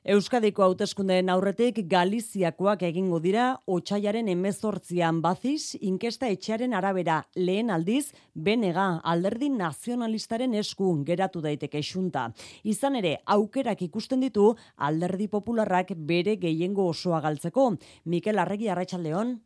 Euskadiko 0.02 0.64
hauteskundeen 0.64 1.28
aurretik 1.30 1.76
Galiziakoak 1.86 2.80
egingo 2.88 3.20
dira 3.22 3.44
otxaiaren 3.70 4.26
emezortzian 4.32 5.20
baziz, 5.22 5.76
inkesta 5.78 6.26
etxearen 6.26 6.74
arabera 6.74 7.20
lehen 7.36 7.70
aldiz, 7.70 8.08
benega 8.34 8.86
alderdi 9.12 9.52
nazionalistaren 9.54 10.58
esku 10.58 10.90
geratu 11.06 11.44
daiteke 11.46 11.84
xunta. 11.86 12.24
Izan 12.64 12.98
ere, 12.98 13.20
aukerak 13.36 13.86
ikusten 13.86 14.26
ditu 14.26 14.48
alderdi 14.74 15.30
popularrak 15.30 15.94
bere 15.94 16.34
gehiengo 16.34 16.88
osoa 16.90 17.22
galtzeko. 17.22 17.70
Mikel 18.04 18.42
Arregi 18.42 18.74
Arratxaldeon. 18.74 19.36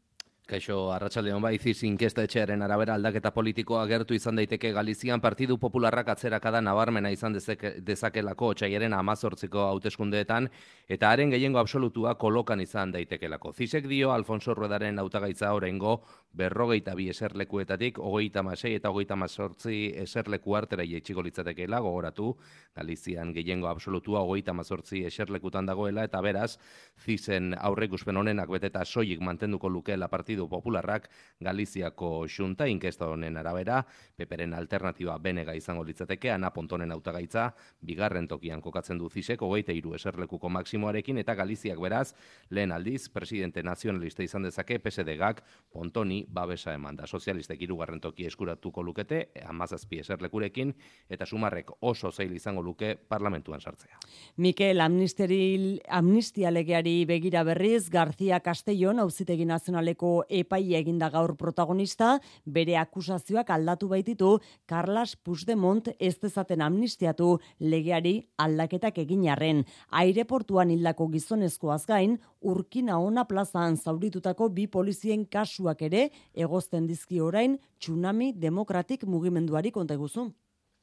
Kaixo, 0.47 0.93
arratsaldeon 0.95 1.43
bai, 1.43 1.57
iziz 1.57 1.81
inkesta 1.89 2.23
etxearen 2.23 2.61
arabera 2.63 2.95
aldaketa 2.95 3.33
politikoa 3.35 3.81
gertu 3.91 4.15
izan 4.15 4.37
daiteke 4.39 4.71
Galizian 4.77 5.19
Partidu 5.19 5.57
Popularrak 5.59 6.13
atzerakada 6.13 6.61
nabarmena 6.63 7.11
izan 7.11 7.35
dezakelako 7.35 8.53
otxaiaren 8.55 8.95
amazortziko 8.95 9.65
hauteskundeetan 9.73 10.47
eta 10.87 11.11
haren 11.11 11.33
gehiengo 11.35 11.59
absolutua 11.59 12.13
kolokan 12.15 12.63
izan 12.63 12.93
daitekelako. 12.95 13.51
Zizek 13.59 13.89
dio 13.91 14.13
Alfonso 14.15 14.55
Ruedaren 14.55 15.03
hautagaitza 15.03 15.51
orengo 15.53 15.97
berrogeita 16.37 16.95
bi 16.95 17.09
eserlekuetatik, 17.11 17.99
hogeita 17.99 18.45
masei 18.47 18.77
eta 18.77 18.95
hogeita 18.95 19.17
mazortzi 19.19 19.81
eserleku 20.05 20.55
artera 20.55 20.87
jeitxiko 20.87 21.27
litzatekeela, 21.27 21.81
gogoratu, 21.81 22.37
Galizian 22.77 23.33
gehiengo 23.35 23.67
absolutua 23.67 24.23
hogeita 24.23 24.55
mazortzi 24.55 25.03
eserlekutan 25.11 25.67
dagoela, 25.67 26.05
eta 26.05 26.21
beraz, 26.23 26.59
zizen 27.03 27.57
aurrekuspen 27.59 28.23
honenak 28.23 28.53
beteta 28.53 28.85
soilik 28.85 29.25
mantenduko 29.25 29.73
lukeela 29.73 30.07
Partidu 30.13 30.36
Popularrak 30.45 31.09
Galiziako 31.41 32.27
xunta 32.29 32.67
inkesta 32.69 33.09
honen 33.09 33.37
arabera, 33.41 33.81
peperen 34.17 34.53
alternatiba 34.55 35.17
benega 35.19 35.55
izango 35.57 35.85
litzateke, 35.85 36.31
ana 36.31 36.51
pontonen 36.53 36.93
hautagaitza, 36.93 37.47
bigarren 37.81 38.29
tokian 38.29 38.61
kokatzen 38.61 39.01
du 39.01 39.09
zizek, 39.09 39.41
hogeita 39.41 39.73
iru 39.73 39.95
eserlekuko 39.97 40.51
maksimoarekin, 40.53 41.19
eta 41.25 41.35
Galiziak 41.35 41.81
beraz, 41.81 42.13
lehen 42.51 42.73
aldiz, 42.77 43.09
presidente 43.09 43.63
nazionalista 43.65 44.23
izan 44.23 44.45
dezake, 44.45 44.79
PSD-gak, 44.85 45.43
pontoni 45.73 46.27
babesa 46.29 46.75
eman 46.77 47.01
da. 47.01 47.07
Sozialistek 47.07 47.63
irugarren 47.65 48.01
toki 48.05 48.27
eskuratuko 48.29 48.85
lukete, 48.85 49.31
amazazpi 49.49 50.03
eserlekurekin, 50.05 50.75
eta 51.09 51.27
sumarrek 51.27 51.73
oso 51.81 52.13
zeil 52.13 52.35
izango 52.37 52.63
luke 52.63 52.95
parlamentuan 53.09 53.61
sartzea. 53.61 53.99
Mikel, 54.37 54.81
amnistia 54.81 56.51
legeari 56.51 56.97
begira 57.09 57.45
berriz, 57.47 57.89
Garzia 57.91 58.41
Castellon, 58.41 58.99
auzitegi 59.01 59.47
nazionaleko 59.47 60.26
epaia 60.29 60.79
eginda 60.79 61.11
gaur 61.11 61.35
protagonista, 61.37 62.21
bere 62.45 62.77
akusazioak 62.77 63.51
aldatu 63.51 63.89
baititu, 63.89 64.39
Carlas 64.67 65.17
Puigdemont 65.17 65.89
ez 65.99 66.15
dezaten 66.23 66.63
amnistiatu 66.63 67.39
legeari 67.61 68.17
aldaketak 68.39 68.99
egin 68.99 69.29
arren. 69.29 69.65
Aireportuan 69.91 70.71
hildako 70.71 71.09
gizonezkoaz 71.13 71.85
gain, 71.87 72.19
urkina 72.41 72.99
ona 72.99 73.25
plazan 73.25 73.77
zauritutako 73.77 74.49
bi 74.49 74.67
polizien 74.67 75.27
kasuak 75.27 75.83
ere 75.83 76.09
egozten 76.35 76.87
dizki 76.87 77.21
orain 77.21 77.59
tsunami 77.79 78.33
demokratik 78.33 79.05
mugimenduari 79.05 79.71
konta 79.71 79.97
guzu. 79.97 80.31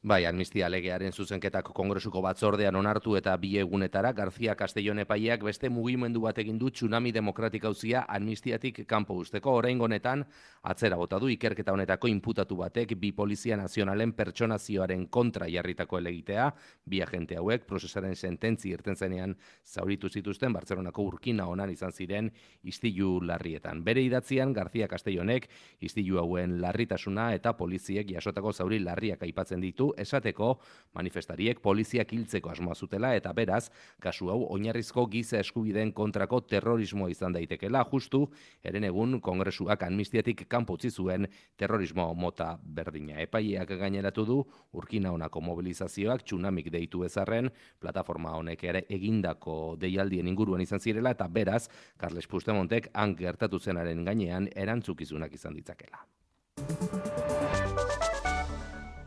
Bai, 0.03 0.25
amnistia 0.27 0.67
legearen 0.67 1.13
zuzenketak 1.15 1.69
kongresuko 1.71 2.19
batzordean 2.25 2.75
onartu 2.75 3.13
eta 3.15 3.37
bi 3.39 3.53
egunetara 3.61 4.09
Garzia 4.11 4.51
Castellon 4.59 4.99
epaileak 4.99 5.45
beste 5.47 5.69
mugimendu 5.71 6.19
bat 6.25 6.41
egin 6.43 6.57
du 6.59 6.67
tsunami 6.75 7.13
demokratik 7.15 7.63
hauzia 7.63 8.01
amnistiatik 8.11 8.81
kanpo 8.85 9.15
usteko 9.15 9.53
orain 9.61 9.79
honetan 9.79 10.25
atzera 10.71 10.97
bota 10.99 11.21
du 11.23 11.29
ikerketa 11.31 11.71
honetako 11.71 12.09
inputatu 12.11 12.57
batek 12.59 12.91
bi 12.99 13.13
polizia 13.15 13.55
nazionalen 13.55 14.11
pertsonazioaren 14.11 15.05
kontra 15.07 15.47
jarritako 15.47 16.01
elegitea, 16.01 16.49
bi 16.83 16.99
agente 17.01 17.39
hauek 17.39 17.63
procesaren 17.63 18.15
sententzi 18.15 18.73
irten 18.75 18.99
zenean 18.99 19.37
zauritu 19.63 20.09
zituzten 20.09 20.51
Bartzelonako 20.51 21.07
urkina 21.13 21.47
onan 21.47 21.71
izan 21.71 21.95
ziren 21.95 22.29
istilu 22.63 23.21
larrietan. 23.23 23.85
Bere 23.87 24.03
idatzian 24.03 24.51
Garzia 24.51 24.91
Castellonek 24.91 25.47
istilu 25.79 26.19
hauen 26.19 26.59
larritasuna 26.59 27.31
eta 27.39 27.55
poliziek 27.55 28.11
jasotako 28.11 28.51
zauri 28.51 28.83
larriak 28.83 29.23
aipatzen 29.23 29.63
ditu 29.63 29.92
esateko 29.97 30.57
manifestariek 30.93 31.59
poliziak 31.61 32.13
hiltzeko 32.13 32.51
asmoa 32.53 32.75
zutela 32.75 33.13
eta 33.17 33.33
beraz, 33.33 33.69
kasu 34.01 34.29
hau 34.29 34.39
oinarrizko 34.53 35.05
giza 35.11 35.39
eskubideen 35.39 35.91
kontrako 35.93 36.41
terrorismoa 36.41 37.09
izan 37.09 37.33
daitekela, 37.33 37.83
justu, 37.91 38.27
eren 38.63 38.83
egun 38.89 39.19
kongresuak 39.21 39.83
amnistiatik 39.87 40.45
kanpo 40.47 40.77
utzi 40.77 40.91
zuen 40.91 41.27
terrorismo 41.57 42.07
mota 42.13 42.53
berdina. 42.63 43.19
Epaileak 43.23 43.75
gaineratu 43.79 44.25
du, 44.25 44.39
urkina 44.73 45.11
honako 45.13 45.41
mobilizazioak 45.41 46.23
tsunamik 46.23 46.71
deitu 46.73 47.03
ezarren, 47.07 47.49
plataforma 47.79 48.35
honek 48.37 48.63
ere 48.63 48.85
egindako 48.89 49.75
deialdien 49.79 50.27
inguruan 50.27 50.61
izan 50.61 50.79
zirela, 50.79 51.13
eta 51.17 51.27
beraz, 51.27 51.67
Carles 51.97 52.27
Pustemontek 52.27 52.89
han 52.93 53.15
gertatu 53.15 53.59
zenaren 53.59 54.03
gainean 54.05 54.49
erantzukizunak 54.55 55.33
izan 55.33 55.57
ditzakela. 55.59 56.05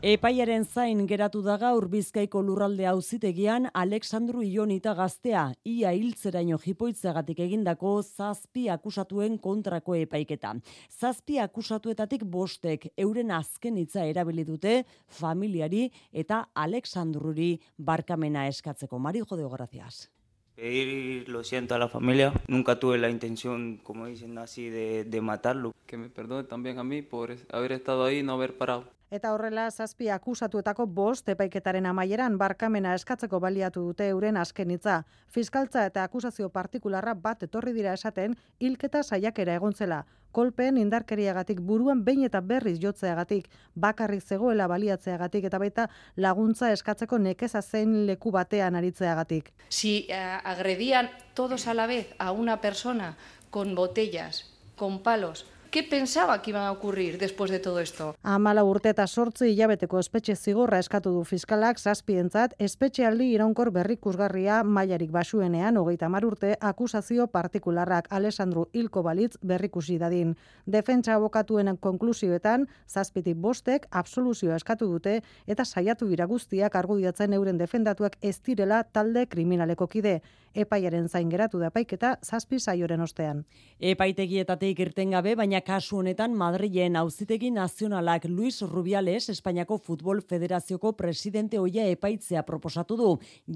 Epaiaren 0.05 0.61
zain 0.63 0.99
geratu 1.09 1.39
da 1.41 1.55
gaur 1.57 1.87
Bizkaiko 1.89 2.43
lurralde 2.45 2.85
auzitegian 2.85 3.63
Alexandru 3.73 4.43
Ionita 4.45 4.91
gaztea 4.93 5.55
ia 5.65 5.89
hiltzeraino 5.89 6.59
jipoitzegatik 6.61 7.39
egindako 7.41 8.03
zazpi 8.03 8.67
akusatuen 8.69 9.39
kontrako 9.41 9.95
epaiketa. 9.97 10.53
Zazpi 10.93 11.39
akusatuetatik 11.41 12.27
bostek 12.29 12.91
euren 12.95 13.31
azken 13.31 13.77
hitza 13.81 14.05
erabili 14.05 14.45
dute 14.45 14.83
familiari 15.07 15.89
eta 16.13 16.43
Alexandruri 16.53 17.55
barkamena 17.79 18.45
eskatzeko. 18.47 18.99
Mari 18.99 19.25
jode 19.25 19.49
gracias. 19.49 20.11
Pedir 20.53 21.27
lo 21.27 21.43
siento 21.43 21.73
a 21.73 21.79
la 21.79 21.87
familia. 21.87 22.33
Nunca 22.47 22.79
tuve 22.79 22.99
la 22.99 23.09
intención, 23.09 23.77
como 23.77 24.05
dicen 24.05 24.37
así, 24.37 24.69
de, 24.69 25.05
de 25.05 25.21
matarlo. 25.21 25.73
Que 25.87 25.97
me 25.97 26.09
perdone 26.09 26.43
también 26.43 26.77
a 26.77 26.83
mí 26.83 27.01
por 27.01 27.35
haber 27.51 27.71
estado 27.71 28.05
ahí 28.05 28.19
y 28.19 28.23
no 28.23 28.33
haber 28.33 28.57
parado. 28.57 28.96
Eta 29.07 29.29
horrela 29.31 29.69
zazpi 29.71 30.09
akusatuetako 30.11 30.85
bost 30.91 31.29
epaiketaren 31.31 31.85
amaieran 31.87 32.33
barkamena 32.37 32.91
eskatzeko 32.97 33.39
baliatu 33.39 33.85
dute 33.85 34.09
euren 34.11 34.35
askenitza. 34.37 34.97
Fiskaltza 35.31 35.85
eta 35.87 36.03
akusazio 36.03 36.49
partikularra 36.49 37.13
bat 37.15 37.45
etorri 37.47 37.71
dira 37.77 37.93
esaten 37.95 38.35
hilketa 38.59 39.03
saiakera 39.03 39.55
egontzela. 39.55 40.01
Kolpen 40.35 40.77
indarkeriagatik 40.77 41.61
buruan 41.63 42.03
behin 42.03 42.25
eta 42.27 42.41
berriz 42.41 42.75
jotzeagatik, 42.83 43.47
bakarrik 43.75 44.21
zegoela 44.21 44.67
baliatzeagatik 44.67 45.47
eta 45.47 45.57
baita 45.57 45.87
laguntza 46.17 46.73
eskatzeko 46.75 47.17
nekeza 47.17 47.61
zen 47.61 48.05
leku 48.05 48.31
batean 48.31 48.75
aritzeagatik. 48.75 49.53
Si 49.69 50.07
uh, 50.11 50.41
agredían 50.43 51.09
todos 51.33 51.67
a 51.67 51.73
la 51.73 51.87
vez 51.87 52.13
a 52.19 52.33
una 52.33 52.59
persona 52.59 53.15
con 53.49 53.73
botellas, 53.73 54.51
con 54.75 55.01
palos, 55.01 55.45
¿Qué 55.77 55.83
pensaba 55.83 56.41
que 56.41 56.49
iban 56.49 56.63
a 56.63 56.71
ocurrir 56.71 57.19
después 57.19 57.51
de 57.51 57.59
todo 57.59 57.79
esto? 57.79 58.15
Amala 58.23 58.63
urte 58.63 58.89
eta 58.89 59.05
sortzi 59.05 59.51
hilabeteko 59.51 59.99
espetxe 60.01 60.33
zigorra 60.35 60.79
eskatu 60.81 61.11
du 61.13 61.19
fiskalak 61.21 61.77
zazpientzat 61.77 62.55
espetxealdi 62.67 63.27
iraunkor 63.35 63.69
berrikusgarria 63.75 64.63
mailarik 64.63 65.11
basuenean 65.13 65.77
hogeita 65.77 66.09
mar 66.09 66.25
urte 66.25 66.55
akusazio 66.59 67.27
partikularrak 67.27 68.07
Alessandro 68.09 68.63
Hilko 68.73 69.03
Balitz 69.05 69.37
berrikusi 69.43 69.99
dadin. 70.01 70.33
Defentsa 70.65 71.13
abokatuen 71.13 71.69
konklusioetan 71.77 72.65
zazpitik 72.89 73.37
bostek 73.37 73.85
absoluzioa 73.91 74.55
eskatu 74.55 74.89
dute 74.95 75.21
eta 75.45 75.63
saiatu 75.63 76.09
dira 76.09 76.25
guztiak 76.25 76.73
argudiatzen 76.73 77.37
euren 77.37 77.61
defendatuak 77.61 78.17
ez 78.23 78.39
direla 78.41 78.81
talde 78.81 79.27
kriminaleko 79.27 79.85
kide. 79.85 80.23
Epaiaren 80.57 81.05
zain 81.05 81.29
geratu 81.29 81.59
da 81.61 81.67
paiketa 81.69 82.15
zazpi 82.25 82.57
saioren 82.57 83.01
ostean. 83.05 83.43
Epaitegietatik 83.77 84.79
irten 84.81 85.11
gabe, 85.13 85.35
baina 85.37 85.59
kasu 85.61 85.99
honetan 85.99 86.33
Madrilen 86.33 86.95
auzitegi 86.97 87.51
nazionalak 87.53 88.23
Luis 88.25 88.63
Rubiales 88.65 89.29
Espainiako 89.29 89.77
Futbol 89.77 90.23
Federazioko 90.25 90.95
presidente 90.97 91.59
hoia 91.61 91.85
epaitzea 91.91 92.41
proposatu 92.47 92.97
du 92.97 93.09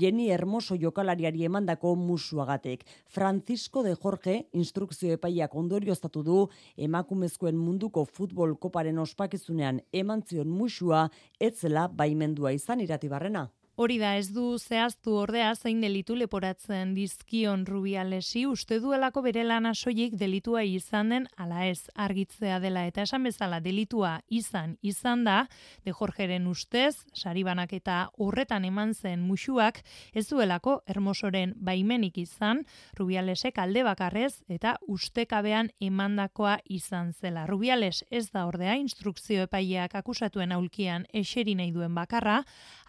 Jenny 0.04 0.28
Hermoso 0.30 0.78
jokalariari 0.78 1.48
emandako 1.50 1.96
musuagatek. 1.96 2.86
Francisco 3.08 3.82
de 3.82 3.96
Jorge 3.96 4.36
instrukzio 4.54 5.16
epaiak 5.18 5.56
ondorioztatu 5.56 6.22
du 6.24 6.44
emakumezkoen 6.78 7.58
munduko 7.58 8.06
futbol 8.06 8.54
koparen 8.62 9.02
ospakizunean 9.02 9.82
emantzion 9.92 10.54
musua 10.54 11.08
etzela 11.40 11.88
baimendua 11.88 12.54
izan 12.54 12.86
iratibarrena. 12.86 13.48
Hori 13.79 13.95
da 14.01 14.17
ez 14.19 14.27
du 14.36 14.57
zehaztu 14.60 15.13
ordea 15.15 15.53
zein 15.55 15.79
delitu 15.79 16.15
leporatzen 16.19 16.89
dizkion 16.91 17.62
Rubialesi 17.65 18.43
uste 18.45 18.81
duelako 18.84 19.21
bere 19.23 19.45
lana 19.47 19.71
soilik 19.73 20.17
delitua 20.19 20.65
izan 20.67 21.13
den 21.13 21.27
ala 21.39 21.63
ez 21.69 21.88
argitzea 21.95 22.60
dela. 22.60 22.84
Eta 22.89 23.05
esan 23.07 23.23
bezala 23.23 23.62
delitua 23.63 24.17
izan 24.27 24.75
izan 24.81 25.23
da 25.23 25.45
de 25.86 25.93
Jorgeren 25.95 26.49
ustez 26.51 27.05
saribanak 27.15 27.71
eta 27.73 28.10
horretan 28.17 28.65
eman 28.67 28.91
zen 28.93 29.23
musuak 29.23 29.79
ez 30.13 30.27
duelako 30.27 30.81
hermosoren 30.86 31.55
baimenik 31.55 32.17
izan. 32.17 32.65
Rubialesek 32.99 33.57
alde 33.57 33.86
bakarrez 33.88 34.43
eta 34.49 34.75
ustekabean 34.86 35.71
emandakoa 35.79 36.57
izan 36.67 37.13
zela. 37.13 37.47
Rubiales 37.47 38.03
ez 38.12 38.27
da 38.31 38.45
ordea 38.51 38.75
instrukzio 38.75 39.47
epaileak 39.47 39.95
akusatuen 39.95 40.51
aulkian 40.51 41.07
eseri 41.13 41.55
nahi 41.55 41.71
duen 41.71 41.95
bakarra. 41.95 42.41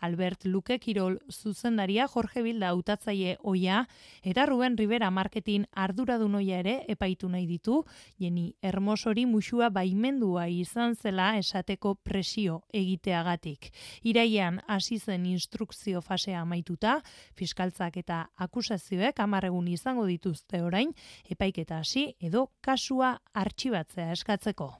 Albert 0.02 0.44
Luke 0.44 0.71
Kirol 0.78 1.18
zuzendaria 1.30 2.06
Jorge 2.08 2.42
Bilda 2.42 2.68
hautatzaile 2.72 3.37
oia 3.42 3.87
eta 4.22 4.46
Ruben 4.46 4.76
Rivera 4.78 5.11
marketing 5.11 5.66
arduradun 5.72 6.35
oia 6.38 6.58
ere 6.62 6.74
epaitu 6.88 7.28
nahi 7.28 7.46
ditu, 7.46 7.82
jeni 8.18 8.54
hermosori 8.62 9.26
musua 9.26 9.70
baimendua 9.70 10.46
izan 10.48 10.94
zela 10.94 11.37
esateko 11.38 11.94
presio 11.94 12.62
egiteagatik. 12.72 13.72
Iraian 14.02 14.61
hasi 14.66 14.98
zen 14.98 15.26
instrukzio 15.26 16.00
fasea 16.00 16.40
amaituta, 16.40 17.00
fiskaltzak 17.35 17.96
eta 17.96 18.28
akusazioek 18.37 19.20
amarregun 19.20 19.68
izango 19.68 20.06
dituzte 20.06 20.62
orain, 20.62 20.94
epaiketa 21.28 21.78
hasi 21.82 22.14
edo 22.20 22.48
kasua 22.61 23.18
artxibatzea 23.35 24.12
eskatzeko. 24.12 24.72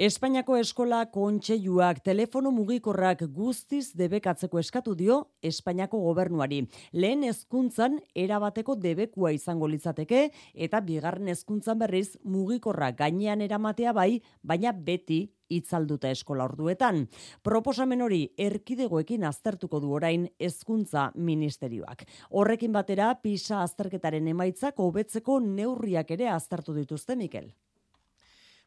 Espainiako 0.00 0.54
eskola 0.56 1.02
kontseiluak 1.12 1.98
telefono 2.00 2.48
mugikorrak 2.50 3.26
guztiz 3.28 3.92
debekatzeko 3.92 4.58
eskatu 4.58 4.94
dio 4.96 5.18
Espainiako 5.44 5.98
gobernuari. 6.00 6.62
Lehen 6.96 7.26
hezkuntzan 7.28 7.98
erabateko 8.16 8.74
debekua 8.80 9.34
izango 9.36 9.66
litzateke 9.68 10.30
eta 10.54 10.80
bigarren 10.80 11.28
hezkuntzan 11.28 11.78
berriz 11.78 12.16
mugikorra 12.24 12.88
gainean 12.96 13.42
eramatea 13.44 13.92
bai, 13.92 14.22
baina 14.42 14.72
beti 14.72 15.26
itzalduta 15.52 16.08
eskola 16.08 16.46
orduetan. 16.48 17.06
Proposamen 17.44 18.00
hori 18.00 18.22
erkidegoekin 18.38 19.26
aztertuko 19.28 19.80
du 19.80 19.92
orain 19.92 20.24
hezkuntza 20.40 21.10
ministerioak. 21.14 22.06
Horrekin 22.30 22.72
batera 22.72 23.10
PISA 23.20 23.60
azterketaren 23.66 24.32
emaitzak 24.32 24.80
hobetzeko 24.80 25.38
neurriak 25.40 26.16
ere 26.16 26.30
aztertu 26.32 26.72
dituzte 26.80 27.14
Mikel. 27.14 27.52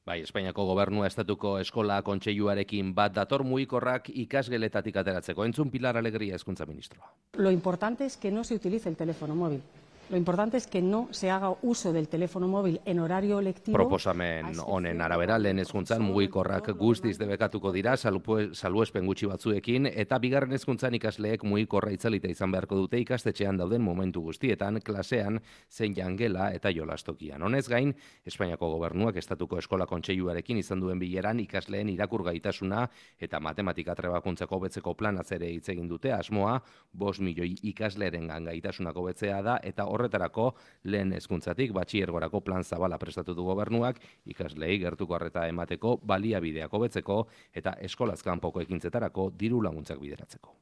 Bai, 0.05 0.19
Espainiako 0.21 0.67
gobernua 0.69 1.07
estatuko 1.09 1.55
eskola 1.57 1.95
kontseiluarekin 2.05 2.91
bat 2.93 3.13
dator 3.15 3.41
muikorrak 3.43 4.11
ikasgeletatik 4.23 4.99
ateratzeko. 5.01 5.47
Entzun 5.49 5.71
Pilar 5.73 5.97
Alegria 5.97 6.37
eskuntza 6.37 6.67
ministroa. 6.69 7.09
Lo 7.33 7.49
importante 7.49 8.05
es 8.05 8.15
que 8.15 8.29
no 8.29 8.43
se 8.43 8.53
utilice 8.53 8.87
el 8.87 8.95
teléfono 8.95 9.33
móvil. 9.33 9.63
Lo 10.07 10.17
importante 10.17 10.57
es 10.57 10.67
que 10.67 10.83
no 10.83 11.07
se 11.09 11.31
haga 11.31 11.55
uso 11.63 11.91
del 11.91 12.07
teléfono 12.07 12.47
móvil 12.47 12.79
en 12.85 12.99
horario 12.99 13.41
lectivo. 13.41 13.75
Proposamen 13.75 14.53
honen 14.63 15.01
arabera 15.01 15.39
lehen 15.39 15.57
ezkuntzan 15.59 16.03
mugikorrak 16.05 16.69
guztiz 16.77 17.17
debekatuko 17.17 17.71
dira 17.73 17.95
saluespen 17.97 19.05
gutxi 19.07 19.25
batzuekin 19.25 19.87
eta 19.89 20.19
bigarren 20.21 20.53
ezkuntzan 20.53 20.93
ikasleek 20.93 21.43
mugikorra 21.43 21.89
itzalita 21.91 22.29
izan 22.29 22.53
beharko 22.53 22.77
dute 22.83 22.99
ikastetxean 23.01 23.57
dauden 23.57 23.81
momentu 23.81 24.21
guztietan 24.21 24.77
klasean 24.85 25.39
zein 25.71 25.95
jangela 25.97 26.51
eta 26.53 26.69
jolastokian. 26.69 27.41
Honez 27.41 27.65
gain, 27.67 27.95
Espainiako 28.25 28.69
gobernuak 28.75 29.17
estatuko 29.17 29.57
eskola 29.57 29.89
kontseiluarekin 29.89 30.61
izan 30.61 30.85
duen 30.85 31.01
bileran 31.01 31.39
ikasleen 31.39 31.89
irakur 31.89 32.23
gaitasuna 32.29 32.85
eta 33.19 33.39
matematika 33.39 33.95
trebakuntzako 33.95 34.59
betzeko 34.67 34.93
planaz 34.93 35.31
ere 35.31 35.49
hitz 35.49 35.69
egin 35.73 35.89
dute 35.89 36.13
asmoa 36.13 36.59
5 36.93 37.25
milioi 37.25 37.55
ikasleren 37.73 38.29
gaitasunak 38.45 38.95
hobetzea 38.95 39.41
da 39.41 39.59
eta 39.63 39.94
horretarako 39.95 40.51
lehen 40.91 41.13
hezkuntzatik 41.17 41.73
batxiergorako 41.75 42.41
plan 42.45 42.63
zabala 42.63 42.99
prestatu 43.01 43.33
du 43.33 43.47
gobernuak 43.47 43.99
ikaslei 44.25 44.77
gertuko 44.83 45.17
harreta 45.17 45.47
emateko 45.47 45.97
baliabideak 46.03 46.73
hobetzeko 46.73 47.23
eta 47.53 47.77
eskolaz 47.89 48.21
kanpoko 48.23 48.61
ekintzetarako 48.61 49.31
diru 49.39 49.61
laguntzak 49.65 49.99
bideratzeko. 49.99 50.55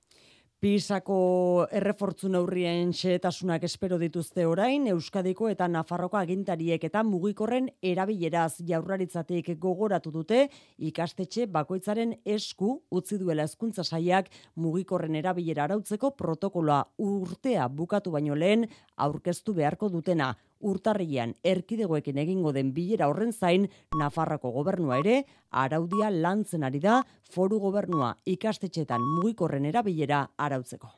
Pisako 0.64 1.68
errefortzu 1.76 2.30
neurrien 2.32 2.94
xehetasunak 2.96 3.66
espero 3.68 3.98
dituzte 4.00 4.46
orain, 4.48 4.86
Euskadiko 4.88 5.50
eta 5.52 5.68
Nafarroko 5.68 6.16
agintariek 6.16 6.86
eta 6.88 7.02
mugikorren 7.04 7.68
erabileraz 7.84 8.62
jaurraritzatik 8.70 9.50
gogoratu 9.60 10.14
dute, 10.16 10.46
ikastetxe 10.80 11.50
bakoitzaren 11.52 12.14
esku 12.38 12.78
utzi 12.96 13.20
duela 13.20 13.44
hezkuntza 13.44 13.84
saiak 13.84 14.32
mugikorren 14.56 15.20
erabilera 15.20 15.66
arautzeko 15.68 16.14
protokoloa 16.16 16.80
urtea 17.10 17.68
bukatu 17.68 18.16
baino 18.16 18.40
lehen 18.40 18.64
aurkeztu 18.96 19.60
beharko 19.60 19.92
dutena 19.92 20.32
urtarrian 20.64 21.36
erkidegoekin 21.44 22.18
egingo 22.24 22.54
den 22.56 22.72
bilera 22.74 23.10
horren 23.12 23.34
zain 23.34 23.68
Nafarroko 24.00 24.52
gobernua 24.56 25.00
ere 25.04 25.24
araudia 25.52 26.10
lantzen 26.10 26.64
ari 26.64 26.80
da 26.80 27.02
foru 27.36 27.60
gobernua 27.60 28.16
ikastetxetan 28.26 29.02
mugikorren 29.02 29.66
erabilera 29.70 30.26
arautzeko. 30.38 30.92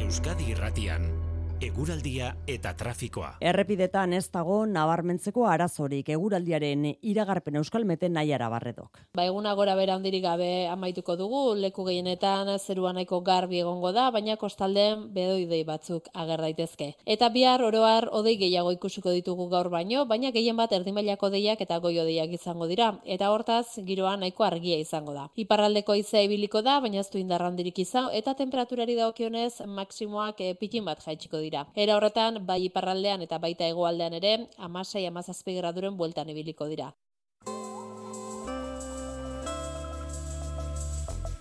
Euskadi 0.00 0.50
Irratian 0.50 1.19
eguraldia 1.60 2.30
eta 2.48 2.70
trafikoa. 2.72 3.34
Errepidetan 3.44 4.14
ez 4.16 4.30
dago 4.32 4.62
nabarmentzeko 4.64 5.44
arazorik 5.44 6.08
eguraldiaren 6.14 6.86
iragarpen 7.04 7.58
euskalmeten 7.60 8.14
nahiara 8.16 8.48
barredok. 8.48 9.02
Ba 9.14 9.26
eguna 9.28 9.52
gora 9.58 9.74
bera 9.76 9.98
handirik 9.98 10.24
gabe 10.24 10.68
amaituko 10.72 11.18
dugu, 11.20 11.42
leku 11.60 11.84
gehienetan 11.84 12.48
zerua 12.58 12.94
nahiko 12.96 13.20
garbi 13.26 13.60
egongo 13.60 13.92
da, 13.92 14.06
baina 14.10 14.38
kostaldean 14.40 15.10
bedoidei 15.12 15.60
batzuk 15.68 16.08
ager 16.14 16.40
daitezke. 16.46 16.94
Eta 17.04 17.28
bihar 17.28 17.60
oroar 17.66 18.08
odei 18.10 18.38
gehiago 18.40 18.72
ikusiko 18.72 19.12
ditugu 19.12 19.50
gaur 19.52 19.68
baino, 19.68 20.06
baina 20.06 20.32
gehien 20.32 20.56
bat 20.56 20.72
erdimailako 20.72 21.28
deiak 21.36 21.60
eta 21.60 21.78
goio 21.78 22.08
deiak 22.08 22.32
izango 22.40 22.70
dira. 22.72 22.94
Eta 23.04 23.30
hortaz, 23.34 23.66
giroa 23.84 24.16
nahiko 24.16 24.48
argia 24.48 24.80
izango 24.80 25.12
da. 25.12 25.28
Iparraldeko 25.36 25.98
izea 26.00 26.24
ibiliko 26.24 26.64
da, 26.64 26.80
baina 26.80 27.04
ez 27.04 27.10
du 27.12 27.20
indarrandirik 27.20 27.84
izan, 27.84 28.08
eta 28.16 28.34
temperaturari 28.34 28.96
dagokionez 28.96 29.60
maksimoak 29.68 30.40
e, 30.40 30.54
pitin 30.56 30.88
bat 30.88 31.04
jaitsiko 31.04 31.36
dira 31.36 31.49
dira. 31.50 31.66
Era 31.74 31.98
horretan, 31.98 32.44
bai 32.46 32.62
iparraldean 32.70 33.26
eta 33.26 33.38
baita 33.42 33.66
hegoaldean 33.66 34.16
ere, 34.22 34.34
amasai 34.58 35.06
amazazpi 35.10 35.58
graduren 35.58 35.98
bueltan 35.98 36.30
ibiliko 36.30 36.70
dira. 36.70 36.92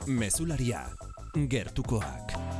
Mesularia, 0.09 0.87
gertukoak. 1.35 2.58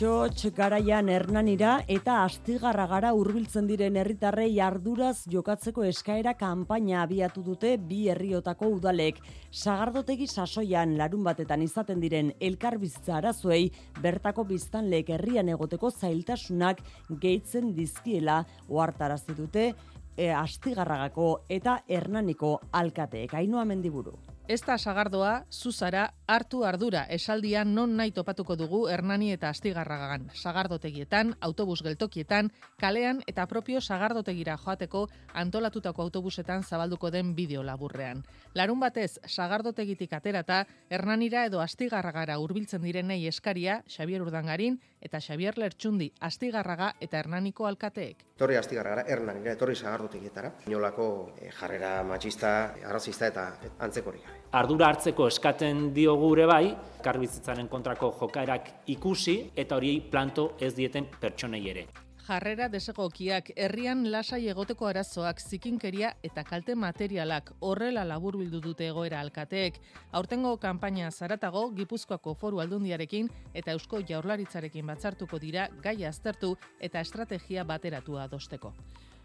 Txotx 0.00 0.48
garaian 0.56 1.10
hernanira 1.12 1.70
eta 1.92 2.22
astigarra 2.24 2.86
gara 2.88 3.10
hurbiltzen 3.12 3.66
diren 3.68 3.98
herritarrei 4.00 4.54
arduraz 4.64 5.26
jokatzeko 5.28 5.84
eskaera 5.84 6.32
kanpaina 6.40 7.02
abiatu 7.02 7.42
dute 7.44 7.74
bi 7.90 7.98
herriotako 8.08 8.70
udalek. 8.78 9.20
Sagardotegi 9.50 10.24
sasoian 10.24 10.96
larun 10.96 11.28
batetan 11.28 11.60
izaten 11.66 12.00
diren 12.00 12.32
elkarbizitza 12.40 13.18
arazoei 13.18 13.68
bertako 14.00 14.46
biztanleek 14.54 15.12
herrian 15.18 15.52
egoteko 15.52 15.92
zailtasunak 15.92 16.80
gehitzen 17.20 17.74
dizkiela 17.76 18.40
ohartarazi 18.70 19.36
dute 19.36 19.68
e, 20.16 20.32
astigarragako 20.32 21.30
eta 21.60 21.82
hernaniko 21.92 22.56
alkateek. 22.72 23.36
Ainhoa 23.36 23.68
mendiburu. 23.68 24.16
Ez 24.50 24.64
da 24.66 24.74
sagardoa, 24.82 25.44
zuzara, 25.54 26.08
hartu 26.26 26.64
ardura, 26.66 27.04
esaldia 27.14 27.60
non 27.64 27.92
nahi 27.94 28.10
topatuko 28.10 28.56
dugu 28.58 28.80
Hernani 28.90 29.28
eta 29.30 29.46
Astigarragagan. 29.54 30.24
Sagardotegietan, 30.34 31.36
autobus 31.40 31.84
geltokietan, 31.86 32.50
kalean 32.82 33.20
eta 33.30 33.44
propio 33.46 33.78
sagardotegira 33.80 34.56
joateko 34.58 35.04
antolatutako 35.38 36.02
autobusetan 36.02 36.64
zabalduko 36.64 37.12
den 37.14 37.36
bideo 37.36 37.62
laburrean. 37.62 38.24
Larun 38.58 38.82
batez, 38.82 39.20
sagardotegitik 39.24 40.18
aterata, 40.18 40.64
Hernanira 40.90 41.44
edo 41.46 41.62
Astigarragara 41.62 42.40
hurbiltzen 42.42 42.82
direnei 42.82 43.20
eskaria, 43.30 43.84
Xavier 43.86 44.26
Urdangarin 44.26 44.80
eta 45.00 45.22
Xavier 45.22 45.62
Lertxundi, 45.62 46.10
Astigarraga 46.18 46.96
eta 46.98 47.22
Hernaniko 47.22 47.70
alkateek. 47.70 48.26
Torri 48.36 48.58
Astigarragara, 48.58 49.06
Hernanira, 49.06 49.54
etorri 49.54 49.78
sagardotegietara. 49.78 50.56
Inolako 50.66 51.08
eh, 51.38 51.54
jarrera 51.54 52.00
matxista, 52.02 52.74
arrazista 52.82 53.30
eta 53.30 53.52
antzekorik 53.78 54.39
ardura 54.52 54.88
hartzeko 54.90 55.28
eskaten 55.30 55.90
dio 55.94 56.16
gure 56.18 56.46
bai, 56.50 56.74
karbizitzaren 57.04 57.68
kontrako 57.70 58.10
jokaerak 58.20 58.70
ikusi 58.90 59.40
eta 59.56 59.76
hori 59.76 59.98
planto 60.10 60.52
ez 60.60 60.74
dieten 60.74 61.06
pertsonei 61.20 61.68
ere. 61.70 61.86
Jarrera 62.30 62.68
desegokiak 62.70 63.48
herrian 63.56 64.04
lasai 64.12 64.44
egoteko 64.52 64.86
arazoak 64.86 65.40
zikinkeria 65.40 66.12
eta 66.22 66.44
kalte 66.46 66.76
materialak 66.78 67.50
horrela 67.60 68.04
labur 68.06 68.36
bildu 68.38 68.60
dute 68.60 68.86
egoera 68.86 69.20
alkateek. 69.24 69.80
Aurtengo 70.12 70.56
kanpaina 70.62 71.10
zaratago 71.10 71.70
Gipuzkoako 71.74 72.34
foru 72.34 72.60
aldundiarekin 72.60 73.30
eta 73.54 73.72
Eusko 73.72 74.02
jaurlaritzarekin 74.06 74.86
batzartuko 74.86 75.38
dira 75.38 75.68
gai 75.82 76.04
aztertu 76.04 76.56
eta 76.78 77.00
estrategia 77.00 77.64
bateratua 77.64 78.28
adosteko. 78.28 78.74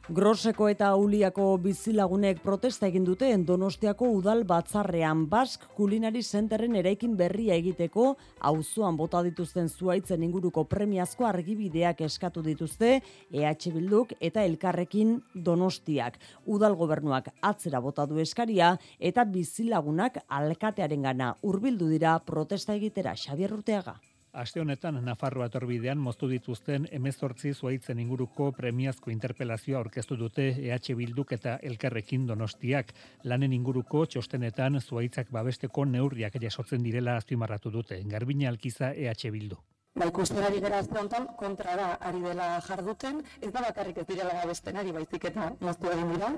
Groseko 0.05 0.67
eta 0.69 0.91
Uliako 1.01 1.55
bizilagunek 1.57 2.43
protesta 2.43 2.85
egin 2.85 3.07
dute 3.07 3.31
Donostiako 3.41 4.11
udal 4.19 4.43
batzarrean 4.45 5.23
Bask 5.31 5.65
Kulinari 5.73 6.21
Centerren 6.21 6.75
eraikin 6.77 7.15
berria 7.17 7.55
egiteko 7.55 8.11
auzoan 8.51 8.99
bota 9.01 9.23
dituzten 9.25 9.67
zuaitzen 9.67 10.21
inguruko 10.21 10.63
premiazko 10.69 11.25
argibideak 11.25 12.05
eskatu 12.05 12.43
dituzte 12.45 13.01
EH 13.33 13.73
Bilduk 13.73 14.13
eta 14.19 14.45
Elkarrekin 14.45 15.23
Donostiak. 15.33 16.19
Udal 16.45 16.75
gobernuak 16.75 17.33
atzera 17.41 17.81
bota 17.81 18.05
du 18.05 18.19
eskaria 18.21 18.75
eta 18.99 19.25
bizilagunak 19.25 20.21
alkatearengana 20.29 21.33
hurbildu 21.41 21.89
dira 21.89 22.19
protesta 22.19 22.77
egitera 22.77 23.15
Xabier 23.17 23.57
Urteaga. 23.57 23.97
Aste 24.35 24.59
honetan 24.59 24.97
Nafarroa 25.05 25.45
torbidean 25.47 25.99
moztu 26.05 26.27
dituzten 26.27 26.89
emezortzi 26.97 27.53
zuaitzen 27.55 27.99
inguruko 28.03 28.49
premiazko 28.57 29.11
interpelazioa 29.13 29.77
aurkeztu 29.79 30.17
dute 30.19 30.47
EH 30.63 30.95
Bilduk 30.99 31.29
eta 31.37 31.53
Elkarrekin 31.69 32.25
Donostiak. 32.27 32.91
Lanen 33.31 33.53
inguruko 33.55 34.01
txostenetan 34.05 34.81
zuaitzak 34.81 35.31
babesteko 35.37 35.85
neurriak 35.85 36.35
jasotzen 36.43 36.83
direla 36.83 37.15
azpimarratu 37.21 37.71
dute. 37.77 38.01
Garbina 38.15 38.49
Alkiza 38.49 38.89
EH 38.91 39.31
Bildu. 39.37 39.61
Ba, 39.95 40.09
ikusten 40.11 40.59
gara 40.65 40.81
azte 40.83 40.99
honetan, 40.99 41.29
kontra 41.39 41.77
da 41.79 41.87
ari 42.09 42.19
dela 42.25 42.49
jarduten, 42.67 43.23
ez 43.39 43.53
da 43.53 43.61
bakarrik 43.69 44.03
ez 44.03 44.07
direla 44.09 44.33
babesten 44.41 44.81
ari 44.83 44.91
baizik 44.91 45.29
eta 45.31 45.53
moztu 45.61 45.93
egin 45.93 46.11
dira, 46.11 46.33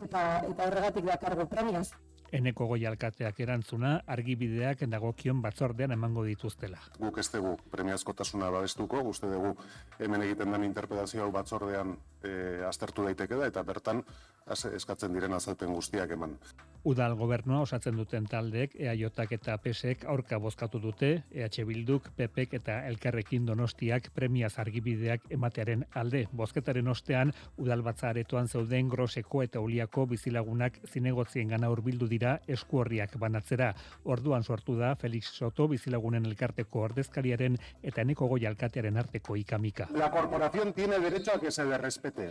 eta, 0.00 0.24
eta 0.54 0.70
horregatik 0.70 1.04
dakargo 1.04 1.46
premiaz. 1.52 1.90
Eneko 2.32 2.66
goi 2.70 2.80
alkateak 2.88 3.40
erantzuna 3.44 3.92
argibideak 4.14 4.86
dagokion 4.88 5.42
batzordean 5.44 5.92
emango 5.92 6.24
dituztela. 6.24 6.80
Guk 6.98 7.18
ez 7.20 7.28
dugu 7.34 7.58
premiazkotasuna 7.74 8.48
babestuko, 8.54 9.02
guzti 9.04 9.28
dugu 9.28 9.52
hemen 9.98 10.24
egiten 10.24 10.56
den 10.56 10.64
interpretazio 10.64 11.28
batzordean 11.34 11.96
e, 12.24 12.32
aztertu 12.68 13.04
daiteke 13.04 13.36
da, 13.36 13.50
eta 13.52 13.62
bertan 13.68 14.00
eskatzen 14.48 15.12
diren 15.12 15.36
azalpen 15.36 15.74
guztiak 15.76 16.16
eman. 16.16 16.38
Udal 16.82 17.12
gobernua 17.14 17.60
osatzen 17.62 17.94
duten 17.94 18.24
taldeek, 18.26 18.72
EAJak 18.74 19.36
eta 19.36 19.54
PSek 19.62 20.00
aurka 20.10 20.38
bozkatu 20.42 20.80
dute, 20.82 21.10
EH 21.30 21.62
Bilduk, 21.68 22.08
PPek 22.16 22.56
eta 22.58 22.80
Elkarrekin 22.88 23.44
Donostiak 23.46 24.08
premiaz 24.16 24.58
argibideak 24.58 25.28
ematearen 25.30 25.84
alde. 25.94 26.24
Bozketaren 26.32 26.88
ostean, 26.90 27.30
udal 27.56 27.84
batzaretoan 27.86 28.48
zeuden 28.48 28.88
groseko 28.90 29.44
eta 29.46 29.62
uliako 29.62 30.08
bizilagunak 30.10 30.80
zinegotzien 30.88 31.54
gana 31.54 31.70
urbildu 31.70 32.08
dira 32.10 32.34
eskuorriak 32.48 33.14
banatzera. 33.14 33.70
Orduan 34.02 34.42
sortu 34.42 34.74
da 34.74 34.96
Felix 34.96 35.30
Soto 35.30 35.68
bizilagunen 35.68 36.26
elkarteko 36.26 36.82
ordezkariaren 36.88 37.60
eta 37.82 38.02
eneko 38.02 38.26
goi 38.34 38.42
alkatearen 38.50 38.98
arteko 38.98 39.38
ikamika. 39.38 39.86
La 39.94 40.10
corporación 40.10 40.72
tiene 40.72 40.98
derecho 40.98 41.36
a 41.36 41.40
que 41.40 41.52
se 41.52 41.64
le 41.64 41.78
respete 41.78 42.28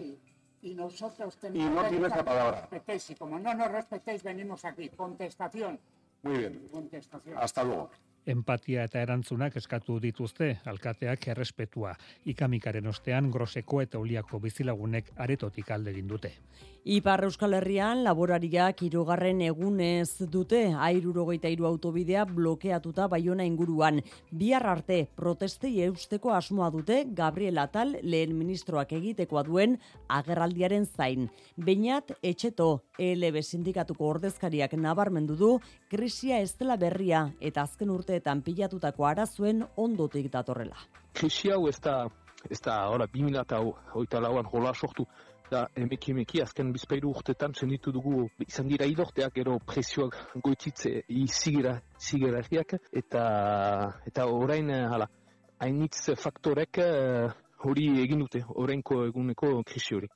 y 0.61 0.75
nosotros 0.75 1.37
tenemos 1.37 1.71
y 1.71 1.75
no 1.75 1.89
tiene 1.89 2.07
esa 2.07 2.23
palabra. 2.23 2.69
Y 3.09 3.15
como 3.15 3.39
no 3.39 3.53
nos 3.53 3.71
respetéis, 3.71 4.23
venimos 4.23 4.63
aquí. 4.65 4.89
Contestación. 4.89 5.79
Muy 6.23 6.37
bien. 6.37 6.67
Contestación. 6.71 7.37
Hasta 7.37 7.63
luego. 7.63 7.89
Empatia 8.25 8.83
eta 8.85 9.01
erantzunak 9.01 9.55
eskatu 9.57 9.97
dituzte 9.99 10.51
alkateak 10.69 11.27
errespetua. 11.33 11.95
Ikamikaren 12.25 12.87
ostean 12.87 13.31
groseko 13.31 13.81
eta 13.81 13.99
uliako 13.99 14.39
bizilagunek 14.39 15.09
aretotik 15.17 15.71
alde 15.71 15.89
egin 15.95 16.07
dute. 16.07 16.35
Ipar 16.81 17.21
Euskal 17.27 17.53
Herrian 17.53 17.99
laborariak 18.03 18.79
hirugarren 18.81 19.41
egunez 19.45 20.25
dute 20.33 20.61
airurogeita 20.73 21.49
iru 21.53 21.67
autobidea 21.69 22.23
blokeatuta 22.25 23.05
baiona 23.07 23.45
inguruan. 23.45 23.99
Bihar 24.31 24.65
arte 24.65 25.03
protestei 25.15 25.75
eusteko 25.85 26.33
asmoa 26.33 26.71
dute 26.73 27.03
Gabriel 27.13 27.61
Atal 27.61 27.93
lehen 28.01 28.33
ministroak 28.37 28.93
egitekoa 28.97 29.43
duen 29.45 29.77
agerraldiaren 30.09 30.85
zain. 30.85 31.29
Beinat 31.57 32.15
etxeto 32.23 32.81
ELB 32.97 33.41
sindikatuko 33.43 34.09
ordezkariak 34.15 34.73
nabarmendu 34.73 35.37
du 35.37 35.51
krisia 35.91 36.39
ez 36.39 36.53
dela 36.55 36.77
berria 36.79 37.25
eta 37.43 37.65
azken 37.67 37.89
urteetan 37.91 38.41
pilatutako 38.45 39.05
arazuen 39.09 39.65
ondotik 39.75 40.29
datorrela. 40.31 40.77
Krisi 41.13 41.51
hau 41.51 41.65
ez 41.67 41.79
da, 41.83 42.05
ez 42.49 42.61
da, 42.63 42.77
ora, 42.93 43.09
2008 43.11 44.21
lauan 44.23 44.47
jola 44.53 44.71
sortu, 44.73 45.05
da 45.51 45.65
emeki 45.75 46.13
emeki 46.13 46.39
azken 46.45 46.71
bizpairu 46.71 47.11
urtetan 47.11 47.51
senditu 47.59 47.91
dugu 47.91 48.29
izan 48.45 48.69
dira 48.71 48.87
idorteak 48.87 49.33
gero 49.35 49.57
presioak 49.67 50.15
goititze 50.45 51.01
izigera 51.11 51.73
zigerakiak 51.99 52.77
eta 53.03 53.23
eta 54.07 54.27
orain 54.31 54.71
hala 54.71 55.09
hainitz 55.59 56.15
faktorek 56.23 56.79
eh, 56.85 57.27
hori 57.67 57.89
egin 58.05 58.23
dute 58.23 58.45
orainko 58.63 59.03
eguneko 59.09 59.51
krisi 59.67 59.99
hori. 59.99 60.07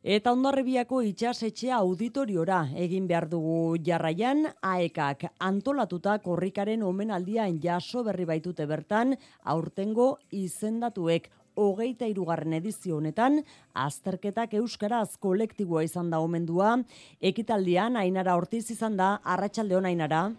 Eta 0.00 0.32
ondarrebiako 0.32 1.02
itxasetxea 1.04 1.76
auditoriora 1.76 2.62
egin 2.72 3.04
behar 3.04 3.26
dugu 3.28 3.76
jarraian, 3.84 4.46
aekak 4.64 5.26
antolatuta 5.38 6.14
korrikaren 6.24 6.82
omenaldian 6.82 7.58
jaso 7.60 8.00
berri 8.02 8.24
baitute 8.24 8.64
bertan, 8.64 9.12
aurtengo 9.44 10.16
izendatuek 10.32 11.28
hogeita 11.54 12.08
irugarren 12.08 12.54
edizio 12.56 12.96
honetan, 12.96 13.42
azterketak 13.74 14.54
euskaraz 14.54 15.18
kolektiboa 15.20 15.84
izan 15.84 16.08
da 16.08 16.24
omendua, 16.24 16.78
ekitaldian, 17.20 18.00
ainara 18.00 18.36
hortiz 18.40 18.70
izan 18.70 18.96
da, 18.96 19.18
arratsalde 19.22 19.76
ainara. 19.84 20.30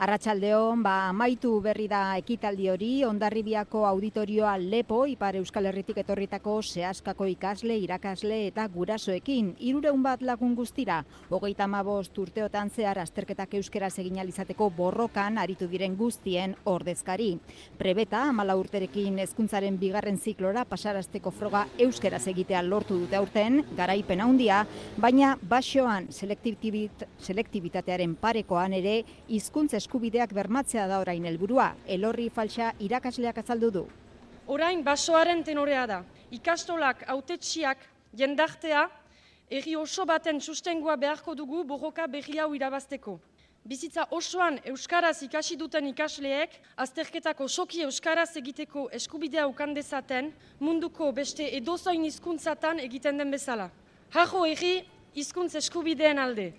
Arratsaldeon, 0.00 0.80
ba 0.80 1.10
amaitu 1.10 1.50
berri 1.60 1.84
da 1.84 2.16
ekitaldi 2.16 2.70
hori, 2.72 3.04
Hondarribiako 3.04 3.82
auditorioa 3.84 4.54
Lepo 4.56 5.04
Ipar 5.04 5.36
Euskal 5.36 5.68
Herritik 5.68 5.98
etorritako 6.00 6.62
sehaskako 6.64 7.26
ikasle, 7.28 7.76
irakasle 7.84 8.46
eta 8.46 8.64
gurasoekin 8.72 9.50
300 9.58 9.92
bat 10.00 10.24
lagun 10.24 10.54
guztira. 10.56 11.04
35 11.28 12.16
urteotan 12.22 12.72
zehar 12.72 12.96
azterketak 13.02 13.58
euskaraz 13.60 13.92
egin 14.00 14.22
alizateko 14.24 14.70
borrokan 14.78 15.36
aritu 15.36 15.68
diren 15.68 15.92
guztien 16.00 16.56
ordezkari. 16.64 17.36
Prebeta 17.76 18.24
14 18.32 18.56
urterekin 18.62 19.20
hezkuntzaren 19.20 19.76
bigarren 19.84 20.16
ziklora 20.16 20.64
pasarazteko 20.64 21.28
froga 21.30 21.66
euskaraz 21.76 22.26
egitea 22.32 22.62
lortu 22.62 22.96
dute 23.04 23.20
aurten, 23.20 23.66
garaipen 23.76 24.24
handia, 24.24 24.64
baina 24.96 25.36
basoan 25.42 26.08
selektibitatearen 26.08 28.16
parekoan 28.16 28.80
ere 28.80 29.04
hizkuntza 29.28 29.89
eskubideak 29.90 30.30
bermatzea 30.32 30.86
da 30.86 31.00
orain 31.02 31.24
helburua. 31.26 31.74
Elorri 31.86 32.28
falsa 32.30 32.72
irakasleak 32.78 33.38
azaldu 33.42 33.70
du. 33.74 33.82
Orain 34.46 34.84
basoaren 34.84 35.42
tenorea 35.42 35.86
da. 35.86 36.04
Ikastolak 36.30 37.02
autetxiak 37.08 37.78
jendartea 38.14 38.88
egi 39.50 39.74
oso 39.74 40.06
baten 40.06 40.40
sustengoa 40.40 40.94
beharko 40.96 41.34
dugu 41.34 41.64
borroka 41.64 42.06
berri 42.06 42.38
hau 42.38 42.54
irabazteko. 42.54 43.18
Bizitza 43.66 44.06
osoan 44.10 44.60
euskaraz 44.64 45.24
ikasi 45.26 45.56
duten 45.56 45.86
ikasleek 45.90 46.54
azterketako 46.76 47.48
soki 47.48 47.82
euskaraz 47.82 48.36
egiteko 48.36 48.88
eskubidea 48.92 49.48
ukan 49.48 49.74
dezaten 49.74 50.30
munduko 50.60 51.10
beste 51.12 51.50
edozoin 51.56 52.04
hizkuntzatan 52.04 52.78
egiten 52.78 53.18
den 53.18 53.30
bezala. 53.30 53.70
Hajo 54.14 54.46
egi 54.46 54.84
hizkuntz 55.16 55.56
eskubideen 55.56 56.18
alde. 56.18 56.52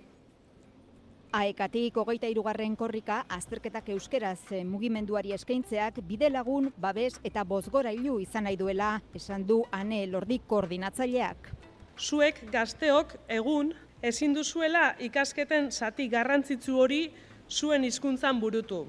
Aekatik 1.31 1.95
hogeita 1.95 2.27
irugarren 2.27 2.73
korrika, 2.75 3.21
azterketak 3.31 3.85
euskeraz 3.93 4.51
eh, 4.51 4.65
mugimenduari 4.67 5.31
eskaintzeak 5.31 6.01
bide 6.03 6.27
lagun, 6.27 6.65
babes 6.75 7.13
eta 7.23 7.45
bozgora 7.47 7.93
ilu 7.95 8.17
izan 8.19 8.43
nahi 8.43 8.57
duela, 8.59 8.89
esan 9.15 9.45
du 9.47 9.61
ane 9.71 10.01
lordik 10.11 10.43
koordinatzaileak. 10.51 11.47
Zuek 11.95 12.41
gazteok 12.51 13.15
egun 13.31 13.71
ezin 14.03 14.35
duzuela 14.35 14.97
ikasketen 14.99 15.71
zati 15.71 16.09
garrantzitsu 16.11 16.75
hori 16.75 16.99
zuen 17.47 17.87
hizkuntzan 17.87 18.43
burutu. 18.43 18.81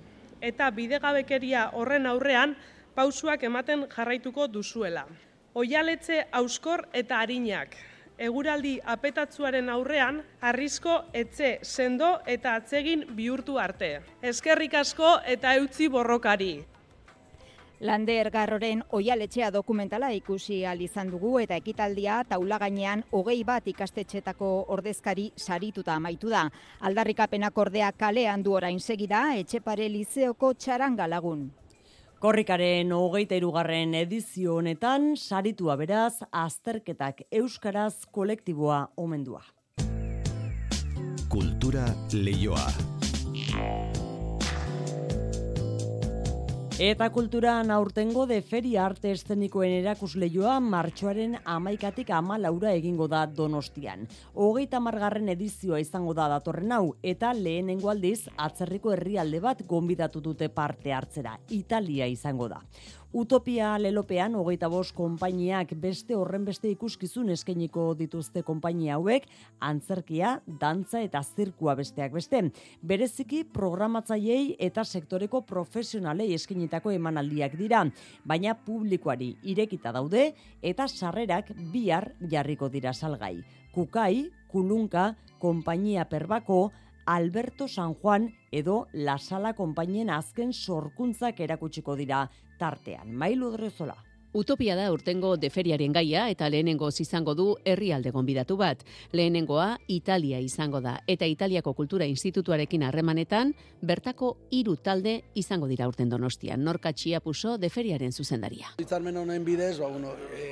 Eta 0.43 0.73
bidegabekeria 0.75 1.69
horren 1.79 2.11
aurrean 2.11 2.57
pausuak 2.97 3.47
ematen 3.47 3.87
jarraituko 3.95 4.49
duzuela. 4.51 5.07
Oialetze 5.55 6.25
auskor 6.33 6.89
eta 6.93 7.23
harinak, 7.23 7.79
eguraldi 8.23 8.77
apetatzuaren 8.95 9.71
aurrean, 9.73 10.21
arrisko 10.41 10.99
etxe 11.13 11.57
sendo 11.63 12.13
eta 12.27 12.55
atsegin 12.61 13.07
bihurtu 13.17 13.59
arte. 13.59 13.97
Eskerrik 14.23 14.75
asko 14.83 15.17
eta 15.37 15.57
eutzi 15.59 15.89
borrokari. 15.89 16.53
Lander 17.83 18.29
Garroren 18.31 18.85
oialetxea 18.95 19.49
dokumentala 19.51 20.13
ikusi 20.15 20.61
izan 20.85 21.09
dugu 21.11 21.41
eta 21.41 21.57
ekitaldia 21.57 22.23
taula 22.29 22.59
gainean 22.59 23.03
hogei 23.11 23.43
bat 23.43 23.67
ikastetxetako 23.67 24.67
ordezkari 24.69 25.33
sarituta 25.37 25.95
amaitu 25.95 26.29
da. 26.29 26.49
Aldarrikapenak 26.81 27.59
ordea 27.59 27.91
kalean 27.93 28.43
du 28.45 28.53
orain 28.55 28.79
segida 28.79 29.35
etxepare 29.35 29.89
lizeoko 29.89 30.55
txaranga 30.55 31.09
lagun. 31.09 31.51
Korrikaren 32.23 32.93
hogeita 32.95 33.35
irugarren 33.35 33.97
edizio 33.99 34.61
honetan, 34.61 35.17
saritua 35.19 35.75
beraz, 35.81 36.21
azterketak 36.31 37.25
euskaraz 37.35 38.05
kolektiboa 38.15 38.79
omendua. 38.95 39.43
Kultura 41.35 41.89
leioa. 42.15 42.69
Eta 46.81 47.11
kulturan 47.13 47.71
aurtengo 47.71 48.25
de 48.27 48.39
feria 48.41 48.87
arte 48.87 49.11
estenikoen 49.13 49.75
erakusleioa 49.83 50.55
martxoaren 50.65 51.35
amaikatik 51.45 52.09
ama 52.17 52.39
laura 52.41 52.73
egingo 52.73 53.07
da 53.13 53.27
donostian. 53.27 54.07
Hogeita 54.33 54.81
margarren 54.81 55.29
edizioa 55.29 55.83
izango 55.85 56.15
da 56.17 56.31
datorren 56.33 56.73
hau, 56.73 56.95
eta 57.03 57.35
lehenengo 57.37 57.91
aldiz 57.93 58.25
atzerriko 58.39 58.95
herrialde 58.97 59.41
bat 59.45 59.61
gonbidatu 59.69 60.25
dute 60.25 60.49
parte 60.49 60.95
hartzera. 60.97 61.37
Italia 61.51 62.09
izango 62.09 62.49
da. 62.49 62.63
Utopia 63.13 63.75
lelopean 63.77 64.33
hogeita 64.41 64.71
bost 64.73 64.95
konpainiak 64.97 65.75
beste 65.77 66.17
horren 66.17 66.47
beste 66.47 66.71
ikuskizun 66.73 67.29
eskainiko 67.35 67.91
dituzte 67.99 68.41
konpainia 68.43 68.95
hauek, 68.97 69.27
antzerkia, 69.61 70.39
dantza 70.47 71.03
eta 71.05 71.21
zirkua 71.21 71.75
besteak 71.77 72.15
beste. 72.17 72.41
Bereziki 72.81 73.43
programatzaileei 73.45 74.55
eta 74.65 74.81
sektoreko 74.85 75.43
profesionalei 75.45 76.31
eskainitako 76.39 76.95
emanaldiak 76.97 77.59
dira, 77.61 77.85
baina 78.25 78.55
publikoari 78.57 79.35
irekita 79.43 79.93
daude 79.93 80.31
eta 80.63 80.89
sarrerak 80.89 81.53
bihar 81.73 82.15
jarriko 82.33 82.71
dira 82.73 82.95
salgai. 82.97 83.43
Kukai, 83.75 84.31
Kulunka, 84.49 85.11
Konpainia 85.39 86.09
Perbako, 86.09 86.71
Alberto 87.05 87.69
San 87.69 87.95
Juan 87.95 88.31
edo 88.53 88.87
La 88.93 89.19
Sala 89.19 89.53
konpainien 89.59 90.11
azken 90.11 90.53
sorkuntzak 90.53 91.41
erakutsiko 91.41 91.97
dira 91.99 92.29
tartean. 92.63 93.11
Mailu 93.19 93.51
Drezola. 93.57 93.99
Utopia 94.33 94.73
da 94.79 94.87
urtengo 94.95 95.35
deferiaren 95.37 95.93
gaia 95.93 96.23
eta 96.33 96.47
lehenengo 96.49 96.89
izango 97.05 97.35
du 97.37 97.47
herrialde 97.69 98.13
gonbidatu 98.15 98.57
bat. 98.57 98.81
Lehenengoa 99.13 99.77
Italia 99.93 100.39
izango 100.41 100.81
da 100.81 100.95
eta 101.07 101.27
Italiako 101.29 101.75
Kultura 101.75 102.07
Institutuarekin 102.09 102.87
harremanetan 102.89 103.53
bertako 103.83 104.31
hiru 104.51 104.77
talde 104.77 105.19
izango 105.35 105.69
dira 105.69 105.89
urten 105.91 106.09
Donostian. 106.09 106.65
Norka 106.65 106.95
Txiapuso 106.95 107.59
deferiaren 107.59 108.13
zuzendaria. 108.13 108.73
Hitzarmen 108.79 109.21
honen 109.21 109.45
bidez, 109.45 109.77
ba 109.83 109.93
bueno, 109.93 110.15
e, 110.33 110.49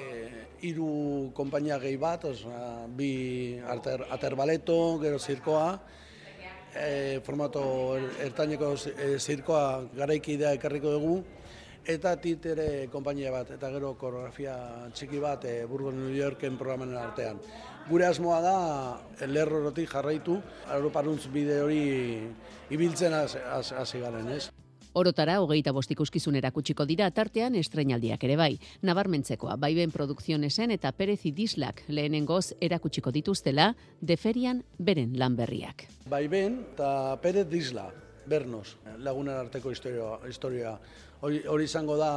hiru 0.60 1.30
konpainia 1.32 1.80
gehi 1.80 1.96
bat, 1.96 2.28
osea, 2.34 2.86
bi 2.86 3.56
ater, 3.64 4.04
aterbaleto, 4.10 4.98
gero 5.00 5.18
zirkoa, 5.18 5.66
e, 6.76 7.20
formato 7.24 7.62
er, 7.96 8.10
ertaineko 8.28 8.74
e, 8.76 9.14
zirkoa 9.18 9.86
garaikidea 9.96 10.52
ekarriko 10.60 10.98
dugu, 10.98 11.20
eta 11.86 12.14
titere 12.20 12.88
konpainia 12.92 13.32
bat, 13.32 13.50
eta 13.56 13.70
gero 13.72 13.94
koreografia 13.98 14.54
txiki 14.94 15.20
bat 15.22 15.44
e, 15.44 15.64
Burgos 15.66 15.94
New 15.94 16.14
Yorken 16.14 16.58
programen 16.60 16.96
artean. 16.96 17.40
Gure 17.88 18.06
asmoa 18.06 18.40
da, 18.44 18.56
lerrorotik 19.26 19.90
jarraitu, 19.90 20.40
Europaruntz 20.70 21.26
bide 21.32 21.60
hori 21.62 21.84
ibiltzen 22.70 23.14
hasi 23.14 24.02
garen, 24.02 24.28
ez? 24.36 24.50
Orotara, 24.92 25.36
hogeita 25.38 25.70
bost 25.70 25.92
ikuskizun 25.94 26.34
erakutsiko 26.40 26.82
dira 26.82 27.06
tartean 27.14 27.54
estrenaldiak 27.54 28.24
ere 28.26 28.36
bai. 28.36 28.56
Nabarmentzekoa, 28.82 29.54
baiben 29.62 29.92
produkzionesen 29.94 30.74
eta 30.74 30.90
perezi 30.90 31.30
dislak 31.30 31.84
lehenengoz 31.88 32.56
erakutsiko 32.60 33.12
dituztela, 33.14 33.70
deferian 34.00 34.64
beren 34.78 35.14
lan 35.18 35.36
berriak. 35.38 35.86
Baiben 36.10 36.64
eta 36.72 36.90
perez 37.22 37.46
disla, 37.46 37.86
bernos, 38.26 38.76
lagunen 38.98 39.36
arteko 39.36 39.70
historia. 39.70 40.18
historia. 40.28 40.74
Hori, 41.20 41.42
hori 41.52 41.66
izango 41.68 41.98
da 42.00 42.12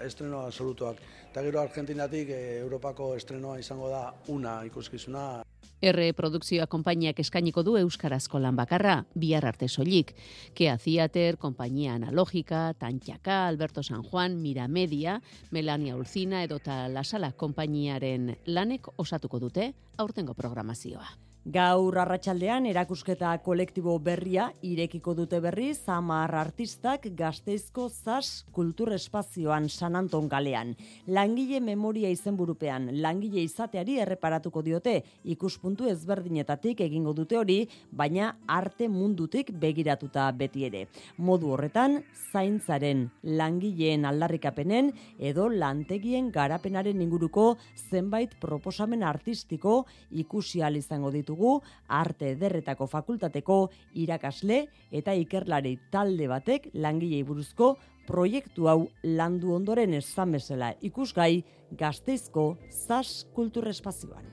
estrenoa 0.00 0.46
absolutuak. 0.48 1.02
Eta 1.28 1.42
gero 1.44 1.60
Argentinatik 1.60 2.30
eh, 2.32 2.60
Europako 2.62 3.10
estrenoa 3.16 3.58
izango 3.60 3.90
da 3.92 4.06
una 4.32 4.62
ikuskizuna. 4.64 5.42
R 5.78 6.06
Produkzioa 6.16 6.66
konpainiak 6.66 7.20
eskainiko 7.22 7.62
du 7.62 7.76
euskarazko 7.78 8.40
lan 8.42 8.56
bakarra, 8.58 8.96
bihar 9.14 9.44
arte 9.46 9.68
soilik. 9.68 10.10
Kea 10.54 10.78
Theater, 10.78 11.36
Konpainia 11.36 11.94
Analogika, 11.94 12.72
Tantxaka, 12.80 13.46
Alberto 13.46 13.84
San 13.84 14.02
Juan, 14.02 14.40
Miramedia, 14.42 15.20
Melania 15.52 15.94
Ulcina 15.94 16.42
edota 16.42 16.88
Lasala 16.88 17.30
konpainiaren 17.36 18.34
lanek 18.46 18.90
osatuko 18.96 19.38
dute 19.38 19.72
aurtengo 19.98 20.34
programazioa. 20.34 21.27
Gaur 21.46 21.96
arratsaldean 21.96 22.66
erakusketa 22.66 23.30
kolektibo 23.40 23.94
berria 24.02 24.48
irekiko 24.60 25.14
dute 25.14 25.38
berri 25.40 25.70
Zamar 25.72 26.34
artistak 26.34 27.06
Gasteizko 27.16 27.86
Zas 27.88 28.44
Kultur 28.52 28.92
Espazioan 28.92 29.68
San 29.70 29.96
Anton 29.96 30.28
galean. 30.28 30.74
Langile 31.06 31.60
memoria 31.60 32.10
izenburupean 32.10 32.90
langile 33.00 33.40
izateari 33.46 33.96
erreparatuko 34.02 34.62
diote 34.66 34.96
ikuspuntu 35.24 35.88
ezberdinetatik 35.88 36.82
egingo 36.84 37.14
dute 37.14 37.38
hori, 37.38 37.68
baina 37.92 38.34
arte 38.46 38.88
mundutik 38.88 39.54
begiratuta 39.54 40.26
beti 40.32 40.66
ere. 40.66 40.88
Modu 41.16 41.54
horretan, 41.54 42.02
zaintzaren 42.32 43.06
langileen 43.22 44.04
aldarrikapenen 44.04 44.92
edo 45.18 45.48
lantegien 45.48 46.28
garapenaren 46.34 47.00
inguruko 47.00 47.54
zenbait 47.88 48.36
proposamen 48.40 49.02
artistiko 49.02 49.86
ikusi 50.10 50.60
izango 50.76 51.10
ditu 51.10 51.37
dugu 51.38 51.62
arte 51.86 52.32
ederretako 52.34 52.88
fakultateko 52.90 53.58
irakasle 53.94 54.64
eta 54.90 55.14
ikerlari 55.14 55.76
talde 55.92 56.26
batek 56.28 56.70
langilei 56.74 57.22
buruzko 57.22 57.76
proiektu 58.08 58.66
hau 58.68 58.88
landu 59.04 59.54
ondoren 59.54 59.94
esan 59.94 60.32
bezala 60.32 60.72
ikusgai 60.82 61.44
gazteizko 61.78 62.56
zas 62.70 63.26
kulturespazioan. 63.36 64.24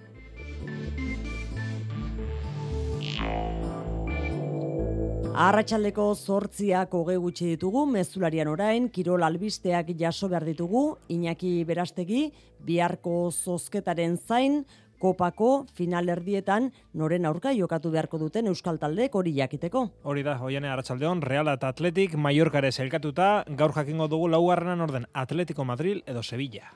Arratxaldeko 5.36 6.04
zortziak 6.16 6.94
hoge 6.96 7.18
gutxi 7.20 7.50
ditugu, 7.50 7.82
mezularian 7.92 8.48
orain, 8.48 8.86
kirol 8.88 9.26
albisteak 9.28 9.90
jaso 10.00 10.30
behar 10.32 10.46
ditugu, 10.48 10.84
Iñaki 11.12 11.66
Berastegi, 11.68 12.30
biharko 12.64 13.34
zozketaren 13.34 14.16
zain, 14.16 14.62
kopako 15.00 15.66
final 15.74 16.10
erdietan 16.10 16.72
noren 16.94 17.26
aurka 17.26 17.54
jokatu 17.54 17.92
beharko 17.92 18.20
duten 18.22 18.48
euskal 18.48 18.80
taldeek 18.80 19.16
hori 19.16 19.36
jakiteko. 19.38 19.90
Hori 20.04 20.24
da, 20.24 20.38
hoiane 20.38 20.70
Arratsaldeon 20.70 21.22
Real 21.22 21.52
eta 21.54 21.70
Atletik 21.74 22.16
Mallorca 22.16 22.64
elkatuta, 22.66 23.44
gaur 23.48 23.74
jakingo 23.74 24.08
dugu 24.08 24.28
laugarrenan 24.28 24.82
orden 24.82 25.06
Atletico 25.14 25.66
Madrid 25.66 26.02
edo 26.06 26.24
Sevilla. 26.24 26.74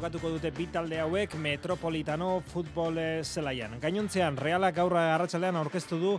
Jokatuko 0.00 0.30
dute 0.32 0.48
bi 0.56 0.64
talde 0.72 0.96
hauek 0.96 1.34
Metropolitano 1.36 2.38
futbol 2.48 2.96
zelaian. 3.20 3.74
Gainontzean, 3.82 4.38
Realak 4.40 4.78
gaurra 4.78 5.02
arratsaldean 5.14 5.58
aurkeztu 5.60 5.98
du 6.00 6.12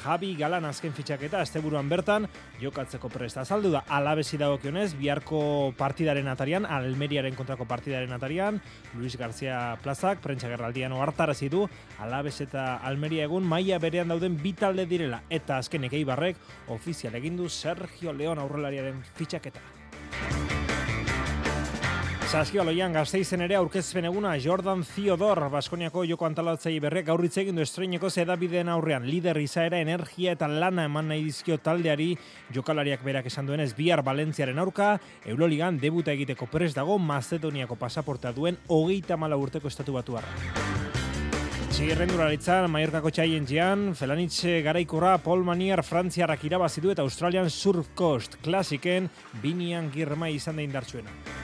Javi 0.00 0.32
Galan 0.34 0.66
azken 0.66 0.90
fitxaketa 0.96 1.44
asteburuan 1.44 1.86
bertan 1.88 2.26
jokatzeko 2.58 3.06
presta. 3.12 3.44
Azaldu 3.46 3.70
da 3.70 3.84
alabesi 3.94 4.40
dagokionez, 4.42 4.88
biharko 4.98 5.70
partidaren 5.78 6.26
atarian, 6.26 6.66
Almeriaren 6.66 7.38
kontrako 7.38 7.68
partidaren 7.70 8.12
atarian, 8.16 8.58
Luis 8.98 9.14
García 9.16 9.78
Plazak, 9.84 10.18
prentsa 10.18 10.50
gerraldian 10.50 10.96
oartarazi 10.98 11.48
du, 11.48 11.68
alabes 12.02 12.40
eta 12.42 12.80
Almeria 12.82 13.30
egun 13.30 13.46
maila 13.46 13.78
berean 13.78 14.10
dauden 14.10 14.34
bi 14.42 14.56
talde 14.58 14.86
direla, 14.90 15.22
eta 15.30 15.62
azken 15.62 15.86
ekeibarrek 15.86 16.42
ofizial 16.74 17.14
egindu 17.22 17.46
Sergio 17.48 18.12
León 18.12 18.42
aurrelariaren 18.42 18.98
fitxaketa. 19.14 19.62
Saskio 22.28 22.60
aloian 22.60 22.92
gazteizen 22.92 23.40
ere 23.40 23.56
aurkezpen 23.56 24.04
eguna 24.04 24.34
Jordan 24.36 24.82
Theodor 24.84 25.38
Baskoniako 25.48 26.02
joko 26.04 26.26
antalatzei 26.26 26.74
berrek 26.84 27.06
gaurritze 27.06 27.40
egin 27.40 27.56
du 27.56 27.62
estreineko 27.64 28.10
zedabideen 28.12 28.68
aurrean 28.68 29.06
lider 29.08 29.40
izaera 29.40 29.80
energia 29.80 30.34
eta 30.36 30.44
lana 30.44 30.84
eman 30.90 31.08
nahi 31.08 31.24
dizkio 31.24 31.56
taldeari 31.56 32.10
jokalariak 32.52 33.00
berak 33.06 33.30
esan 33.32 33.48
duenez 33.48 33.70
bihar 33.78 34.04
Valentziaren 34.04 34.60
aurka 34.60 34.90
Euroligan 35.24 35.80
debuta 35.80 36.12
egiteko 36.12 36.50
pres 36.52 36.74
dago 36.76 36.98
Macedoniako 36.98 37.80
pasaportea 37.80 38.34
duen 38.36 38.60
hogeita 38.68 39.16
mala 39.16 39.40
urteko 39.40 39.72
estatu 39.72 39.96
batu 39.96 40.20
harra. 40.20 40.28
Txigirrendularitzan, 41.72 42.68
Mallorcako 42.68 43.08
txaien 43.08 43.48
jian, 43.48 43.88
Felanitxe 43.96 44.60
garaikorra 44.68 45.16
Paul 45.24 45.48
Manier 45.48 45.80
Frantziarrak 45.80 46.44
irabazidu 46.44 46.92
eta 46.92 47.08
Australian 47.08 47.48
Surf 47.48 47.94
Coast 47.96 48.36
klasiken 48.44 49.08
binian 49.40 49.88
girma 49.96 50.28
izan 50.28 50.60
da 50.60 50.68
indartsuena. 50.68 51.37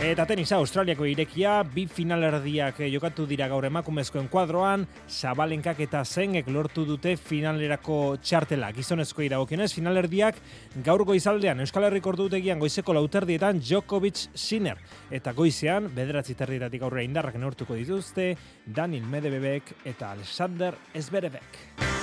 Eta 0.00 0.24
tenisa 0.24 0.56
Australiako 0.56 1.04
irekia, 1.04 1.58
bi 1.60 1.82
finalerdiak 1.84 2.78
jokatu 2.88 3.26
dira 3.28 3.50
gaur 3.52 3.66
emakumezkoen 3.68 4.30
kuadroan, 4.32 4.86
Zabalenkak 5.04 5.82
eta 5.84 6.00
Zengek 6.08 6.48
lortu 6.48 6.86
dute 6.88 7.18
finalerako 7.20 8.16
txartela. 8.24 8.72
Gizonezko 8.72 9.26
iragokionez, 9.26 9.68
finalerdiak 9.76 10.40
gaur 10.88 11.04
goizaldean 11.04 11.60
Euskal 11.60 11.84
Herriko 11.90 12.14
ordutegian 12.14 12.64
goizeko 12.64 12.96
lauterdietan 12.96 13.60
Djokovic 13.60 14.30
Sinner. 14.32 14.80
Eta 15.12 15.36
goizean, 15.36 15.92
bederatzi 15.92 16.32
territatik 16.32 16.80
aurrera 16.80 17.04
indarrak 17.04 17.36
neortuko 17.36 17.76
dituzte, 17.76 18.32
Daniel 18.64 19.04
Medebebek 19.04 19.74
eta 19.84 20.14
Alexander 20.16 20.80
Esberebek. 20.96 21.99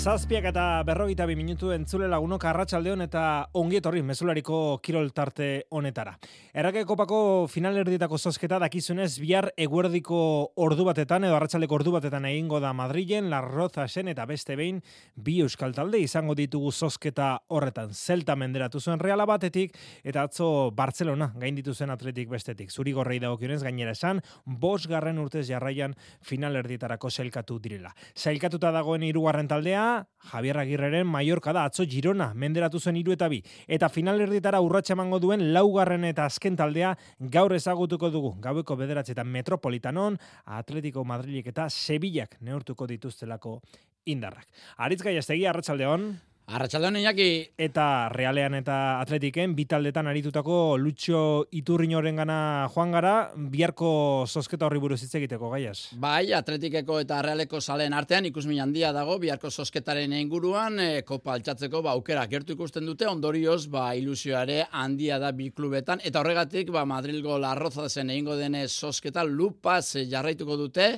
Zazpiak 0.00 0.46
eta 0.48 0.62
berrogeita 0.88 1.26
bi 1.28 1.34
minutu 1.36 1.74
entzule 1.74 2.06
lagunok 2.08 2.46
arratsaldeon 2.48 3.02
eta 3.04 3.22
ongiet 3.60 3.84
horri 3.84 4.00
mezulariko 4.00 4.78
kirol 4.80 5.10
tarte 5.12 5.66
honetara. 5.76 6.14
Errake 6.56 6.86
kopako 6.88 7.18
final 7.52 7.76
erdietako 7.82 8.16
zozketa 8.16 8.56
dakizunez 8.62 9.18
bihar 9.20 9.50
eguerdiko 9.60 10.20
ordu 10.56 10.86
batetan 10.88 11.26
edo 11.28 11.36
arratsaldeko 11.36 11.76
ordu 11.76 11.92
batetan 11.92 12.24
egingo 12.30 12.62
da 12.64 12.70
Madrilen, 12.72 13.28
Larroza 13.28 13.84
zen 13.88 14.08
eta 14.08 14.24
beste 14.24 14.56
behin 14.56 14.78
bi 15.16 15.34
euskal 15.44 15.76
talde 15.76 16.00
izango 16.00 16.34
ditugu 16.38 16.72
zozketa 16.72 17.34
horretan. 17.48 17.92
Zelta 17.92 18.38
menderatu 18.40 18.80
zuen 18.80 19.04
reala 19.04 19.28
batetik 19.28 19.76
eta 20.02 20.24
atzo 20.30 20.70
Barcelona 20.70 21.34
gain 21.36 21.60
zen 21.74 21.90
atletik 21.90 22.30
bestetik. 22.30 22.72
Zuri 22.72 22.92
gorrei 22.92 23.20
dagokionez 23.20 23.62
gainera 23.62 23.92
esan, 23.92 24.22
bos 24.46 24.88
garren 24.88 25.18
urtez 25.18 25.46
jarraian 25.46 25.94
final 26.22 26.56
erdietarako 26.56 27.10
zelkatu 27.10 27.58
direla. 27.58 27.94
Zailkatuta 28.16 28.72
dagoen 28.72 29.02
hirugarren 29.02 29.46
taldea, 29.46 29.89
Javier 30.30 30.58
Agirreren 30.60 31.08
Mallorca 31.08 31.52
da 31.56 31.64
atzo 31.68 31.86
Girona 31.88 32.30
menderatu 32.34 32.80
zen 32.80 32.98
hiru 33.00 33.14
eta 33.16 33.28
bi. 33.32 33.40
Eta 33.66 33.88
final 33.92 34.20
erdietara 34.20 34.60
urratsa 34.64 34.94
emango 34.96 35.20
duen 35.22 35.46
laugarren 35.54 36.04
eta 36.08 36.26
azken 36.30 36.56
taldea 36.56 36.94
gaur 37.36 37.54
ezagutuko 37.56 38.10
dugu. 38.10 38.34
Gaueko 38.40 38.76
bederatzetan 38.76 39.28
Metropolitanon 39.28 40.18
Atletico 40.60 41.04
Madrilik 41.04 41.46
eta 41.52 41.68
Sevillak 41.70 42.36
neurtuko 42.40 42.88
dituztelako 42.90 43.60
indarrak. 44.10 44.46
Aritz 44.78 45.02
Gaiastegi 45.04 45.46
Arratsaldeon 45.46 46.10
Arratxaldeon 46.50 46.96
Iñaki. 46.98 47.28
Eta 47.62 48.08
realean 48.10 48.56
eta 48.58 48.76
atletiken, 48.98 49.52
bitaldetan 49.54 50.08
aritutako 50.10 50.74
Lutxo 50.82 51.20
Iturrinoren 51.54 52.18
gana 52.18 52.38
joan 52.74 52.90
gara, 52.96 53.12
biharko 53.52 53.90
zozketa 54.26 54.66
horri 54.66 54.82
buruz 54.82 54.98
hitz 55.04 55.12
egiteko, 55.20 55.52
gaiaz? 55.54 55.92
Bai, 56.02 56.32
atletikeko 56.34 56.98
eta 57.04 57.20
realeko 57.22 57.60
salen 57.62 57.94
artean, 57.94 58.26
ikusmin 58.32 58.64
handia 58.64 58.90
dago, 58.96 59.20
biharko 59.22 59.50
zozketaren 59.50 60.16
inguruan, 60.18 60.80
e, 60.82 60.90
kopa 61.06 61.36
altxatzeko, 61.38 61.84
ba, 61.86 61.94
aukera 61.94 62.26
gertu 62.26 62.58
ikusten 62.58 62.88
dute, 62.90 63.06
ondorioz, 63.06 63.68
ba, 63.70 63.92
ilusioare 63.94 64.64
handia 64.72 65.22
da 65.22 65.30
bi 65.30 65.52
klubetan, 65.54 66.02
eta 66.02 66.24
horregatik, 66.24 66.74
ba, 66.74 66.82
Madrilgo 66.82 67.38
larroza 67.38 67.86
zen 67.88 68.10
egingo 68.10 68.34
dene 68.34 68.66
zozketa, 68.66 69.22
lupaz 69.22 69.94
jarraituko 70.10 70.58
dute, 70.66 70.96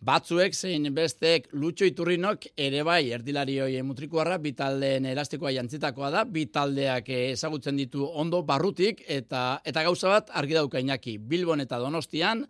Batzuek 0.00 0.54
zein 0.56 0.86
bestek 0.96 1.50
lutxo 1.52 1.84
iturrinok 1.84 2.46
ere 2.56 2.80
bai 2.88 3.10
erdilari 3.12 3.58
hoi 3.60 3.82
mutrikuarra 3.84 4.38
bitaldeen 4.40 5.04
elastikoa 5.10 5.50
jantzitakoa 5.52 6.08
da, 6.14 6.22
bitaldeak 6.24 7.10
ezagutzen 7.12 7.76
ditu 7.76 8.06
ondo 8.08 8.40
barrutik 8.48 9.02
eta 9.04 9.42
eta 9.60 9.82
gauza 9.84 10.08
bat 10.08 10.30
argi 10.40 10.56
daukainaki 10.56 11.18
Bilbon 11.18 11.60
eta 11.60 11.76
Donostian, 11.82 12.46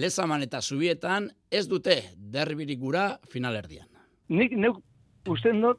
Lezaman 0.00 0.46
eta 0.46 0.62
Zubietan 0.62 1.28
ez 1.52 1.66
dute 1.68 1.98
derbirik 2.16 2.80
gura 2.80 3.18
finalerdian. 3.28 3.84
Nik 4.32 4.56
neuk 4.56 4.80
uste 5.28 5.52
not, 5.52 5.76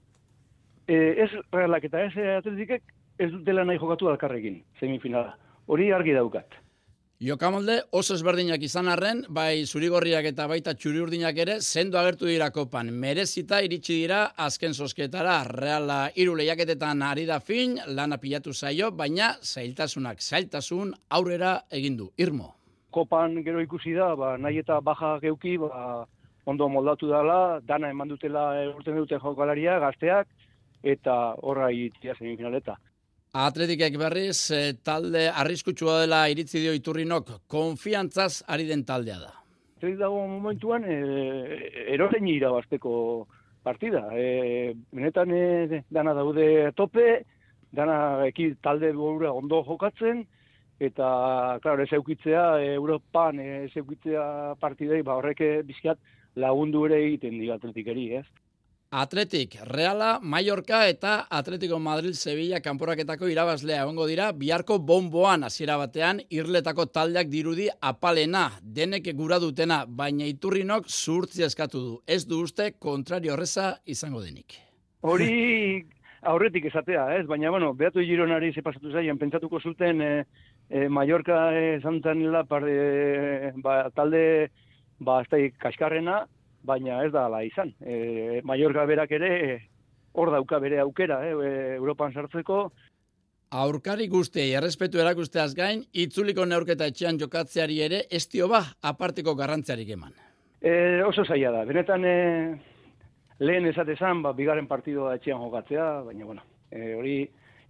eh, 0.88 1.26
ez 1.26 1.32
realak 1.52 1.90
eta 1.90 2.04
ez 2.06 2.14
atletikek 2.36 2.84
ez 3.18 3.32
dutela 3.32 3.66
nahi 3.66 3.82
jokatu 3.82 4.14
alkarrekin 4.14 4.62
semifinala. 4.80 5.34
Hori 5.66 5.90
argi 5.92 6.14
daukat. 6.14 6.65
Jokamolde 7.26 7.80
oso 7.98 8.14
ezberdinak 8.14 8.62
izan 8.68 8.86
arren, 8.92 9.24
bai 9.34 9.64
zurigorriak 9.66 10.28
eta 10.30 10.46
baita 10.46 10.76
txuriurdinak 10.78 11.40
ere, 11.42 11.56
zendo 11.58 11.98
agertu 11.98 12.28
dira 12.30 12.52
kopan. 12.54 12.92
Merezita 13.02 13.64
iritsi 13.66 13.96
dira 14.04 14.20
azken 14.46 14.76
sosketara, 14.78 15.40
reala 15.48 16.12
iru 16.22 16.36
lehiaketetan 16.38 17.02
ari 17.02 17.26
da 17.26 17.40
fin, 17.40 17.80
lana 17.98 18.20
pilatu 18.22 18.54
zaio, 18.54 18.92
baina 18.92 19.32
zailtasunak 19.42 20.22
zailtasun 20.22 20.94
aurrera 21.18 21.56
egindu. 21.72 22.12
Irmo. 22.22 22.52
Kopan 22.94 23.42
gero 23.48 23.64
ikusi 23.64 23.98
da, 23.98 24.14
ba, 24.16 24.36
nahi 24.38 24.62
eta 24.62 24.78
baja 24.86 25.16
geuki, 25.24 25.58
ba, 25.58 26.06
ondo 26.46 26.70
moldatu 26.70 27.10
dela, 27.10 27.60
dana 27.66 27.90
eman 27.90 28.14
dutela 28.14 28.52
urten 28.76 29.02
dute 29.02 29.18
jokalaria, 29.18 29.80
gazteak, 29.82 30.30
eta 30.84 31.34
horra 31.42 31.74
itia 31.74 32.14
semifinaleta. 32.20 32.78
Atletikek 33.36 33.98
berriz, 34.00 34.50
eh, 34.56 34.78
talde 34.80 35.26
arriskutsua 35.28 35.98
dela 36.06 36.22
iritzi 36.32 36.62
dio 36.64 36.72
iturrinok, 36.72 37.34
konfiantzaz 37.52 38.46
ari 38.48 38.64
den 38.70 38.86
taldea 38.88 39.18
da. 39.20 39.32
Atletik 39.76 39.98
dago 40.00 40.22
momentuan, 40.32 40.86
e, 40.88 40.96
eroren 41.92 42.30
irabazteko 42.32 42.94
partida. 43.62 44.06
E, 44.16 44.72
benetan 44.96 45.36
e, 45.36 45.82
dana 45.92 46.14
daude 46.16 46.72
tope, 46.80 47.26
dana 47.76 47.98
eki 48.30 48.54
talde 48.64 48.94
burura 48.96 49.34
ondo 49.36 49.66
jokatzen, 49.68 50.24
eta, 50.80 51.60
klaro, 51.60 51.84
ez 51.84 51.92
eukitzea, 52.00 52.46
Europan 52.78 53.44
ez 53.44 53.76
eukitzea 53.76 54.56
partidei, 54.64 55.02
ba 55.04 55.20
horrek 55.20 55.44
bizkiat 55.68 56.00
lagundu 56.40 56.88
ere 56.88 57.04
egiten 57.04 57.36
di 57.44 57.52
atletikeri, 57.52 58.14
ez? 58.22 58.26
Atletik, 58.96 59.58
Reala, 59.68 60.22
Mallorca 60.24 60.78
eta 60.88 61.26
Atletico 61.30 61.82
Madrid 61.84 62.14
Sevilla 62.16 62.62
kanporaketako 62.64 63.28
irabazlea 63.28 63.82
egongo 63.84 64.06
dira 64.08 64.30
biharko 64.32 64.78
bomboan 64.80 65.44
hasiera 65.44 65.76
batean 65.76 66.22
irletako 66.32 66.86
taldeak 66.96 67.28
dirudi 67.28 67.66
apalena, 67.90 68.46
denek 68.64 69.10
gura 69.18 69.42
dutena, 69.44 69.82
baina 69.86 70.24
iturrinok 70.32 70.88
zurtzi 70.88 71.44
eskatu 71.44 71.82
du. 71.82 71.98
Ez 72.08 72.22
du 72.24 72.40
uste 72.46 72.70
kontrario 72.80 73.34
horreza 73.34 73.74
izango 73.84 74.22
denik. 74.24 74.56
Hori 75.04 75.84
aurretik 76.32 76.70
esatea, 76.72 77.10
ez? 77.18 77.26
Baina, 77.28 77.52
bueno, 77.52 77.74
behatu 77.76 78.00
gironari 78.00 78.54
ze 78.54 78.64
pasatu 78.64 78.94
zaien, 78.96 79.20
pentsatuko 79.20 79.60
zuten 79.60 80.00
e, 80.02 80.14
e, 80.70 80.88
Mallorca 80.88 81.50
esan 81.60 82.00
zanela 82.00 82.46
ba, 82.48 83.76
talde 83.92 84.24
ba, 85.04 85.20
ez 85.28 85.52
kaskarrena, 85.60 86.24
baina 86.66 87.04
ez 87.06 87.12
da 87.14 87.26
ala 87.30 87.44
izan. 87.46 87.72
E, 87.82 88.42
Mallorca 88.44 88.86
berak 88.90 89.12
ere 89.16 89.32
hor 90.16 90.32
dauka 90.32 90.60
bere 90.60 90.80
aukera, 90.80 91.20
eh, 91.28 91.34
e, 91.34 91.76
Europan 91.76 92.14
sartzeko. 92.14 92.60
Aurkari 93.56 94.08
guzti, 94.12 94.48
errespetu 94.58 95.00
erakusteaz 95.00 95.54
gain, 95.56 95.84
itzuliko 95.94 96.46
neurketa 96.46 96.88
etxean 96.92 97.20
jokatzeari 97.22 97.82
ere, 97.86 98.02
estio 98.12 98.48
ba, 98.52 98.64
aparteko 98.82 99.36
garrantziarik 99.36 99.92
eman. 99.96 100.16
E, 100.62 101.04
oso 101.06 101.24
zaila 101.26 101.52
da, 101.60 101.64
benetan 101.70 102.06
e, 102.10 102.16
lehen 103.40 103.70
esatezan, 103.70 104.24
ba, 104.26 104.34
bigarren 104.34 104.68
partidoa 104.68 105.16
etxean 105.20 105.44
jokatzea, 105.44 105.86
baina, 106.08 106.26
bueno, 106.26 106.44
e, 106.72 106.96
hori 106.96 107.18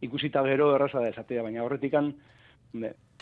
ikusita 0.05 0.43
gero 0.45 0.71
erraza 0.75 1.03
da 1.03 1.11
esatea, 1.11 1.43
baina 1.43 1.63
horretikan, 1.65 2.13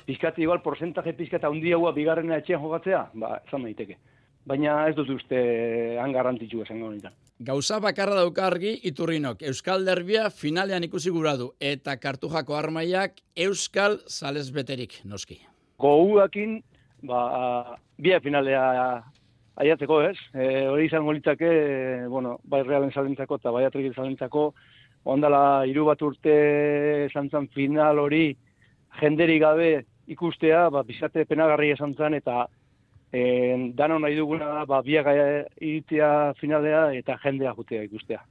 pizkati 0.05 0.43
igual, 0.43 0.61
porcentaje 0.61 1.13
pizkata 1.17 1.49
hundiagoa 1.49 1.93
bigarren 1.95 2.31
etxean 2.37 2.61
jokatzea, 2.61 3.07
ba, 3.23 3.37
zan 3.49 3.65
daiteke 3.65 3.97
baina 4.45 4.87
ez 4.89 4.95
dut 4.95 5.09
uste 5.09 5.39
han 5.99 6.13
garrantzitsu 6.15 6.63
esango 6.63 6.89
honetan. 6.89 7.15
Gauza 7.43 7.79
bakarra 7.83 8.15
dauka 8.15 8.45
argi 8.47 8.75
iturrinok. 8.87 9.41
Euskal 9.49 9.85
Derbia 9.85 10.29
finalean 10.29 10.83
ikusi 10.87 11.11
guradu 11.11 11.51
eta 11.59 11.95
kartujako 11.97 12.55
armaiak 12.55 13.17
Euskal 13.35 13.99
Sales 14.07 14.51
beterik, 14.53 14.99
noski. 15.03 15.39
Gouakin, 15.81 16.61
ba, 17.03 17.77
bia 17.97 18.19
finalea 18.23 18.63
aiatzeko 19.59 20.01
ez. 20.07 20.17
E, 20.33 20.67
hori 20.69 20.87
izango 20.87 21.13
litzake, 21.13 21.49
bueno, 22.09 22.37
bai 22.43 22.63
realen 22.63 22.93
salentzako 22.93 23.41
eta 23.41 23.51
bai 23.51 23.65
atrik 23.67 23.93
salentzako, 23.95 24.51
ondala 25.03 25.65
hiru 25.67 25.85
bat 25.89 26.01
urte 26.01 26.35
esan 27.09 27.29
final 27.53 27.99
hori 27.99 28.35
jenderi 29.01 29.39
gabe 29.39 29.71
ikustea, 30.07 30.69
ba, 30.69 30.83
bizate 30.83 31.25
penagarri 31.25 31.71
esan 31.73 31.93
zan, 31.95 32.13
eta 32.13 32.47
eh, 33.13 33.71
dano 33.77 33.99
nahi 33.99 34.17
duguna 34.17 34.65
ba, 34.65 34.81
biaga 34.81 35.13
iritzia 35.61 36.33
finalea 36.39 36.87
eta 36.97 37.17
jendea 37.23 37.53
jutea 37.53 37.83
ikustea. 37.85 38.23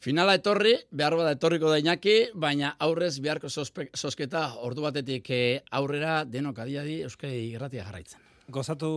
Finala 0.00 0.34
etorri, 0.38 0.72
behar 0.96 1.14
bada 1.18 1.34
etorriko 1.36 1.68
da 1.68 1.76
inaki, 1.78 2.30
baina 2.34 2.72
aurrez 2.80 3.18
beharko 3.20 3.50
sosketa 3.52 4.46
ordu 4.64 4.86
batetik 4.86 5.28
eh, 5.30 5.60
aurrera 5.76 6.24
denok 6.24 6.62
adiadi 6.64 7.02
Euskadi 7.04 7.50
irratia 7.52 7.84
jarraitzen. 7.84 8.20
Gozatu 8.50 8.90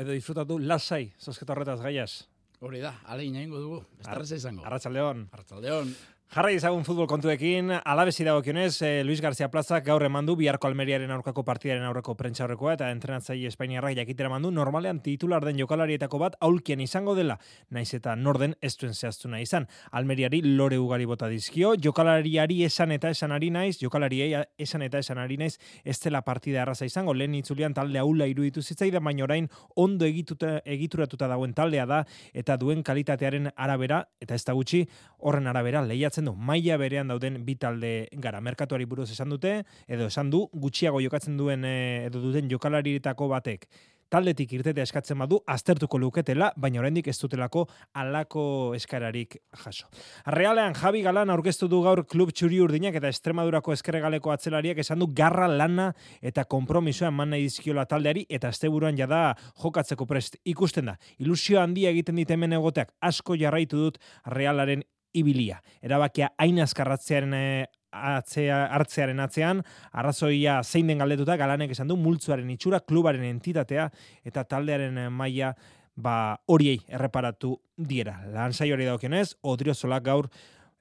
edo 0.00 0.16
disfrutatu 0.16 0.58
lasai 0.58 1.12
sosketa 1.18 1.52
horretaz 1.52 1.78
gaiaz. 1.84 2.26
Hori 2.64 2.80
da, 2.80 2.94
ale 3.04 3.26
inaingo 3.28 3.60
dugu, 3.60 3.82
ez 4.00 4.32
izango. 4.32 4.64
Arratxaldeon. 4.64 5.26
Arratxaldeon. 5.36 5.92
Jarra 6.26 6.50
izagun 6.50 6.82
futbol 6.84 7.06
kontuekin, 7.06 7.70
alabezi 7.70 8.24
dagokionez, 8.26 8.82
eh, 8.82 9.04
Luis 9.04 9.22
García 9.22 9.48
Plaza 9.48 9.78
gaur 9.80 10.02
emandu 10.02 10.34
biharko 10.36 10.66
Almeriaren 10.66 11.10
aurkako 11.14 11.44
partidaren 11.46 11.84
aurreko 11.86 12.16
prentsa 12.16 12.44
horrekoa 12.44 12.74
eta 12.74 12.90
entrenatzaile 12.90 13.46
Espainiarrak 13.46 13.94
jakitera 13.96 14.28
mandu 14.28 14.50
normalean 14.50 14.98
titular 15.00 15.44
den 15.44 15.56
jokalarietako 15.56 16.18
bat 16.18 16.34
aulkien 16.40 16.80
izango 16.80 17.14
dela, 17.14 17.38
naiz 17.70 17.94
eta 17.94 18.16
norden 18.16 18.56
ez 18.60 18.76
duen 18.76 18.92
zehaztu 18.92 19.28
nahi 19.28 19.46
izan. 19.46 19.68
Almeriari 19.92 20.42
lore 20.42 20.76
ugari 20.78 21.06
bota 21.06 21.28
dizkio, 21.28 21.74
jokalariari 21.76 22.64
esan 22.64 22.92
eta 22.92 23.08
esan 23.08 23.32
ari 23.32 23.50
naiz, 23.50 23.78
jokalariei 23.80 24.42
esan 24.58 24.82
eta 24.82 24.98
esan 24.98 25.18
ari 25.22 25.38
naiz, 25.38 25.56
ez 25.84 25.98
dela 26.00 26.20
partida 26.22 26.62
erraza 26.62 26.84
izango, 26.84 27.14
lehen 27.14 27.34
itzulian 27.34 27.72
talde 27.72 27.98
aula 27.98 28.26
iruditu 28.26 28.60
zitzaidan, 28.62 29.04
baina 29.04 29.24
orain 29.24 29.48
ondo 29.76 30.04
egituta, 30.04 30.60
egituratuta 30.66 31.28
dagoen 31.28 31.54
taldea 31.54 31.86
da, 31.86 32.04
eta 32.34 32.58
duen 32.58 32.82
kalitatearen 32.82 33.52
arabera, 33.56 34.08
eta 34.20 34.34
ez 34.34 34.44
da 34.44 34.52
gutxi, 34.52 34.84
horren 35.18 35.46
arabera 35.46 35.80
lehiatzen 35.86 36.15
jokatzen 36.16 36.24
du. 36.24 36.34
Maila 36.34 36.78
berean 36.78 37.08
dauden 37.08 37.44
bi 37.44 37.56
talde 37.56 38.08
gara. 38.20 38.40
Merkatuari 38.40 38.86
buruz 38.86 39.10
esan 39.10 39.30
dute 39.30 39.64
edo 39.86 40.06
esan 40.06 40.30
du 40.30 40.48
gutxiago 40.52 41.00
jokatzen 41.00 41.36
duen 41.36 41.64
eh, 41.64 42.06
edo 42.06 42.20
duten 42.20 42.48
jokalarietako 42.48 43.28
batek 43.28 43.68
taldetik 44.08 44.52
irtetea 44.54 44.84
eskatzen 44.86 45.18
badu 45.18 45.40
aztertuko 45.50 45.98
luketela, 45.98 46.52
baina 46.56 46.78
oraindik 46.78 47.08
ez 47.10 47.16
dutelako 47.18 47.66
alako 47.94 48.74
eskararik 48.76 49.36
jaso. 49.64 49.88
Realean 50.26 50.76
Javi 50.78 51.02
Galan 51.02 51.30
aurkeztu 51.34 51.68
du 51.68 51.82
gaur 51.82 52.04
klub 52.06 52.30
txuri 52.30 52.60
urdinak 52.62 52.94
eta 52.94 53.10
Estremadurako 53.10 53.74
eskerregaleko 53.74 54.30
atzelariak 54.30 54.78
esan 54.78 55.02
du 55.02 55.10
garra 55.12 55.48
lana 55.50 55.92
eta 56.22 56.44
konpromisoa 56.44 57.10
eman 57.10 57.34
nahi 57.34 57.48
dizkiola 57.48 57.86
taldeari 57.90 58.26
eta 58.30 58.52
asteburuan 58.54 58.96
jada 58.98 59.34
jokatzeko 59.62 60.06
prest 60.06 60.38
ikusten 60.44 60.92
da. 60.92 60.98
Ilusio 61.18 61.60
handia 61.60 61.90
egiten 61.90 62.22
dit 62.22 62.30
hemen 62.30 62.54
egoteak 62.54 62.94
asko 63.00 63.34
jarraitu 63.34 63.88
dut 63.88 63.98
Realaren 64.30 64.86
ibilia. 65.16 65.60
Erabakia 65.82 66.30
hain 66.38 66.60
azkarratzearen 66.62 67.34
eh, 67.36 67.66
atzea, 67.96 68.66
hartzearen 68.76 69.20
atzean, 69.24 69.62
arrazoia 69.92 70.60
zein 70.64 70.90
den 70.90 71.00
galdetuta, 71.00 71.36
galanek 71.40 71.72
esan 71.72 71.88
du, 71.88 71.96
multzuaren 71.96 72.50
itxura, 72.52 72.82
klubaren 72.84 73.24
entitatea, 73.24 73.88
eta 74.26 74.44
taldearen 74.44 74.98
eh, 75.06 75.08
maila 75.10 75.54
ba, 75.96 76.36
horiei 76.52 76.80
erreparatu 76.88 77.56
diera. 77.76 78.18
Lan 78.32 78.52
hori 78.52 78.84
daukionez, 78.84 79.34
Odrio 79.42 79.74
Zolak 79.74 80.04
gaur 80.04 80.28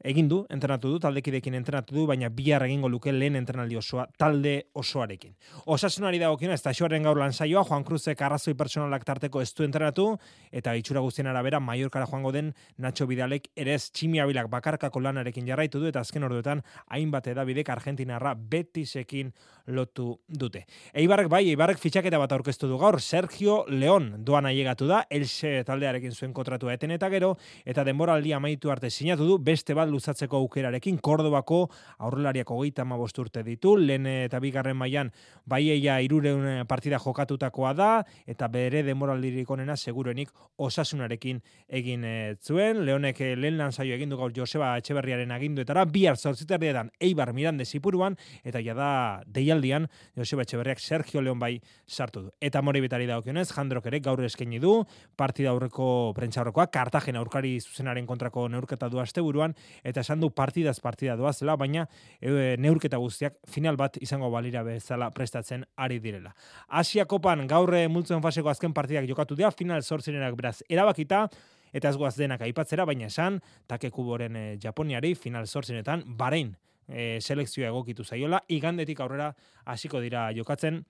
egin 0.04 0.28
du, 0.30 0.41
entrenatu 0.52 0.91
du, 0.91 1.00
taldekidekin 1.00 1.56
entrenatu 1.58 1.96
du, 1.96 2.06
baina 2.10 2.30
bihar 2.30 2.64
egingo 2.68 2.89
luke 2.89 3.12
lehen 3.14 3.36
entrenaldi 3.39 3.78
osoa, 3.80 4.06
talde 4.18 4.68
osoarekin. 4.76 5.36
Osasunari 5.66 6.20
dagokien, 6.20 6.52
ez 6.52 6.62
da 6.62 6.74
gaur 6.76 7.18
lan 7.18 7.34
saioa, 7.34 7.64
Juan 7.64 7.84
Cruzek 7.84 8.22
arrazoi 8.22 8.54
personalak 8.54 9.06
tarteko 9.06 9.41
ez 9.41 9.54
du 9.54 9.64
entrenatu, 9.64 10.18
eta 10.52 10.76
itxura 10.76 11.00
guztien 11.00 11.28
arabera, 11.28 11.60
Mallorcara 11.60 12.06
joango 12.06 12.32
den 12.32 12.54
Nacho 12.78 13.08
Vidalek 13.08 13.50
ere 13.56 13.74
ez 13.74 13.89
tximiabilak 13.91 14.50
bakarkako 14.50 15.00
lanarekin 15.00 15.48
jarraitu 15.48 15.80
du, 15.80 15.88
eta 15.88 16.00
azken 16.00 16.24
orduetan, 16.24 16.62
hainbat 16.88 17.28
edabidek 17.28 17.70
Argentinarra 17.70 18.36
betisekin 18.36 19.34
lotu 19.68 20.20
dute. 20.28 20.66
Eibarrek 20.93 21.30
bai, 21.30 21.48
Eibarrek 21.50 21.80
fitxaketa 21.82 22.20
bat 22.22 22.32
aurkeztu 22.36 22.68
du 22.70 22.78
gaur, 22.78 23.00
Sergio 23.02 23.64
León 23.70 24.12
doan 24.26 24.46
ailegatu 24.46 24.88
da, 24.88 25.06
Elche 25.10 25.64
taldearekin 25.66 26.14
zuen 26.14 26.34
kontratu 26.34 26.70
eten 26.70 26.93
eta 26.93 27.10
gero, 27.10 27.36
eta 27.66 27.84
denboraldi 27.88 28.34
amaitu 28.34 28.72
arte 28.72 28.91
sinatu 28.91 29.26
du, 29.26 29.39
beste 29.41 29.74
bat 29.74 29.85
luzatzeko 29.92 30.38
aukerarekin 30.44 30.98
Kordobako 31.04 31.66
aurrelariako 32.00 32.58
hogeita 32.60 32.84
amabost 32.86 33.20
urte 33.20 33.44
ditu, 33.44 33.76
lehen 33.78 34.08
eta 34.08 34.40
bigarren 34.44 34.78
mailan 34.78 35.12
baieia 35.46 36.00
irureun 36.02 36.66
partida 36.68 37.00
jokatutakoa 37.00 37.74
da, 37.74 37.90
eta 38.28 38.48
bere 38.52 38.84
demoraldirik 38.84 39.50
onena 39.52 39.76
segurenik 39.76 40.32
osasunarekin 40.58 41.42
egin 41.68 42.04
eh, 42.06 42.36
zuen, 42.42 42.84
lehonek 42.86 43.22
eh, 43.22 43.34
lehen 43.36 43.58
lan 43.60 43.74
zaio 43.74 43.96
egin 43.96 44.10
du 44.10 44.18
gaur 44.20 44.34
Joseba 44.36 44.76
Etxeberriaren 44.80 45.32
aginduetara, 45.32 45.86
bihar 45.86 46.18
zortziterdietan 46.18 46.92
Eibar 47.00 47.34
Mirande 47.34 47.66
Zipuruan, 47.66 48.18
eta 48.44 48.62
jada 48.64 49.24
deialdian 49.28 49.88
Joseba 50.18 50.46
Etxeberriak 50.46 50.80
Sergio 50.80 51.22
Leon 51.22 51.40
bai 51.40 51.60
sartu 51.88 52.28
du. 52.28 52.32
Eta 52.42 52.62
mori 52.62 52.82
bitari 52.84 53.08
daukionez, 53.10 53.48
Jandrok 53.52 53.88
ere 53.92 54.00
gaur 54.04 54.24
eskaini 54.26 54.60
du, 54.60 54.78
partida 55.18 55.52
aurreko 55.52 56.14
prentsa 56.16 56.42
aurrekoa, 56.42 56.68
Kartagena 56.74 57.22
aurkari 57.22 57.56
zuzenaren 57.62 58.08
kontrako 58.10 58.48
neurketa 58.52 58.90
du 58.90 59.00
asteburuan 59.02 59.56
eta 59.84 60.01
esan 60.01 60.19
du 60.19 60.30
partidaz 60.32 60.80
partida 60.80 61.15
doazela, 61.15 61.55
baina 61.55 61.88
e, 62.19 62.55
neurketa 62.59 62.97
guztiak 63.01 63.38
final 63.49 63.78
bat 63.78 63.97
izango 64.01 64.30
balira 64.32 64.63
bezala 64.63 65.09
prestatzen 65.11 65.65
ari 65.76 65.99
direla. 65.99 66.36
Asia 66.67 67.05
kopan 67.05 67.47
gaurre 67.47 67.88
multzen 67.88 68.21
faseko 68.21 68.49
azken 68.49 68.73
partidak 68.73 69.07
jokatu 69.09 69.36
dira, 69.36 69.51
final 69.51 69.84
sortzirenak 69.84 70.36
beraz 70.36 70.61
erabakita, 70.69 71.26
eta 71.76 71.89
ez 71.91 71.97
goaz 71.99 72.15
denak 72.15 72.41
aipatzera, 72.45 72.86
baina 72.88 73.09
esan, 73.11 73.41
take 73.67 73.91
kuboren 73.91 74.36
e, 74.36 74.45
Japoniari 74.61 75.15
final 75.15 75.47
sortzinetan, 75.47 76.05
barein 76.17 76.55
e, 76.88 77.19
selekzioa 77.21 77.69
egokitu 77.71 78.05
zaiola, 78.05 78.41
igandetik 78.47 79.01
aurrera 79.03 79.34
hasiko 79.65 79.99
dira 80.03 80.30
jokatzen, 80.36 80.84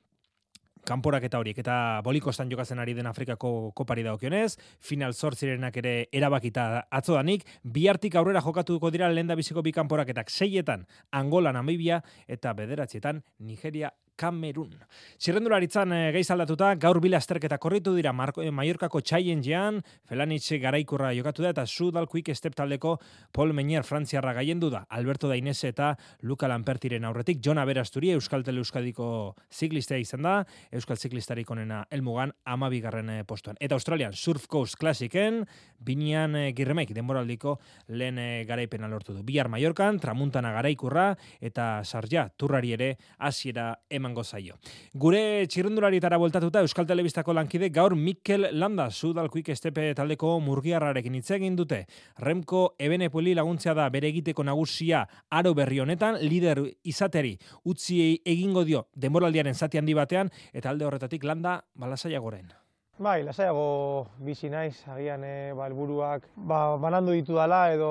kanporak 0.86 1.26
eta 1.28 1.42
horiek. 1.42 1.60
Eta 1.64 2.02
bolikostan 2.06 2.52
jokatzen 2.52 2.80
ari 2.80 2.94
den 2.98 3.10
Afrikako 3.10 3.72
kopari 3.76 4.06
daukionez, 4.06 4.56
final 4.80 5.14
zortzirenak 5.14 5.78
ere 5.82 5.96
erabakita 6.14 6.86
atzodanik, 6.90 7.46
bihartik 7.64 8.16
aurrera 8.16 8.44
jokatuko 8.46 8.92
dira 8.94 9.10
lenda 9.10 9.36
biziko 9.36 9.66
bi 9.66 9.74
kanporaketak. 9.76 10.30
Seietan 10.30 10.88
Angola, 11.12 11.54
Namibia 11.56 12.02
eta 12.28 12.54
bederatzietan 12.54 13.24
Nigeria 13.40 13.92
Kamerun. 14.16 14.72
Zirrendularitzan 15.20 15.92
e, 15.92 16.00
gehi 16.16 16.26
aldatuta, 16.32 16.74
gaur 16.80 17.00
bila 17.04 17.20
asterketa 17.20 17.58
korritu 17.62 17.94
dira 17.96 18.14
Marko, 18.14 18.42
e, 18.42 18.52
Mallorcako 18.52 19.02
Jean, 19.02 19.82
Felanitz 20.08 20.52
garaikurra 20.62 21.14
jokatu 21.14 21.44
da, 21.44 21.50
eta 21.50 21.66
Sudal 21.66 22.08
Quick 22.08 22.34
Step 22.36 22.56
taldeko 22.56 23.00
Paul 23.32 23.54
Menier 23.54 23.84
Frantziarra 23.84 24.34
gaiendu 24.34 24.70
da, 24.70 24.86
Alberto 24.90 25.28
Dainese 25.28 25.70
eta 25.70 25.98
Luka 26.22 26.48
Lampertiren 26.48 27.04
aurretik, 27.06 27.42
Jona 27.44 27.66
Berasturi, 27.66 28.12
Euskal 28.12 28.44
Tele 28.44 28.60
Euskadiko 28.60 29.36
ziklistea 29.52 29.98
izan 29.98 30.24
da, 30.24 30.46
Euskal 30.72 30.98
Ziklistarik 30.98 31.50
onena 31.52 31.86
elmugan 31.92 32.32
amabigarren 32.46 33.10
e, 33.10 33.24
postuan. 33.24 33.58
Eta 33.60 33.76
Australian, 33.76 34.14
Surf 34.14 34.48
Coast 34.48 34.80
Classicen, 34.80 35.44
Binian 35.80 36.36
e, 36.36 36.54
Girremek, 36.56 36.94
denboraldiko 36.96 37.60
lehen 37.90 38.20
e, 38.20 38.46
garaipena 38.48 38.88
lortu 38.88 39.14
du. 39.14 39.24
Bihar 39.28 39.50
Mallorcan, 39.52 40.00
Tramuntana 40.00 40.54
garaikurra, 40.56 41.12
eta 41.42 41.84
Sarja, 41.84 42.30
turrari 42.38 42.74
ere, 42.76 42.96
hasiera 43.18 43.74
emango 44.06 44.24
zaio. 44.24 44.56
Gure 44.94 45.48
txirrendularietara 45.50 46.20
voltatuta 46.22 46.62
Euskal 46.62 46.86
Telebistako 46.88 47.34
lankide 47.34 47.72
gaur 47.74 47.96
Mikel 47.98 48.50
Landa 48.54 48.90
Sudal 48.92 49.32
Quick 49.34 49.50
Estepe 49.50 49.90
taldeko 49.98 50.38
murgiarrarekin 50.46 51.18
hitz 51.18 51.32
egin 51.40 51.58
dute. 51.58 51.86
Remko 52.22 52.76
Ebenepuli 52.80 53.34
laguntzea 53.36 53.74
da 53.74 53.90
bere 53.90 54.12
egiteko 54.14 54.46
nagusia 54.46 55.06
aro 55.30 55.56
berri 55.58 55.82
honetan 55.82 56.20
lider 56.22 56.62
izateri 56.84 57.36
utzi 57.66 58.22
egingo 58.26 58.64
dio 58.66 58.86
denboraldiaren 58.96 59.56
zati 59.56 59.82
handi 59.82 59.98
batean 59.98 60.30
eta 60.54 60.70
alde 60.70 60.86
horretatik 60.86 61.26
Landa 61.26 61.64
balasaia 61.74 62.22
goren. 62.22 62.54
Bai, 62.96 63.26
lasaiago 63.28 64.08
bizi 64.24 64.48
naiz, 64.48 64.78
agian 64.88 65.24
e, 65.28 65.52
ba, 65.52 65.66
elburuak 65.68 66.30
ba, 66.48 66.78
banandu 66.80 67.12
ditu 67.12 67.36
dala 67.36 67.66
edo 67.74 67.90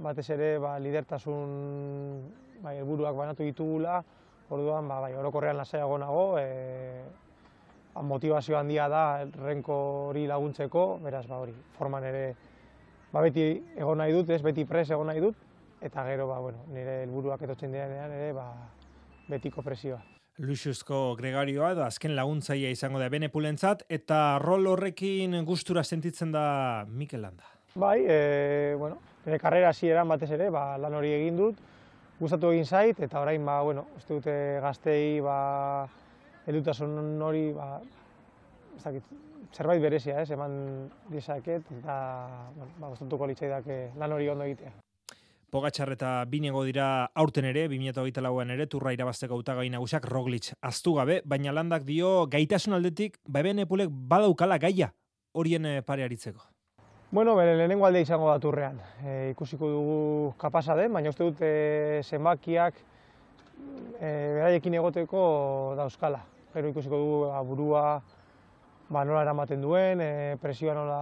batez 0.00 0.30
ere 0.32 0.54
ba, 0.62 0.78
lidertasun 0.80 1.50
bai, 2.64 2.78
elburuak 2.78 3.12
banatu 3.18 3.44
ditugula, 3.44 3.98
Orduan, 4.54 4.86
ba, 4.86 5.00
bai, 5.02 5.14
orokorrean 5.18 5.58
lasaiago 5.58 5.96
nago, 5.98 6.24
e, 6.38 7.02
ba, 7.94 8.02
motivazio 8.06 8.58
handia 8.58 8.86
da 8.92 9.24
renko 9.24 9.76
hori 10.10 10.28
laguntzeko, 10.30 10.84
beraz, 11.02 11.24
ba, 11.26 11.40
hori, 11.42 11.54
forman 11.78 12.06
ere, 12.06 12.24
ba, 13.10 13.22
beti 13.24 13.48
egon 13.74 13.98
nahi 13.98 14.14
dut, 14.14 14.30
ez, 14.30 14.42
beti 14.46 14.66
pres 14.68 14.86
egon 14.94 15.10
nahi 15.10 15.24
dut, 15.24 15.40
eta 15.82 16.06
gero, 16.06 16.28
ba, 16.30 16.38
bueno, 16.44 16.62
nire 16.70 17.00
helburuak 17.02 17.42
etotzen 17.48 17.74
direnean 17.74 18.14
ere, 18.14 18.30
ba, 18.36 18.46
betiko 19.26 19.64
presioa. 19.66 19.98
Luxuzko 20.44 21.14
Gregarioa 21.18 21.74
da 21.78 21.86
azken 21.86 22.16
laguntzaia 22.16 22.70
izango 22.74 22.98
da 22.98 23.06
benepulentzat 23.10 23.84
eta 23.92 24.40
rol 24.42 24.66
horrekin 24.66 25.36
gustura 25.46 25.84
sentitzen 25.84 26.32
da 26.34 26.46
Mikel 26.88 27.22
Landa. 27.22 27.46
Bai, 27.78 28.00
e, 28.06 28.74
bueno, 28.78 28.98
nire 29.26 29.38
karrera 29.42 29.70
hasieran 29.70 30.10
batez 30.10 30.30
ere, 30.34 30.50
ba, 30.54 30.72
lan 30.78 30.94
hori 30.94 31.14
egin 31.14 31.38
dut, 31.38 31.62
gustatu 32.20 32.52
egin 32.54 32.66
zait, 32.66 33.00
eta 33.00 33.20
orain, 33.20 33.44
ba, 33.44 33.60
bueno, 33.62 33.86
uste 33.96 34.14
dute 34.14 34.34
gaztei, 34.62 35.20
ba, 35.24 35.88
edutasun 36.46 37.20
hori, 37.22 37.48
ba, 37.56 37.80
ez 38.76 38.82
dakit, 38.84 39.12
zerbait 39.54 39.82
berezia, 39.82 40.20
ez, 40.22 40.30
eman 40.34 40.56
dizaket, 41.10 41.68
eta, 41.80 41.98
bueno, 42.56 42.72
ba, 42.78 42.90
gustatuko 42.94 43.28
litzai 43.30 43.52
lan 43.98 44.12
hori 44.12 44.28
ondo 44.28 44.44
egitea. 44.44 44.72
Pogatxar 45.54 45.92
eta 45.94 46.24
binego 46.26 46.64
dira 46.66 47.06
aurten 47.14 47.46
ere, 47.46 47.68
2008 47.70 48.22
lauan 48.24 48.50
ere, 48.50 48.66
turra 48.66 48.90
irabazteko 48.96 49.36
utagai 49.38 49.68
nagusak 49.70 50.08
Roglic 50.10 50.50
aztu 50.60 50.96
gabe, 50.96 51.20
baina 51.24 51.54
landak 51.54 51.84
dio 51.86 52.26
gaitasun 52.26 52.74
aldetik, 52.74 53.20
ba 53.28 53.44
eben 53.44 53.62
epulek 53.62 53.92
badaukala 53.92 54.58
gaia 54.58 54.90
horien 55.32 55.66
eh, 55.66 55.82
pare 55.86 56.02
aritzeko. 56.02 56.53
Bueno, 57.14 57.36
bere 57.36 57.52
lehenengo 57.54 57.86
alde 57.86 58.00
izango 58.02 58.26
da 58.26 58.40
turrean. 58.42 58.80
E, 59.06 59.10
ikusiko 59.30 59.68
dugu 59.70 59.98
kapasa 60.34 60.74
den, 60.74 60.90
baina 60.90 61.12
uste 61.12 61.22
dute 61.22 61.50
zenbakiak 62.02 62.80
e, 64.00 64.08
beraiekin 64.08 64.74
egoteko 64.80 65.20
dauzkala. 65.78 66.18
Pero 66.50 66.72
ikusiko 66.72 66.98
dugu 66.98 67.20
ba, 67.28 67.42
burua 67.46 67.84
ba, 68.88 69.04
nola 69.04 69.22
eramaten 69.22 69.62
duen, 69.62 70.00
e, 70.00 70.36
presioa 70.40 70.74
nola, 70.76 70.98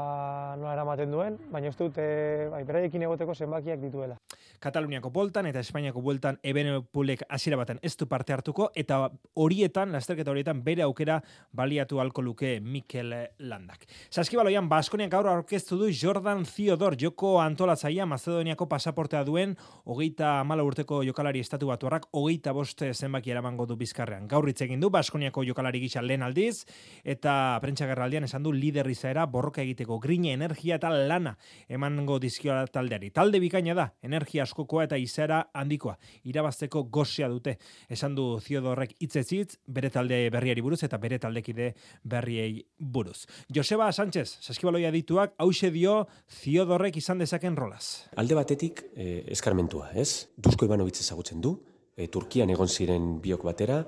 nola 0.59 0.72
eramaten 0.74 1.11
duen, 1.12 1.39
baina 1.53 1.70
uste 1.72 1.89
dute 1.89 2.05
bai, 2.53 2.62
beraiekin 2.68 3.03
egoteko 3.09 3.35
zenbakiak 3.35 3.80
dituela. 3.83 4.16
Kataluniako 4.62 5.11
boltan 5.11 5.49
eta 5.51 5.59
Espainiako 5.59 6.01
bueltan 6.03 6.39
Ebenepulek 6.47 7.24
hasiera 7.28 7.59
baten 7.59 7.80
ez 7.83 7.97
du 7.99 8.07
parte 8.07 8.33
hartuko 8.33 8.68
eta 8.78 9.01
horietan, 9.35 9.91
lasterketa 9.93 10.30
horietan 10.30 10.62
bere 10.62 10.85
aukera 10.87 11.18
baliatu 11.53 11.99
halko 12.01 12.22
luke 12.22 12.61
Mikel 12.61 13.12
Landak. 13.39 13.87
Saskibaloian 14.11 14.68
Baskonia 14.70 15.09
gaur 15.11 15.26
aurkeztu 15.33 15.78
du 15.80 15.91
Jordan 15.91 16.45
Theodor 16.47 16.97
joko 17.01 17.35
antolatzaia 17.43 18.07
Macedoniako 18.07 18.68
pasaportea 18.70 19.24
duen 19.26 19.57
hogeita 19.85 20.39
amala 20.41 20.62
urteko 20.62 21.03
jokalari 21.03 21.43
estatu 21.43 21.72
batuarrak 21.72 22.07
hogeita 22.12 22.55
boste 22.55 22.93
zenbaki 22.95 23.35
eramango 23.35 23.66
du 23.66 23.76
bizkarrean. 23.76 24.28
Gaur 24.28 24.47
hitz 24.49 24.61
egin 24.62 24.80
du 24.80 24.91
Baskoniako 24.91 25.43
jokalari 25.49 25.83
gisa 25.83 26.03
lehen 26.03 26.22
aldiz 26.22 26.62
eta 27.03 27.59
prentsagerraldian 27.73 28.27
esan 28.29 28.45
du 28.45 28.53
lider 28.53 28.89
izaera 28.91 29.25
borroka 29.27 29.62
egiteko 29.62 29.99
grine 30.03 30.33
energia 30.37 30.77
eta 30.77 30.91
lana 30.93 31.35
emango 31.68 32.18
dizkioa 32.20 32.66
taldeari. 32.73 33.11
Talde 33.11 33.41
bikaina 33.41 33.75
da, 33.75 33.87
energia 34.05 34.45
askokoa 34.45 34.85
eta 34.89 34.99
izera 35.01 35.43
handikoa. 35.55 35.97
Irabazteko 36.29 36.85
gozea 36.93 37.29
dute. 37.33 37.57
Esan 37.89 38.14
du 38.14 38.27
Theodorrek 38.45 38.95
hitzetzitz 39.01 39.57
bere 39.66 39.91
talde 39.91 40.18
berriari 40.33 40.64
buruz 40.64 40.83
eta 40.85 40.99
bere 40.99 41.18
taldekide 41.23 41.73
berriei 42.05 42.62
buruz. 42.79 43.25
Joseba 43.49 43.91
Sánchez, 43.93 44.29
saskibaloia 44.41 44.93
dituak, 44.93 45.35
hause 45.39 45.70
dio 45.73 46.07
Theodorrek 46.43 46.99
izan 47.01 47.23
dezaken 47.23 47.57
rolaz. 47.57 48.09
Alde 48.16 48.37
batetik, 48.37 48.85
eh, 48.97 49.25
eskarmentua, 49.33 49.93
ez? 49.95 50.29
Duzko 50.37 50.66
Ivanovitz 50.66 51.01
ezagutzen 51.01 51.41
du, 51.41 51.57
e, 51.97 52.09
Turkian 52.09 52.51
egon 52.53 52.68
ziren 52.68 53.16
biok 53.23 53.45
batera, 53.45 53.83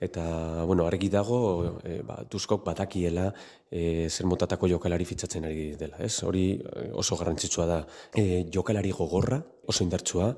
eta 0.00 0.64
bueno, 0.64 0.86
argi 0.86 1.08
dago 1.10 1.78
e, 1.82 2.00
ba, 2.06 2.20
Tuskok 2.30 2.64
batakiela 2.64 3.32
e, 3.70 4.08
zer 4.08 4.26
motatako 4.30 4.68
jokalari 4.70 5.04
fitzatzen 5.04 5.44
ari 5.48 5.74
dela, 5.76 5.98
ez? 5.98 6.22
Hori 6.22 6.44
e, 6.58 6.90
oso 6.94 7.16
garrantzitsua 7.18 7.66
da. 7.66 7.78
E, 8.14 8.44
jokalari 8.54 8.92
gogorra, 8.94 9.40
oso 9.66 9.82
indartsua, 9.84 10.30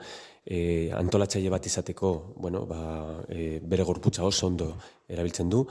e, 0.45 0.91
antolatzaile 0.97 1.51
bat 1.53 1.67
izateko, 1.67 2.13
bueno, 2.37 2.65
ba, 2.67 2.81
e, 3.29 3.61
bere 3.61 3.85
gorputza 3.85 4.25
oso 4.25 4.49
ondo 4.49 4.73
erabiltzen 5.09 5.53
du. 5.53 5.67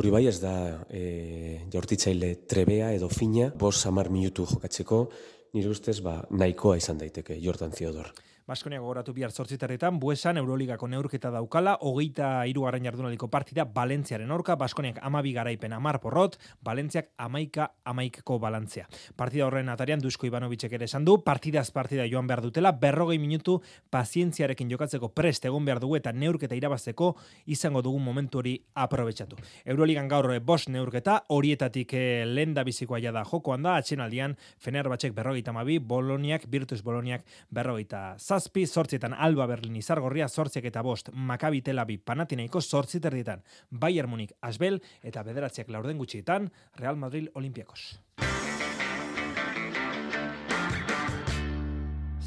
Hori 0.00 0.10
bai 0.14 0.24
ez 0.30 0.38
da 0.40 0.54
e, 0.88 1.66
jaurtitzaile 1.72 2.34
trebea 2.48 2.92
edo 2.96 3.10
fina, 3.12 3.50
bos 3.52 3.76
samar 3.76 4.08
minutu 4.08 4.46
jokatzeko, 4.48 5.04
nire 5.52 5.68
ustez 5.68 6.00
ba, 6.00 6.20
nahikoa 6.30 6.78
izan 6.80 6.98
daiteke 6.98 7.36
Jordan 7.42 7.74
Theodor. 7.74 8.12
Baskonia 8.50 8.80
gogoratu 8.82 9.12
bihar 9.14 9.30
zortziterretan, 9.30 10.00
buesan 10.02 10.40
Euroligako 10.40 10.88
neurketa 10.90 11.30
daukala, 11.30 11.76
hogeita 11.86 12.32
irugarren 12.50 12.82
jardunaliko 12.82 13.28
partida, 13.30 13.62
Balentziaren 13.62 14.30
orka, 14.34 14.56
Baskoniak 14.58 14.96
amabi 15.06 15.30
garaipen 15.36 15.76
amar 15.76 16.00
porrot, 16.02 16.34
Balentziak 16.66 17.12
amaika 17.22 17.68
amaikeko 17.86 18.40
balantzea. 18.42 18.88
Partida 19.14 19.46
horren 19.46 19.70
atarian, 19.70 20.02
Dusko 20.02 20.26
Ivanovicek 20.26 20.74
ere 20.74 20.88
esan 20.90 21.06
du, 21.06 21.20
partidaz 21.22 21.68
partida 21.70 22.08
joan 22.10 22.26
behar 22.26 22.42
dutela, 22.42 22.72
berrogei 22.72 23.20
minutu 23.22 23.60
pazientziarekin 23.94 24.74
jokatzeko 24.74 25.12
prest 25.14 25.46
egon 25.46 25.70
behar 25.70 25.78
dugu 25.78 26.00
eta 26.00 26.10
neurketa 26.10 26.58
irabazteko 26.58 27.12
izango 27.46 27.84
dugun 27.86 28.02
momentu 28.02 28.42
hori 28.42 28.56
aprobetsatu. 28.74 29.38
Euroligan 29.62 30.10
gaur 30.10 30.32
bost 30.42 30.72
neurketa, 30.74 31.20
horietatik 31.28 31.94
eh, 31.94 32.26
lehen 32.26 32.58
da 32.58 32.66
bizikoa 32.66 32.98
jada 32.98 33.22
jokoan 33.30 33.62
da, 33.62 33.78
atxenaldian, 33.78 34.34
Fenerbahçek 34.58 35.14
berrogeita 35.14 35.54
amabi, 35.54 35.78
Boloniak, 35.78 36.50
Virtus 36.50 36.82
Boloniak 36.82 37.22
berrogeita 37.54 38.16
zaz, 38.18 38.39
zazpi, 38.40 38.66
sortzietan 38.66 39.12
Alba 39.12 39.46
Berlin 39.50 39.76
izargorria, 39.76 40.28
sortziak 40.28 40.70
eta 40.70 40.82
bost, 40.86 41.12
Makabi 41.12 41.60
Telabi 41.66 41.98
panatinaiko 41.98 42.60
sortzi 42.60 43.00
terdietan, 43.00 43.44
Bayern 43.70 44.10
Munich 44.10 44.32
Asbel 44.40 44.80
eta 45.02 45.24
bederatziak 45.26 45.68
laurden 45.68 46.00
gutxietan, 46.00 46.50
Real 46.80 46.96
Madrid 46.96 47.28
Olimpiakos. 47.34 47.90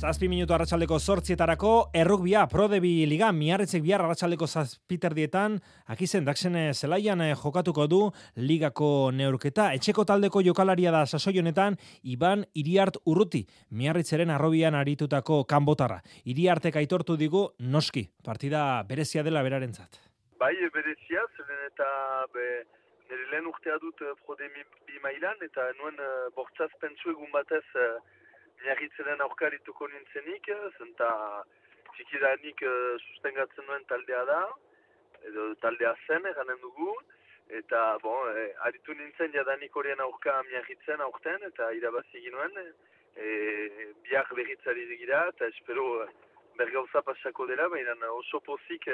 Zazpi 0.04 0.28
minutu 0.28 0.52
arratsaldeko 0.52 0.98
sortzietarako, 1.00 1.70
errugbia, 1.96 2.42
prodebi 2.52 3.06
liga, 3.08 3.30
miarritzek 3.32 3.80
bihar 3.86 4.02
arratsaldeko 4.04 4.50
zazpiterdietan, 4.50 5.54
akizen 5.94 6.26
daxen 6.28 6.58
zelaian 6.74 7.22
eh, 7.24 7.30
jokatuko 7.40 7.86
du 7.88 8.00
ligako 8.36 8.90
neurketa. 9.16 9.70
Etxeko 9.78 10.04
taldeko 10.10 10.42
jokalaria 10.44 10.92
da 10.92 11.06
sasoi 11.06 11.38
honetan, 11.40 11.78
Iban 12.04 12.44
Iriart 12.60 13.00
Urruti, 13.08 13.46
miarritzeren 13.72 14.34
arrobian 14.36 14.76
aritutako 14.76 15.38
kanbotarra. 15.48 16.02
Iriartek 16.34 16.82
aitortu 16.82 17.16
digu, 17.16 17.46
noski, 17.60 18.04
partida 18.28 18.66
berezia 18.90 19.24
dela 19.24 19.40
berarentzat. 19.48 20.02
Bai, 20.36 20.52
berezia, 20.76 21.24
zelen 21.38 21.62
eta 21.70 21.88
be, 22.36 22.50
nire 23.08 23.30
lehen 23.32 23.48
urtea 23.54 23.80
dut 23.80 24.04
eh, 24.04 24.12
prodebi 24.28 24.68
mailan, 25.08 25.40
eta 25.48 25.70
nuen 25.80 25.96
uh, 25.96 26.28
bortzaz 26.36 26.70
pentsu 26.84 27.16
egun 27.16 27.32
batez 27.32 27.64
uh, 27.80 28.04
miagitzenen 28.64 29.22
aurkarituko 29.26 29.88
nintzenik, 29.92 30.50
zenta 30.78 31.10
txikidanik 31.96 32.64
uh, 32.66 32.96
sustengatzen 33.10 33.68
duen 33.70 33.84
taldea 33.90 34.24
da, 34.30 34.40
edo 35.30 35.50
taldea 35.64 35.94
zen, 36.08 36.26
eganen 36.32 36.62
dugu, 36.62 36.94
eta, 37.60 37.82
bon, 38.04 38.32
e, 38.34 38.48
aritu 38.68 38.96
nintzen 38.98 39.34
jadanik 39.36 39.76
horien 39.76 40.02
aurka 40.04 40.40
miagitzen 40.50 41.04
aurten, 41.06 41.44
eta 41.50 41.70
irabazi 41.78 42.24
ginuen, 42.26 42.58
e, 43.16 43.28
biak 44.08 44.32
berritzari 44.36 44.88
digira, 44.90 45.28
eta 45.34 45.48
espero 45.52 46.08
bergauza 46.58 47.02
pasako 47.06 47.48
dela, 47.52 47.70
baina 47.70 47.96
oso 48.12 48.40
pozik 48.48 48.90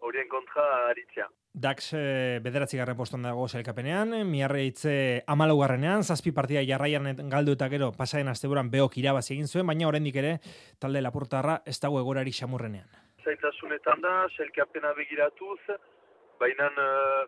horien 0.00 0.28
kontra 0.28 0.64
aritzea. 0.90 1.28
Dax 1.52 1.92
e, 1.98 2.38
bederatzi 2.44 2.78
garren 2.78 2.96
poston 2.96 3.24
dago 3.26 3.48
zelkapenean, 3.48 4.14
miarre 4.28 4.62
hitze 4.68 4.94
amalaugarrenean, 5.26 6.04
zazpi 6.04 6.30
partida 6.32 6.62
jarraian 6.66 7.10
galdu 7.32 7.56
eta 7.56 7.68
gero 7.72 7.90
pasaden 7.96 8.30
asteburan 8.30 8.70
beok 8.70 8.96
irabazi 9.02 9.34
egin 9.34 9.50
zuen, 9.50 9.66
baina 9.66 9.88
oraindik 9.88 10.16
ere 10.22 10.36
talde 10.78 11.02
lapurtarra 11.02 11.60
ez 11.66 11.78
dago 11.82 11.98
egorari 12.00 12.32
xamurrenean. 12.36 12.86
Zaitasunetan 13.24 14.00
da, 14.00 14.14
zelkapena 14.36 14.94
begiratuz, 14.96 15.58
baina 16.40 16.70
uh, 16.70 17.26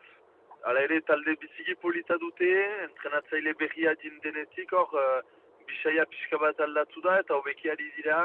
ala 0.70 0.87
ere 0.87 1.01
talde 1.09 1.35
biziki 1.43 1.75
polita 1.83 2.16
dute, 2.23 2.49
entrenatzaile 2.87 3.57
berria 3.59 3.97
jindenetik, 4.05 4.73
hor 4.73 4.95
uh, 4.95 5.20
bisaia 5.66 6.07
pixka 6.07 6.39
bat 6.39 6.62
aldatu 6.62 7.03
da 7.05 7.18
eta 7.20 7.35
hobekiari 7.37 7.91
dira, 7.99 8.23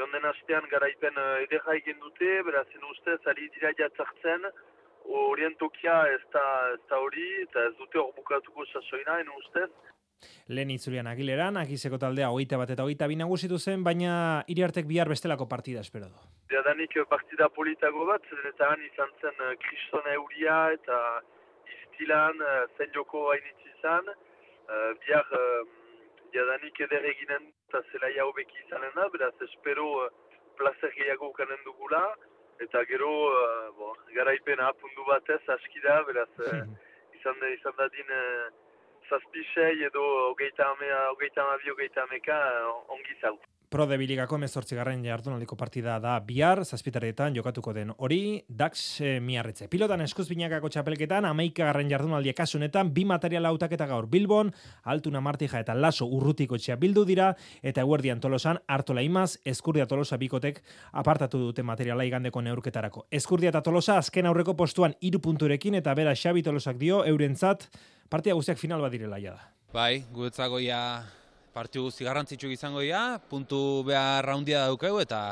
jonden 0.00 0.26
astean 0.32 0.66
garaipen 0.72 1.20
uh, 1.20 1.36
edera 1.44 1.76
egin 1.76 2.00
dute, 2.00 2.32
berazen 2.48 2.90
ustez, 2.90 3.20
ari 3.32 3.48
dira 3.56 3.72
jatzartzen, 3.78 4.48
horien 5.20 5.54
tokia 5.60 6.00
ez 6.14 6.22
da 6.34 6.98
hori, 6.98 7.28
eta 7.44 7.68
ez 7.68 7.76
dute 7.78 8.00
hor 8.02 8.12
bukatuko 8.16 8.66
sasoina, 8.72 9.20
enu 9.24 9.38
ustez. 9.38 9.70
Lehen 10.52 10.70
itzulian 10.74 11.08
agileran, 11.08 11.56
akizeko 11.56 11.98
taldea 12.00 12.28
hogeita 12.32 12.58
bat 12.60 12.72
eta 12.74 12.84
hogeita 12.84 13.08
bina 13.08 13.28
guzitu 13.30 13.58
zen, 13.58 13.84
baina 13.86 14.12
iriartek 14.52 14.88
bihar 14.90 15.08
bestelako 15.08 15.46
partida 15.48 15.80
espero 15.80 16.10
du. 16.10 16.26
Diadanik 16.52 16.96
eh, 16.96 17.06
partida 17.08 17.48
politago 17.56 18.04
bat, 18.08 18.26
eta 18.52 18.68
han 18.72 18.84
izan 18.84 19.14
zen 19.20 19.44
uh, 19.46 20.14
euria 20.16 20.58
eta 20.76 20.98
iztilan 21.76 22.42
uh, 22.44 22.66
zen 22.76 22.92
joko 22.96 23.30
hainitz 23.32 23.60
izan. 23.78 24.12
Uh, 24.70 24.92
bihar 25.00 25.32
uh, 25.34 25.79
diadanik 26.32 26.80
eder 26.86 27.06
eginen 27.12 27.48
eta 27.68 27.82
zelaia 27.92 28.26
hobeki 28.28 28.58
izanen 28.64 28.92
da, 28.96 29.08
beraz 29.14 29.34
espero 29.48 29.86
uh, 30.04 30.08
plazer 30.58 30.92
gehiago 30.96 31.30
ukanen 31.34 31.62
dugula 31.64 32.02
eta 32.66 32.84
gero 32.90 33.10
uh, 33.28 33.68
bo, 33.76 33.92
garaipena 34.16 34.68
apundu 34.72 35.06
batez 35.08 35.42
aski 35.56 35.80
da, 35.86 36.02
beraz 36.08 36.30
uh, 36.38 36.64
izan 37.20 37.40
da 37.40 37.54
izan 37.54 37.78
da 37.78 37.88
din 37.96 38.12
uh, 38.16 38.50
zazpisei 39.10 39.84
edo 39.86 40.02
hogeita 40.30 40.68
amea, 40.74 41.00
hogeita 41.14 41.42
amabi, 41.46 41.72
hogeita 41.74 42.04
ameka 42.06 42.38
uh, 42.66 42.94
ongi 42.96 43.16
zau. 43.22 43.36
Pro 43.70 43.84
de 43.86 43.94
Biligako 44.00 44.34
emezortzi 44.34 44.74
garren 44.74 45.04
jardunaldiko 45.06 45.54
partida 45.54 46.00
da 46.02 46.16
bihar, 46.26 46.64
zazpitaretan 46.64 47.36
jokatuko 47.36 47.70
den 47.70 47.92
hori, 48.02 48.42
Dax 48.48 48.80
e, 48.98 49.10
miarritze. 49.22 49.68
Pilotan 49.70 50.02
eskuz 50.02 50.24
binakako 50.26 50.66
txapelketan, 50.74 51.28
amaika 51.28 51.68
garren 51.68 51.86
jardunaldia 51.92 52.34
kasunetan, 52.34 52.90
bi 52.90 53.04
material 53.06 53.46
autak 53.46 53.76
eta 53.76 53.86
gaur 53.86 54.08
Bilbon, 54.10 54.50
Altuna 54.90 55.20
Martija 55.22 55.60
eta 55.62 55.76
Laso 55.78 56.08
urrutiko 56.10 56.58
txea 56.58 56.74
bildu 56.82 57.04
dira, 57.06 57.28
eta 57.62 57.84
eguerdian 57.86 58.18
tolosan, 58.18 58.58
Artola 58.66 59.06
Imaz, 59.06 59.36
Eskurdia 59.46 59.86
Tolosa 59.86 60.18
bikotek 60.18 60.58
apartatu 60.90 61.38
dute 61.38 61.62
materiala 61.62 62.08
igandeko 62.10 62.42
neurketarako. 62.42 63.04
Eskurdia 63.20 63.54
eta 63.54 63.62
Tolosa 63.62 64.00
azken 64.02 64.26
aurreko 64.26 64.56
postuan 64.58 64.98
iru 64.98 65.22
punturekin, 65.22 65.78
eta 65.78 65.94
bera 65.94 66.18
Xabi 66.18 66.42
Tolosak 66.42 66.82
dio, 66.82 67.04
eurentzat, 67.06 67.70
partia 68.10 68.34
guztiak 68.34 68.58
final 68.58 68.82
bat 68.82 68.90
direla 68.98 69.22
da. 69.30 69.38
Bai, 69.70 70.02
guretzako 70.10 70.58
ja 70.58 70.82
partiu 71.54 71.88
guzti 71.88 72.06
garrantzitsu 72.06 72.50
izango 72.52 72.82
dira, 72.84 73.18
puntu 73.30 73.82
behar 73.86 74.26
raundia 74.26 74.66
daukegu 74.68 75.00
eta 75.02 75.22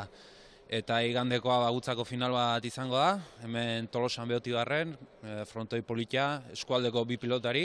eta 0.69 0.99
igandekoa 1.01 1.63
bagutzako 1.63 2.03
final 2.05 2.35
bat 2.35 2.65
izango 2.65 2.99
da, 2.99 3.15
hemen 3.41 3.87
tolosan 3.89 4.29
behoti 4.29 4.53
garren, 4.53 4.93
e, 5.23 5.39
frontoi 5.49 5.81
politia, 5.81 6.43
eskualdeko 6.53 7.05
bi 7.09 7.17
pilotari, 7.17 7.63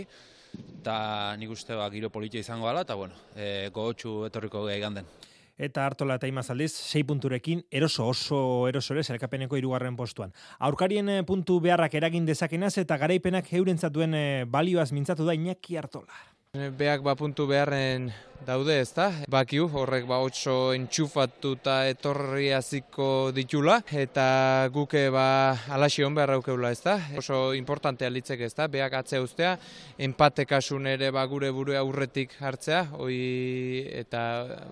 eta 0.78 0.96
nik 1.36 1.52
uste 1.52 1.76
ba, 1.76 1.90
giro 1.92 2.08
politia 2.08 2.40
izango 2.40 2.70
dela, 2.70 2.80
eta 2.86 2.96
bueno, 2.96 3.18
e, 3.36 3.68
gogotxu 3.74 4.22
etorriko 4.30 4.64
gehi 4.70 4.80
ganden. 4.80 5.10
Eta 5.54 5.84
hartola 5.86 6.16
eta 6.16 6.26
imazaldiz, 6.26 6.72
sei 6.72 7.04
punturekin, 7.06 7.60
eroso 7.70 8.08
oso 8.08 8.38
eroso 8.70 8.96
ere, 8.96 9.04
zelkapeneko 9.04 9.60
irugarren 9.60 10.00
postuan. 10.00 10.32
Aurkarien 10.58 11.12
e, 11.12 11.18
puntu 11.28 11.60
beharrak 11.60 12.00
eragin 12.00 12.24
dezakenaz 12.24 12.78
eta 12.80 12.96
garaipenak 13.04 13.52
heurentzat 13.52 13.92
duen 13.92 14.16
balioaz 14.48 14.92
mintzatu 14.96 15.28
da 15.28 15.36
inaki 15.36 15.76
hartola. 15.76 16.33
Beak 16.54 17.02
ba 17.02 17.16
puntu 17.18 17.48
beharren 17.50 18.12
daude, 18.46 18.76
ez 18.78 18.92
da? 18.94 19.08
Bakiu, 19.26 19.64
horrek 19.74 20.04
ba 20.06 20.20
otso 20.22 20.70
entxufatuta 20.70 21.80
etorri 21.90 22.52
hasiko 22.54 23.32
ditula, 23.34 23.80
eta 23.90 24.68
guke 24.70 25.08
ba 25.10 25.26
alaxi 25.74 26.06
hon 26.06 26.14
behar 26.14 26.36
aukeula, 26.36 26.70
ez 26.70 26.78
da? 26.84 26.94
Oso 27.18 27.40
importantea 27.58 28.06
litzek, 28.06 28.44
ez 28.46 28.52
da? 28.54 28.68
Beak 28.70 28.94
atzea 29.00 29.24
ustea, 29.24 29.56
empate 29.98 30.46
kasun 30.46 30.86
ere 30.86 31.10
ba 31.10 31.26
gure 31.26 31.50
buru 31.50 31.74
aurretik 31.74 32.38
hartzea, 32.38 32.84
hoi 33.00 33.88
eta 34.04 34.22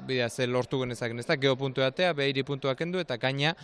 bidea 0.07 0.31
ze 0.31 0.47
lortu 0.47 0.85
genezaken, 0.85 1.19
ez 1.19 1.27
da? 1.27 1.35
Geo 1.35 1.57
puntu 1.59 1.83
eatea, 1.83 2.15
behiri 2.15 2.47
puntuak 2.47 2.87
endu, 2.87 3.03
eta 3.03 3.19
gaina 3.19 3.57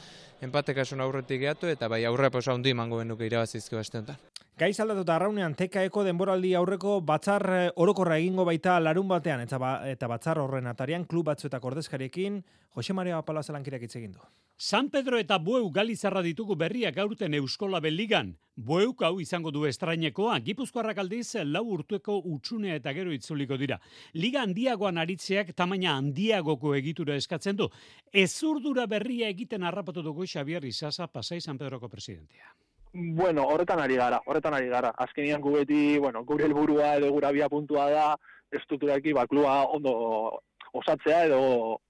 empate 0.43 0.74
kasun 0.74 1.01
aurretik 1.01 1.41
geatu, 1.41 1.68
eta 1.68 1.89
bai 1.89 2.05
aurre 2.05 2.30
posa 2.30 2.55
hundi 2.55 2.74
mango 2.74 2.99
benuke 2.99 3.26
irabazizko 3.26 3.76
beste 3.80 3.99
honetan. 3.99 4.18
Gaiz 4.59 4.74
aldatuta 4.82 5.14
arraunean 5.14 5.53
tekaeko 5.55 6.03
denboraldi 6.03 6.51
aurreko 6.59 6.97
batzar 7.07 7.45
eh, 7.55 7.66
orokorra 7.78 8.16
egingo 8.18 8.43
baita 8.49 8.80
larun 8.82 9.07
batean 9.07 9.45
eta, 9.45 9.59
ba, 9.62 9.70
eta 9.86 10.09
batzar 10.11 10.41
horren 10.43 10.66
atarian 10.66 11.05
klub 11.07 11.28
batzuetak 11.30 11.64
ordezkariekin 11.64 12.41
Jose 12.75 12.93
Maria 12.93 13.19
Apala 13.19 13.43
zelankirak 13.43 13.83
hitz 13.83 13.97
egin 13.97 14.12
du. 14.12 14.21
San 14.61 14.89
Pedro 14.91 15.19
eta 15.19 15.37
Bueu 15.39 15.71
Galizarra 15.71 16.19
ditugu 16.21 16.57
berriak 16.59 16.97
gaurten 16.97 17.35
Euskola 17.35 17.79
Beligan. 17.81 18.33
Bueu 18.57 18.93
hau 19.07 19.21
izango 19.21 19.53
du 19.55 19.66
estrainekoa, 19.66 20.41
Gipuzkoarrak 20.41 20.99
aldiz 20.99 21.37
lau 21.45 21.62
urtueko 21.77 22.16
utxunea 22.25 22.75
eta 22.75 22.93
gero 22.93 23.12
itzuliko 23.12 23.57
dira. 23.57 23.79
Liga 24.14 24.43
handiagoan 24.43 24.99
aritzeak 24.99 25.55
tamaina 25.55 25.95
handiagoko 25.97 26.75
egitura 26.75 27.14
eskatzen 27.14 27.57
du. 27.57 27.69
Ezurdura 28.12 28.87
berria 28.87 29.29
egiten 29.29 29.62
harrapatu 29.62 30.03
dugu 30.03 30.27
Xavier 30.27 30.64
Isasa 30.64 31.07
Pasai 31.07 31.41
San 31.41 31.57
Pedroko 31.57 31.89
presidentea. 31.89 32.51
Bueno, 32.93 33.47
horretan 33.47 33.79
ari 33.79 33.95
gara, 33.95 34.21
horretan 34.27 34.55
ari 34.55 34.69
gara. 34.69 34.91
Azkenian 34.97 35.41
gu 35.41 35.53
beti, 35.53 35.99
bueno, 35.99 36.25
gure 36.25 36.45
helburua 36.45 36.97
edo 36.97 37.12
gura 37.12 37.31
bia 37.31 37.49
puntua 37.49 37.91
da, 37.91 38.16
estrukturaki, 38.51 39.12
ba, 39.12 39.27
klua 39.29 39.69
ondo 39.71 40.43
osatzea 40.73 41.25
edo 41.27 41.41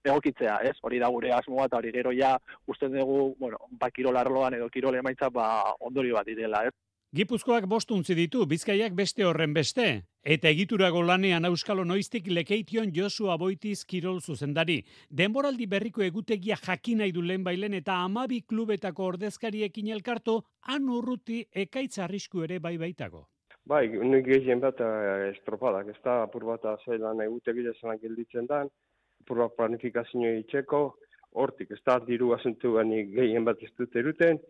egokitzea, 0.05 0.59
ez? 0.70 0.76
Hori 0.83 0.99
da 0.99 1.09
gure 1.09 1.33
asmoa 1.33 1.66
eta 1.66 1.79
hori 1.79 1.93
gero 1.93 2.12
ja 2.12 2.37
usten 2.66 2.93
dugu, 2.93 3.35
bueno, 3.39 3.59
ba, 3.70 3.91
kirol 3.91 4.16
arloan 4.16 4.55
edo 4.55 4.68
kirol 4.70 4.95
emaitza, 4.95 5.31
ba, 5.31 5.49
ondori 5.81 6.12
bat 6.12 6.26
direla, 6.26 6.66
ez? 6.68 6.74
Gipuzkoak 7.16 7.64
bostuntzi 7.64 8.12
ditu, 8.12 8.43
bizkaiak 8.45 8.93
beste 8.93 9.24
horren 9.24 9.55
beste. 9.57 9.85
Eta 10.29 10.51
egiturago 10.53 11.01
lanean 11.01 11.49
auskalo 11.49 11.87
noiztik 11.89 12.26
lekeition 12.29 12.93
Josu 12.93 13.31
Aboitiz 13.33 13.87
Kirol 13.89 14.20
zuzendari. 14.20 14.83
Denboraldi 15.09 15.64
berriko 15.66 16.05
egutegia 16.05 16.59
jakin 16.61 17.01
nahi 17.01 17.16
du 17.16 17.22
lehen 17.22 17.49
bailen 17.49 17.79
eta 17.81 17.97
amabi 18.03 18.43
klubetako 18.43 19.09
ordezkariekin 19.14 19.89
elkartu, 19.97 20.37
han 20.68 20.93
urruti 20.93 21.47
ekaitz 21.64 21.97
arrisku 21.99 22.45
ere 22.45 22.59
bai 22.59 22.76
baitago. 22.76 23.24
Bai, 23.68 23.82
nik 23.92 24.24
gehien 24.24 24.62
bat 24.62 24.78
eh, 24.80 25.28
estropadak, 25.28 25.90
ez 25.92 26.00
da, 26.04 26.22
apur 26.24 26.46
bat 26.48 26.62
zeilan 26.86 27.20
egutegia 27.20 27.74
zelan 27.76 27.98
gilditzen 28.00 28.46
dan, 28.48 28.70
apur 29.20 29.42
bat 29.42 29.56
planifikazio 29.58 30.30
itxeko, 30.38 30.80
hortik, 31.42 31.74
ez 31.76 31.82
da, 31.84 31.98
diru 32.06 32.32
azentu 32.32 32.78
gehien 33.18 33.44
bat 33.44 33.60
ez 33.62 33.68
dut 33.76 33.98
eruten, 34.02 34.40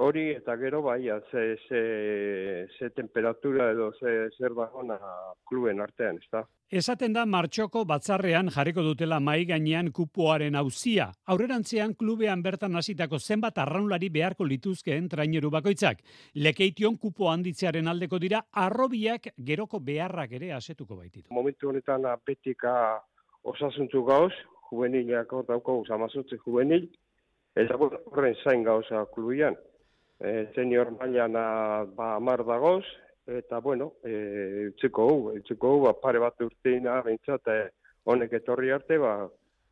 Hori 0.00 0.30
eta 0.32 0.54
gero 0.56 0.80
bai, 0.80 1.02
ze, 1.30 1.56
ze, 1.68 2.66
ze 2.78 2.90
temperatura 2.90 3.70
edo 3.72 3.92
ze, 3.92 4.30
zer 4.38 4.54
bagona 4.54 4.98
kluben 5.44 5.80
artean, 5.80 6.16
ez 6.16 6.28
da? 6.32 6.46
Esaten 6.72 7.12
da 7.12 7.26
martxoko 7.28 7.82
batzarrean 7.84 8.48
jarriko 8.48 8.80
dutela 8.80 9.18
mai 9.20 9.44
gainean 9.44 9.90
kupoaren 9.92 10.54
hauzia. 10.56 11.10
Aurrerantzean 11.28 11.92
klubean 11.94 12.40
bertan 12.42 12.74
hasitako 12.80 13.18
zenbat 13.18 13.58
arraunlari 13.58 14.08
beharko 14.08 14.46
lituzkeen 14.48 15.10
traineru 15.12 15.50
bakoitzak. 15.50 16.00
Lekeition 16.34 16.96
kupo 16.96 17.28
handitzearen 17.28 17.88
aldeko 17.92 18.18
dira, 18.18 18.40
arrobiak 18.50 19.28
geroko 19.36 19.80
beharrak 19.80 20.32
ere 20.40 20.54
asetuko 20.56 20.96
baititu. 20.96 21.28
Momentu 21.30 21.68
honetan 21.68 22.06
apetika 22.08 23.02
osasuntzu 23.42 24.02
gauz, 24.08 24.32
juvenilak 24.70 25.32
hor 25.32 25.84
zamazutze 25.86 26.38
juvenil, 26.46 26.88
eta 27.54 27.76
horren 27.76 28.34
zain 28.42 28.64
gauza 28.64 29.04
klubian. 29.12 29.54
E, 30.22 30.46
senior 30.54 30.92
mailan 30.94 31.34
ba, 31.96 32.14
amar 32.14 32.44
dagoz, 32.46 32.84
eta 33.26 33.58
bueno, 33.60 33.94
e, 34.06 34.68
utziko 34.70 35.06
hu, 35.08 35.16
utziko 35.38 35.74
hu, 35.74 35.80
ba, 35.86 35.94
pare 35.98 36.20
bat 36.22 36.40
urteina, 36.46 37.00
bintzat, 37.02 37.48
e, 37.50 37.70
honek 38.04 38.38
etorri 38.38 38.70
arte, 38.70 38.98
ba, 39.02 39.16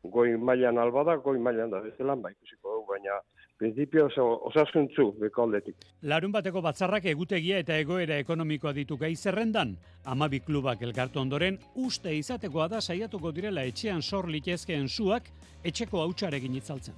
goi 0.03 0.35
mailan 0.35 0.77
albada, 0.81 1.15
goi 1.23 1.37
mailan 1.39 1.71
da 1.71 1.79
bezelan, 1.79 2.21
ba, 2.21 2.31
ikusiko 2.35 2.79
hu, 2.79 2.85
baina, 2.89 3.19
prinsipio 3.61 4.07
oso, 4.07 4.25
osasuntzu, 4.49 5.11
beko 5.21 5.45
aldetik. 5.45 5.85
Larun 6.09 6.33
bateko 6.33 6.63
batzarrak 6.65 7.05
egutegia 7.11 7.59
eta 7.61 7.77
egoera 7.77 8.17
ekonomikoa 8.23 8.73
ditu 8.73 8.97
gai 8.97 9.13
zerrendan, 9.15 9.75
amabi 10.15 10.41
klubak 10.47 10.81
elkartu 10.87 11.21
ondoren, 11.21 11.59
uste 11.75 12.15
izatekoa 12.17 12.67
da 12.73 12.81
saiatuko 12.81 13.31
direla 13.31 13.67
etxean 13.69 14.01
sor 14.01 14.29
litezkeen 14.33 14.89
zuak, 14.89 15.29
etxeko 15.63 16.01
hautsarekin 16.01 16.57
itzaltzen. 16.57 16.97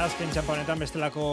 Azken 0.00 0.30
txamponetan 0.32 0.80
bestelako 0.80 1.24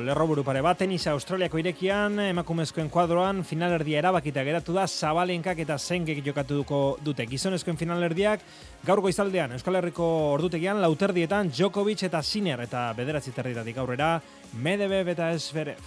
lerroburu 0.00 0.40
pare 0.40 0.62
bat, 0.64 0.78
tenisa 0.80 1.12
Australiako 1.12 1.58
irekian, 1.60 2.16
emakumezkoen 2.30 2.88
kuadroan, 2.88 3.42
finalerdia 3.44 3.98
erabakita 4.00 4.40
geratu 4.46 4.72
da, 4.72 4.86
zabalenkak 4.88 5.60
eta 5.66 5.76
zengek 5.76 6.22
jokatu 6.24 6.62
duko 6.62 6.80
dute. 7.04 7.26
Gizonezkoen 7.28 7.76
finalerdiak, 7.76 8.46
gaur 8.88 9.04
goizaldean, 9.04 9.52
Euskal 9.58 9.76
Herriko 9.82 10.06
ordutegian, 10.32 10.80
lauterdietan, 10.80 11.52
Djokovic 11.52 12.06
eta 12.08 12.22
Siner, 12.24 12.64
eta 12.64 12.86
bederatzi 12.96 13.36
territatik 13.36 13.82
aurrera, 13.84 14.14
Medvedev 14.56 15.12
eta 15.12 15.34
Esverev. 15.36 15.84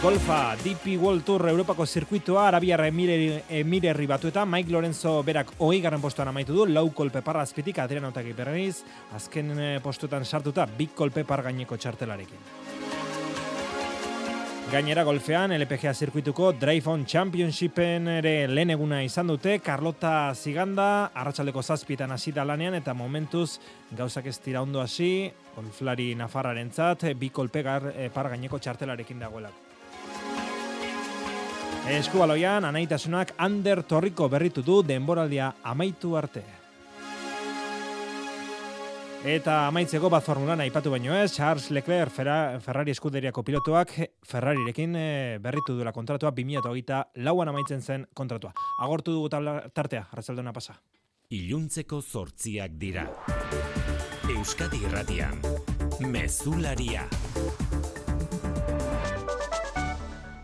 Golfa, 0.00 0.54
DP 0.62 0.96
World 1.02 1.24
Tour 1.24 1.48
Europako 1.48 1.84
zirkuitoa, 1.84 2.44
Arabiar 2.46 2.84
Emirerri 2.86 4.06
batu 4.06 4.28
eta 4.30 4.44
Mike 4.46 4.70
Lorenzo 4.70 5.24
berak 5.26 5.50
hoi 5.58 5.80
garren 5.82 5.98
postuan 6.00 6.30
amaitu 6.30 6.54
du, 6.54 6.66
lau 6.70 6.84
kolpe 6.94 7.18
parra 7.26 7.42
azpitik, 7.42 7.80
Adrian 7.82 8.06
Otaki 8.06 8.30
berreniz, 8.30 8.84
azken 9.18 9.50
eh, 9.58 9.80
postuetan 9.82 10.24
sartuta, 10.24 10.68
big 10.78 10.94
kolpe 10.94 11.24
par 11.26 11.42
gaineko 11.42 11.74
txartelarekin. 11.76 12.46
Gainera 14.70 15.02
golfean, 15.02 15.50
LPGA 15.58 15.90
zirkuituko 15.90 16.52
Drive 16.60 16.92
On 16.92 17.02
Championshipen 17.04 18.06
ere 18.20 18.34
lehen 18.46 18.70
eguna 18.70 19.02
izan 19.02 19.32
dute, 19.34 19.58
Carlota 19.58 20.30
Ziganda, 20.36 21.08
arratsaldeko 21.10 21.64
zazpietan 21.64 22.14
hasi 22.14 22.30
da 22.36 22.44
lanean, 22.46 22.78
eta 22.78 22.94
momentuz 22.94 23.58
gauzak 23.90 24.30
ez 24.30 24.38
tira 24.38 24.62
ondo 24.62 24.78
hasi, 24.78 25.32
golflari 25.56 26.12
nafarraren 26.14 26.70
zat, 26.70 27.08
bi 27.18 27.34
kolpegar 27.34 27.96
eh, 27.96 28.12
par 28.14 28.30
gaineko 28.30 28.62
txartelarekin 28.62 29.26
dagoelako. 29.26 29.67
Eskubaloian, 31.88 32.66
anaitasunak 32.68 33.30
Ander 33.40 33.80
Torriko 33.88 34.26
berritu 34.28 34.60
du 34.60 34.82
denboraldia 34.84 35.54
amaitu 35.64 36.10
arte. 36.20 36.42
Eta 39.24 39.54
amaitzeko 39.70 40.10
bat 40.12 40.22
formulan 40.22 40.60
aipatu 40.60 40.92
baino 40.92 41.16
ez, 41.16 41.32
Charles 41.32 41.70
Leclerc 41.72 42.12
Ferrari 42.12 42.92
eskuderiako 42.92 43.42
pilotuak 43.42 43.94
Ferrarirekin 44.20 44.94
eh, 45.00 45.38
berritu 45.40 45.78
duela 45.78 45.92
kontratua, 45.92 46.30
2008 46.30 47.24
lauan 47.24 47.48
amaitzen 47.48 47.80
zen 47.80 48.06
kontratua. 48.14 48.52
Agortu 48.84 49.16
dugu 49.16 49.32
tartea, 49.72 50.04
ratzaldona 50.12 50.52
pasa. 50.52 50.76
Iluntzeko 51.30 52.02
zortziak 52.02 52.76
dira. 52.76 53.08
Euskadi 54.28 54.84
irratian, 54.84 55.40
mezularia. 56.04 57.08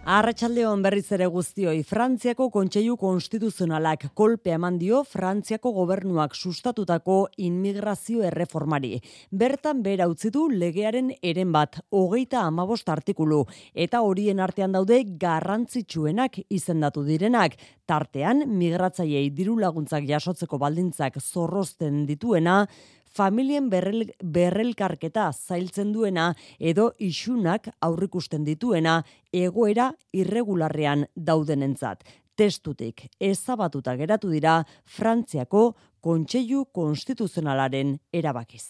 Arratxaldeon 0.05 0.83
berriz 0.85 1.07
ere 1.17 1.25
guztioi, 1.33 1.79
Frantziako 1.89 2.51
Kontseilu 2.53 2.99
Konstituzionalak 3.01 4.03
kolpe 4.13 4.53
eman 4.53 4.77
dio 4.77 4.99
Frantziako 5.09 5.71
gobernuak 5.73 6.35
sustatutako 6.37 7.15
inmigrazio 7.41 8.21
erreformari. 8.29 8.99
Bertan 9.33 9.81
bera 9.87 10.05
utzi 10.13 10.29
du 10.29 10.43
legearen 10.53 11.09
eren 11.23 11.55
bat, 11.57 11.79
hogeita 11.89 12.43
amabost 12.45 12.93
artikulu, 12.93 13.47
eta 13.73 14.03
horien 14.05 14.45
artean 14.45 14.77
daude 14.77 15.01
garrantzitsuenak 15.25 16.37
izendatu 16.51 17.07
direnak. 17.09 17.57
Tartean, 17.89 18.45
migratzaiei 18.59 19.31
diru 19.33 19.57
laguntzak 19.57 20.05
jasotzeko 20.05 20.61
baldintzak 20.61 21.17
zorrozten 21.23 22.05
dituena, 22.05 22.67
familien 23.15 23.71
berrel, 23.71 24.11
berrelkarketa 24.23 25.31
zailtzen 25.33 25.93
duena 25.95 26.33
edo 26.59 26.91
isunak 26.99 27.71
aurrikusten 27.81 28.45
dituena 28.45 29.03
egoera 29.33 29.93
irregularrean 30.13 31.07
daudenentzat. 31.15 32.05
Testutik 32.35 33.07
ezabatuta 33.23 33.95
geratu 33.97 34.31
dira 34.33 34.65
Frantziako 34.85 35.75
Kontseilu 36.03 36.65
Konstituzionalaren 36.73 37.99
erabakiz. 38.13 38.67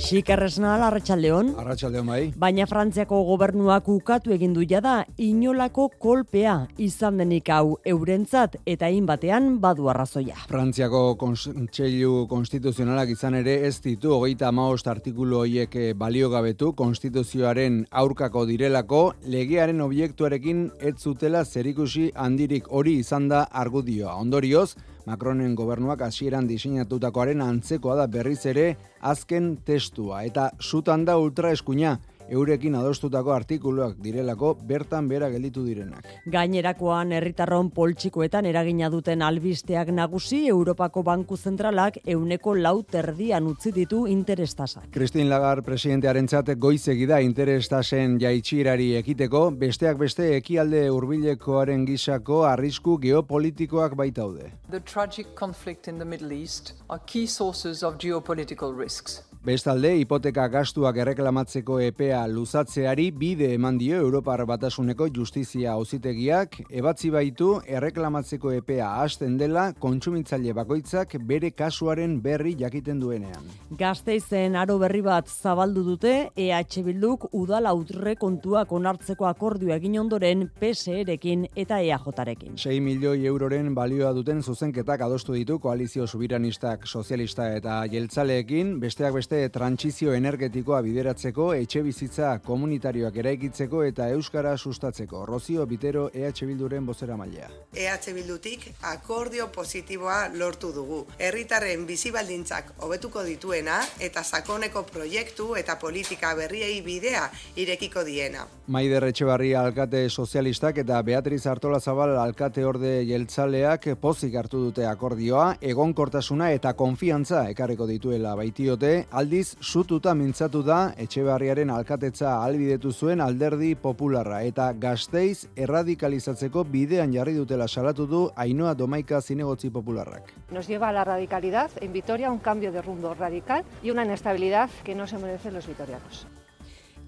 Xikarresna 0.00 0.78
Arratsaldeon. 0.86 1.50
Arratsaldeon 1.60 2.06
bai. 2.08 2.20
Baina 2.40 2.64
Frantziako 2.66 3.18
gobernuak 3.28 3.88
ukatu 3.92 4.32
egin 4.32 4.54
du 4.56 4.64
jada 4.64 5.04
inolako 5.20 5.90
kolpea 6.00 6.54
izan 6.80 7.20
denik 7.20 7.50
hau 7.52 7.76
eurentzat 7.84 8.56
eta 8.64 8.88
hain 8.88 9.04
batean 9.06 9.50
badu 9.60 9.90
arrazoia. 9.92 10.38
Frantziako 10.48 11.02
Kontseilu 11.20 12.24
Konstituzionalak 12.30 13.12
izan 13.12 13.36
ere 13.42 13.58
ez 13.68 13.74
ditu 13.84 14.14
hogeita 14.16 14.48
hamabost 14.48 14.88
artikulu 14.88 15.42
horiek 15.42 15.76
eh, 15.76 15.90
baliogabetu 15.92 16.72
konstituzioaren 16.78 17.82
aurkako 17.90 18.46
direlako 18.48 19.02
legearen 19.28 19.84
obiektuarekin 19.84 20.70
ez 20.80 20.96
zutela 20.96 21.44
zerikusi 21.44 22.08
handirik 22.14 22.72
hori 22.72 22.96
izan 23.04 23.28
da 23.28 23.44
argudioa. 23.52 24.16
Ondorioz, 24.16 24.72
Macronen 25.08 25.54
gobernuak 25.56 26.02
hasieran 26.04 26.46
diseinatutakoaren 26.48 27.40
antzekoa 27.40 27.96
da 28.02 28.06
berriz 28.06 28.44
ere 28.46 28.66
azken 29.00 29.56
testua. 29.64 30.24
Eta 30.24 30.50
sutan 30.60 31.04
da 31.08 31.16
ultra 31.18 31.52
eskuina 31.56 31.98
eurekin 32.30 32.74
adostutako 32.78 33.32
artikuluak 33.34 33.96
direlako 34.02 34.54
bertan 34.66 35.08
bera 35.08 35.28
gelditu 35.30 35.64
direnak. 35.66 36.06
Gainerakoan 36.30 37.12
herritarron 37.12 37.70
poltsikoetan 37.74 38.46
eragina 38.46 38.90
duten 38.90 39.22
albisteak 39.22 39.90
nagusi 39.94 40.46
Europako 40.48 41.02
Banku 41.02 41.36
Zentralak 41.36 41.98
euneko 42.06 42.54
lau 42.54 42.82
terdian 42.82 43.46
utzi 43.50 43.72
ditu 43.74 44.04
interestasak. 44.06 44.90
Christine 44.94 45.28
Lagarde 45.30 45.66
presidentearen 45.66 46.28
txate 46.30 46.54
goizegi 46.54 47.06
da 47.10 47.20
interestasen 47.24 48.18
jaitxirari 48.22 48.92
ekiteko, 49.00 49.50
besteak 49.64 49.98
beste 49.98 50.30
ekialde 50.36 50.86
hurbilekoaren 50.88 51.86
gisako 51.88 52.44
arrisku 52.50 52.98
geopolitikoak 53.02 53.96
baitaude. 53.98 54.52
The 54.70 54.80
tragic 54.80 55.34
conflict 55.34 55.88
in 55.88 55.98
the 55.98 56.04
Middle 56.04 56.32
East 56.32 56.74
are 56.88 57.00
key 57.06 57.26
sources 57.26 57.82
of 57.82 57.98
geopolitical 57.98 58.76
risks. 58.76 59.29
Bestalde, 59.40 59.94
hipoteka 59.96 60.42
gastuak 60.52 60.98
erreklamatzeko 61.00 61.78
epea 61.80 62.18
luzatzeari 62.28 63.06
bide 63.16 63.46
eman 63.54 63.78
dio 63.80 63.96
Europar 63.96 64.42
Batasuneko 64.44 65.06
Justizia 65.16 65.72
Auzitegiak 65.72 66.58
ebatzi 66.68 67.08
baitu 67.14 67.54
erreklamatzeko 67.64 68.52
epea 68.52 68.90
hasten 69.00 69.38
dela 69.40 69.62
kontsumitzaile 69.80 70.52
bakoitzak 70.58 71.14
bere 71.30 71.50
kasuaren 71.56 72.18
berri 72.20 72.52
jakiten 72.60 73.00
duenean. 73.00 73.46
Gasteizen 73.80 74.58
aro 74.60 74.76
berri 74.82 75.00
bat 75.06 75.32
zabaldu 75.32 75.86
dute 75.88 76.12
EH 76.36 76.84
Bilduk 76.90 77.30
udal 77.32 77.70
autre 77.72 78.18
kontuak 78.20 78.76
onartzeko 78.76 79.24
akordio 79.24 79.72
egin 79.72 79.96
ondoren 80.02 80.50
PSErekin 80.60 81.48
eta 81.56 81.80
EAJarekin. 81.80 82.60
6 82.60 82.76
milioi 82.84 83.24
euroren 83.24 83.72
balioa 83.74 84.12
duten 84.12 84.42
zuzenketak 84.42 85.00
adostu 85.08 85.32
ditu 85.32 85.58
koalizio 85.58 86.06
subiranistak 86.06 86.84
sozialista 86.84 87.48
eta 87.56 87.80
jeltzaleekin, 87.88 88.76
besteak 88.84 89.16
beste 89.16 89.29
beste 89.30 89.48
trantsizio 89.54 90.12
energetikoa 90.12 90.80
bideratzeko, 90.82 91.52
etxe 91.54 91.82
bizitza 91.86 92.32
komunitarioak 92.42 93.16
eraikitzeko 93.22 93.84
eta 93.86 94.08
euskara 94.10 94.56
sustatzeko. 94.58 95.24
Rozio 95.26 95.66
Bitero 95.66 96.08
EH 96.12 96.46
Bilduren 96.48 96.86
bozera 96.86 97.16
mailea. 97.16 97.48
EH 97.72 98.12
Bildutik 98.14 98.66
akordio 98.82 99.46
positiboa 99.54 100.28
lortu 100.34 100.72
dugu. 100.74 101.04
Herritarren 101.18 101.86
bizibaldintzak 101.86 102.72
hobetuko 102.82 103.22
dituena 103.22 103.78
eta 104.00 104.24
sakoneko 104.24 104.82
proiektu 104.90 105.54
eta 105.54 105.78
politika 105.78 106.34
berriei 106.34 106.80
bidea 106.82 107.30
irekiko 107.54 108.02
diena. 108.02 108.46
Maider 108.66 109.04
Etxebarria 109.04 109.62
alkate 109.62 110.08
sozialistak 110.08 110.82
eta 110.82 111.00
Beatriz 111.02 111.46
Artola 111.46 111.80
Zabal 111.80 112.16
alkate 112.18 112.64
orde 112.64 113.04
jeltzaleak 113.06 113.88
pozik 114.00 114.34
hartu 114.34 114.64
dute 114.66 114.86
akordioa, 114.86 115.56
egonkortasuna 115.60 116.50
eta 116.54 116.74
konfiantza 116.74 117.48
ekarriko 117.50 117.86
dituela 117.86 118.34
baitiote, 118.38 119.06
aldiz 119.20 119.56
sututa 119.60 120.14
mintzatu 120.16 120.62
da 120.64 120.78
etxebarriaren 121.04 121.70
alkatetza 121.74 122.32
albidetu 122.40 122.92
zuen 122.92 123.20
alderdi 123.20 123.74
popularra 123.82 124.40
eta 124.48 124.70
gazteiz 124.84 125.46
erradikalizatzeko 125.66 126.64
bidean 126.76 127.12
jarri 127.16 127.36
dutela 127.36 127.68
salatu 127.68 128.06
du 128.14 128.22
Ainoa 128.46 128.74
Domaika 128.74 129.20
zinegotzi 129.20 129.70
popularrak. 129.70 130.32
Nos 130.50 130.68
lleva 130.68 130.88
a 130.88 130.92
la 130.92 131.04
radicalidad 131.04 131.70
en 131.80 131.92
Vitoria 131.92 132.30
un 132.30 132.38
cambio 132.38 132.72
de 132.72 132.82
rumbo 132.82 133.14
radical 133.14 133.64
y 133.82 133.90
una 133.90 134.04
inestabilidad 134.04 134.70
que 134.84 134.94
no 134.94 135.06
se 135.06 135.18
merecen 135.18 135.54
los 135.54 135.66
vitorianos. 135.66 136.26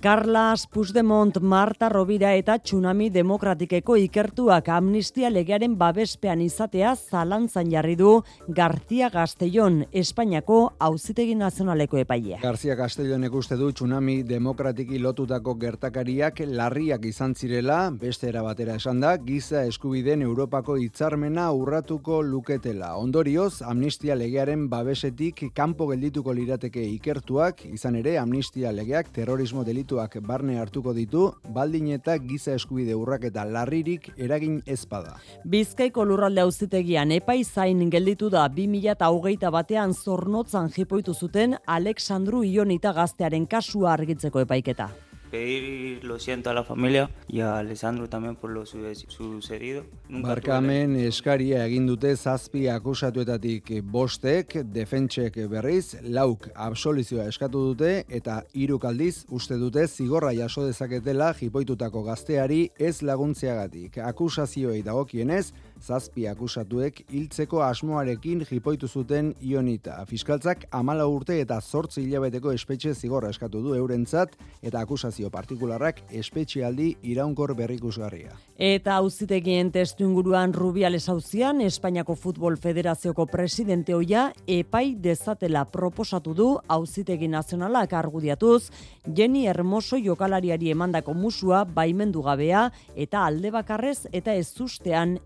Carlas 0.03 0.67
Puigdemont, 0.67 1.39
Marta 1.41 1.89
Rovira 1.89 2.33
eta 2.35 2.57
Tsunami 2.59 3.07
Demokratikeko 3.15 3.95
ikertuak 4.03 4.67
amnistia 4.75 5.29
legearen 5.31 5.77
babespean 5.79 6.41
izatea 6.43 6.97
zalantzan 6.97 7.71
jarri 7.71 7.95
du 7.95 8.25
García 8.49 9.13
Castellón, 9.15 9.85
Espainiako 9.93 10.73
auzitegi 10.81 11.37
nazionaleko 11.39 12.01
epailea. 12.03 12.41
García 12.43 12.75
Castellón 12.77 13.29
uste 13.31 13.55
du 13.55 13.71
Tsunami 13.71 14.25
Demokratiki 14.25 14.99
lotutako 14.99 15.55
gertakariak 15.55 16.43
larriak 16.49 17.07
izan 17.07 17.37
zirela, 17.37 17.93
beste 17.95 18.27
era 18.29 18.43
batera 18.43 18.75
esan 18.83 18.99
da, 18.99 19.15
giza 19.23 19.63
eskubideen 19.71 20.23
Europako 20.23 20.79
hitzarmena 20.83 21.47
urratuko 21.53 22.25
luketela. 22.25 22.97
Ondorioz, 22.97 23.63
amnistia 23.63 24.19
legearen 24.19 24.67
babesetik 24.69 25.47
kanpo 25.55 25.87
geldituko 25.95 26.35
lirateke 26.35 26.83
ikertuak, 26.99 27.65
izan 27.71 28.03
ere 28.03 28.19
amnistia 28.19 28.73
legeak 28.73 29.15
terrorismo 29.15 29.63
delitu 29.63 29.92
delituak 29.93 30.17
barne 30.27 30.59
hartuko 30.59 30.93
ditu, 30.95 31.33
baldin 31.53 31.91
eta 31.93 32.17
giza 32.19 32.55
eskubide 32.57 32.95
urrak 32.97 33.25
eta 33.29 33.45
larririk 33.45 34.11
eragin 34.17 34.63
ezpada. 34.67 35.19
Bizkaiko 35.45 36.05
lurralde 36.05 36.41
auzitegian 36.41 37.13
epai 37.13 37.45
zain 37.45 37.91
gelditu 37.91 38.31
da 38.31 38.49
2008 38.49 39.51
batean 39.51 39.93
zornotzan 39.95 40.71
jipoitu 40.71 41.15
zuten 41.15 41.57
Alexandru 41.67 42.43
Ionita 42.43 42.93
gaztearen 42.93 43.47
kasua 43.47 43.93
argitzeko 43.93 44.41
epaiketa. 44.41 45.12
Pedir 45.33 46.05
lo 46.05 46.19
siento 46.19 46.51
a 46.51 46.55
la 46.55 46.63
familia 46.63 47.11
y 47.27 47.41
a 47.41 47.57
Alessandro 47.57 48.09
también 48.09 48.37
por 48.37 48.51
lo 48.51 48.67
sucedido. 48.67 49.85
Barkamen 50.09 50.95
eskaria 51.01 51.65
egin 51.65 51.87
dute 51.89 52.13
zazpi 52.17 52.67
akusatuetatik 52.69 53.73
bostek, 53.83 54.59
defentsek 54.77 55.39
berriz, 55.49 55.97
lauk 56.05 56.51
absolizioa 56.55 57.31
eskatu 57.33 57.65
dute 57.71 58.05
eta 58.13 58.43
hiruk 58.53 58.85
aldiz 58.85 59.25
uste 59.31 59.57
dute 59.57 59.87
zigorra 59.89 60.35
jaso 60.37 60.67
dezaketela 60.69 61.33
jipoitutako 61.41 62.05
gazteari 62.11 62.67
ez 62.77 63.01
laguntzeagatik. 63.01 64.03
Akusazioei 64.05 64.83
dagokienez, 64.85 65.55
zazpi 65.83 66.27
akusatuek 66.31 67.03
hiltzeko 67.11 67.63
asmoarekin 67.67 68.45
jipoitu 68.49 68.89
zuten 68.89 69.33
ionita. 69.43 69.99
Fiskaltzak 70.07 70.67
amala 70.71 71.07
urte 71.11 71.41
eta 71.41 71.59
zortzi 71.61 72.05
hilabeteko 72.05 72.53
espetxe 72.53 72.95
zigorra 72.95 73.31
eskatu 73.35 73.63
du 73.63 73.75
eurentzat 73.75 74.37
eta 74.63 74.81
akusazio 74.81 75.31
partikularrak 75.31 76.03
espetxealdi 76.11 76.97
iraunkor 77.03 77.55
berrikusgarria. 77.59 78.37
Eta 78.63 78.95
auzitegien 79.01 79.73
testu 79.75 80.05
inguruan 80.07 80.53
Rubiales 80.55 81.09
auzian 81.09 81.61
Espainiako 81.61 82.15
Futbol 82.15 82.57
Federazioko 82.57 83.27
presidente 83.27 83.95
hoia 83.95 84.29
epai 84.47 84.95
dezatela 84.95 85.65
proposatu 85.65 86.35
du 86.35 86.49
auzitegi 86.69 87.29
nazionalak 87.29 87.93
argudiatuz 87.99 88.71
Jenny 89.17 89.47
Hermoso 89.49 89.99
jokalariari 89.99 90.71
emandako 90.71 91.15
musua 91.15 91.65
baimendu 91.65 92.23
gabea 92.23 92.69
eta 92.95 93.27
alde 93.27 93.51
bakarrez 93.51 94.07
eta 94.13 94.35
ez 94.35 94.53
ustean 94.61 95.19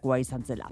emandako 0.00 0.16
izan 0.16 0.42
zela. 0.44 0.68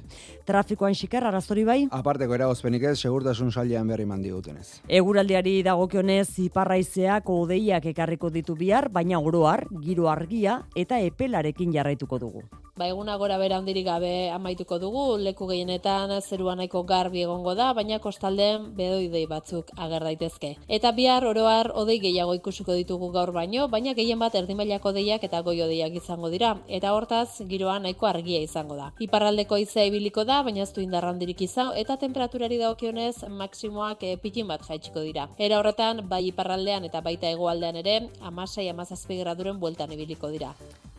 Trafikoan 0.47 0.95
xikar 0.95 1.25
arazori 1.25 1.65
bai? 1.65 1.89
Aparteko 1.91 2.35
eragozpenik 2.35 2.83
ez, 2.83 2.99
segurtasun 2.99 3.53
salian 3.53 3.87
berri 3.87 4.07
mandi 4.07 4.31
dutenez. 4.31 4.83
Eguraldiari 4.89 5.63
dagokionez 5.63 6.39
iparraizeak 6.39 7.29
odeiak 7.29 7.85
ekarriko 7.87 8.31
ditu 8.31 8.57
bihar, 8.57 8.89
baina 8.89 9.19
oroar, 9.21 9.67
giro 9.83 10.09
argia 10.09 10.63
eta 10.75 10.99
epelarekin 10.99 11.73
jarraituko 11.73 12.19
dugu. 12.19 12.43
Ba, 12.79 12.87
eguna 12.87 13.17
gora 13.19 13.37
bera 13.43 13.57
handirik 13.59 13.89
gabe 13.89 14.31
amaituko 14.31 14.77
dugu, 14.79 15.01
leku 15.19 15.49
gehienetan 15.51 16.13
zerua 16.21 16.53
nahiko 16.55 16.85
garbi 16.87 17.25
egongo 17.25 17.57
da, 17.59 17.73
baina 17.75 17.97
kostaldean 17.99 18.69
bedoidei 18.77 19.25
batzuk 19.27 19.73
ager 19.87 20.05
daitezke. 20.07 20.51
Eta 20.77 20.93
bihar 20.95 21.25
oroar 21.27 21.73
odei 21.75 21.97
gehiago 22.05 22.37
ikusiko 22.39 22.77
ditugu 22.79 23.09
gaur 23.17 23.33
baino, 23.35 23.67
baina 23.73 23.97
gehien 23.99 24.23
bat 24.23 24.37
erdimailako 24.39 24.93
deiak 24.95 25.25
eta 25.27 25.41
goi 25.43 25.57
odeiak 25.65 25.97
izango 25.99 26.31
dira. 26.31 26.53
Eta 26.69 26.93
hortaz, 26.95 27.41
giroa 27.51 27.81
nahiko 27.83 28.07
argia 28.07 28.45
izango 28.47 28.77
da. 28.79 28.93
Iparraldeko 29.03 29.59
izea 29.59 29.89
ibiliko 29.91 30.23
da, 30.29 30.45
baina 30.47 30.63
ez 30.63 30.71
du 30.77 30.85
indarrandirik 30.85 31.43
izan, 31.49 31.73
eta 31.83 31.97
temperaturari 31.99 32.61
daukionez 32.63 33.25
maksimoak 33.41 34.05
e, 34.07 34.13
pitin 34.23 34.47
bat 34.47 34.63
jaitsiko 34.69 35.03
dira. 35.03 35.27
Era 35.37 35.59
horretan, 35.59 36.05
bai 36.07 36.29
iparraldean 36.29 36.87
eta 36.87 37.03
baita 37.03 37.27
hegoaldean 37.27 37.83
ere, 37.83 38.05
amasai 38.23 38.69
amazazpi 38.71 39.19
graduren 39.25 39.59
bueltan 39.59 39.99
ibiliko 39.99 40.31
dira. 40.31 40.55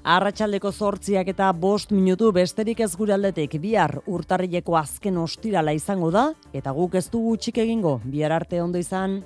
Arratxaldeko 0.10 0.72
zortziak 0.72 1.28
eta 1.28 1.50
bost 1.70 1.92
minutu 1.94 2.32
besterik 2.34 2.80
ez 2.82 2.94
gure 2.98 3.14
aldetik 3.14 3.60
bihar 3.62 4.00
urtarrileko 4.10 4.78
azken 4.80 5.20
ostirala 5.22 5.76
izango 5.78 6.10
da, 6.16 6.24
eta 6.56 6.74
guk 6.74 6.98
ez 6.98 7.06
dugu 7.14 7.36
txik 7.38 7.62
egingo, 7.66 8.00
bihar 8.10 8.34
arte 8.40 8.64
ondo 8.64 8.82
izan. 8.82 9.20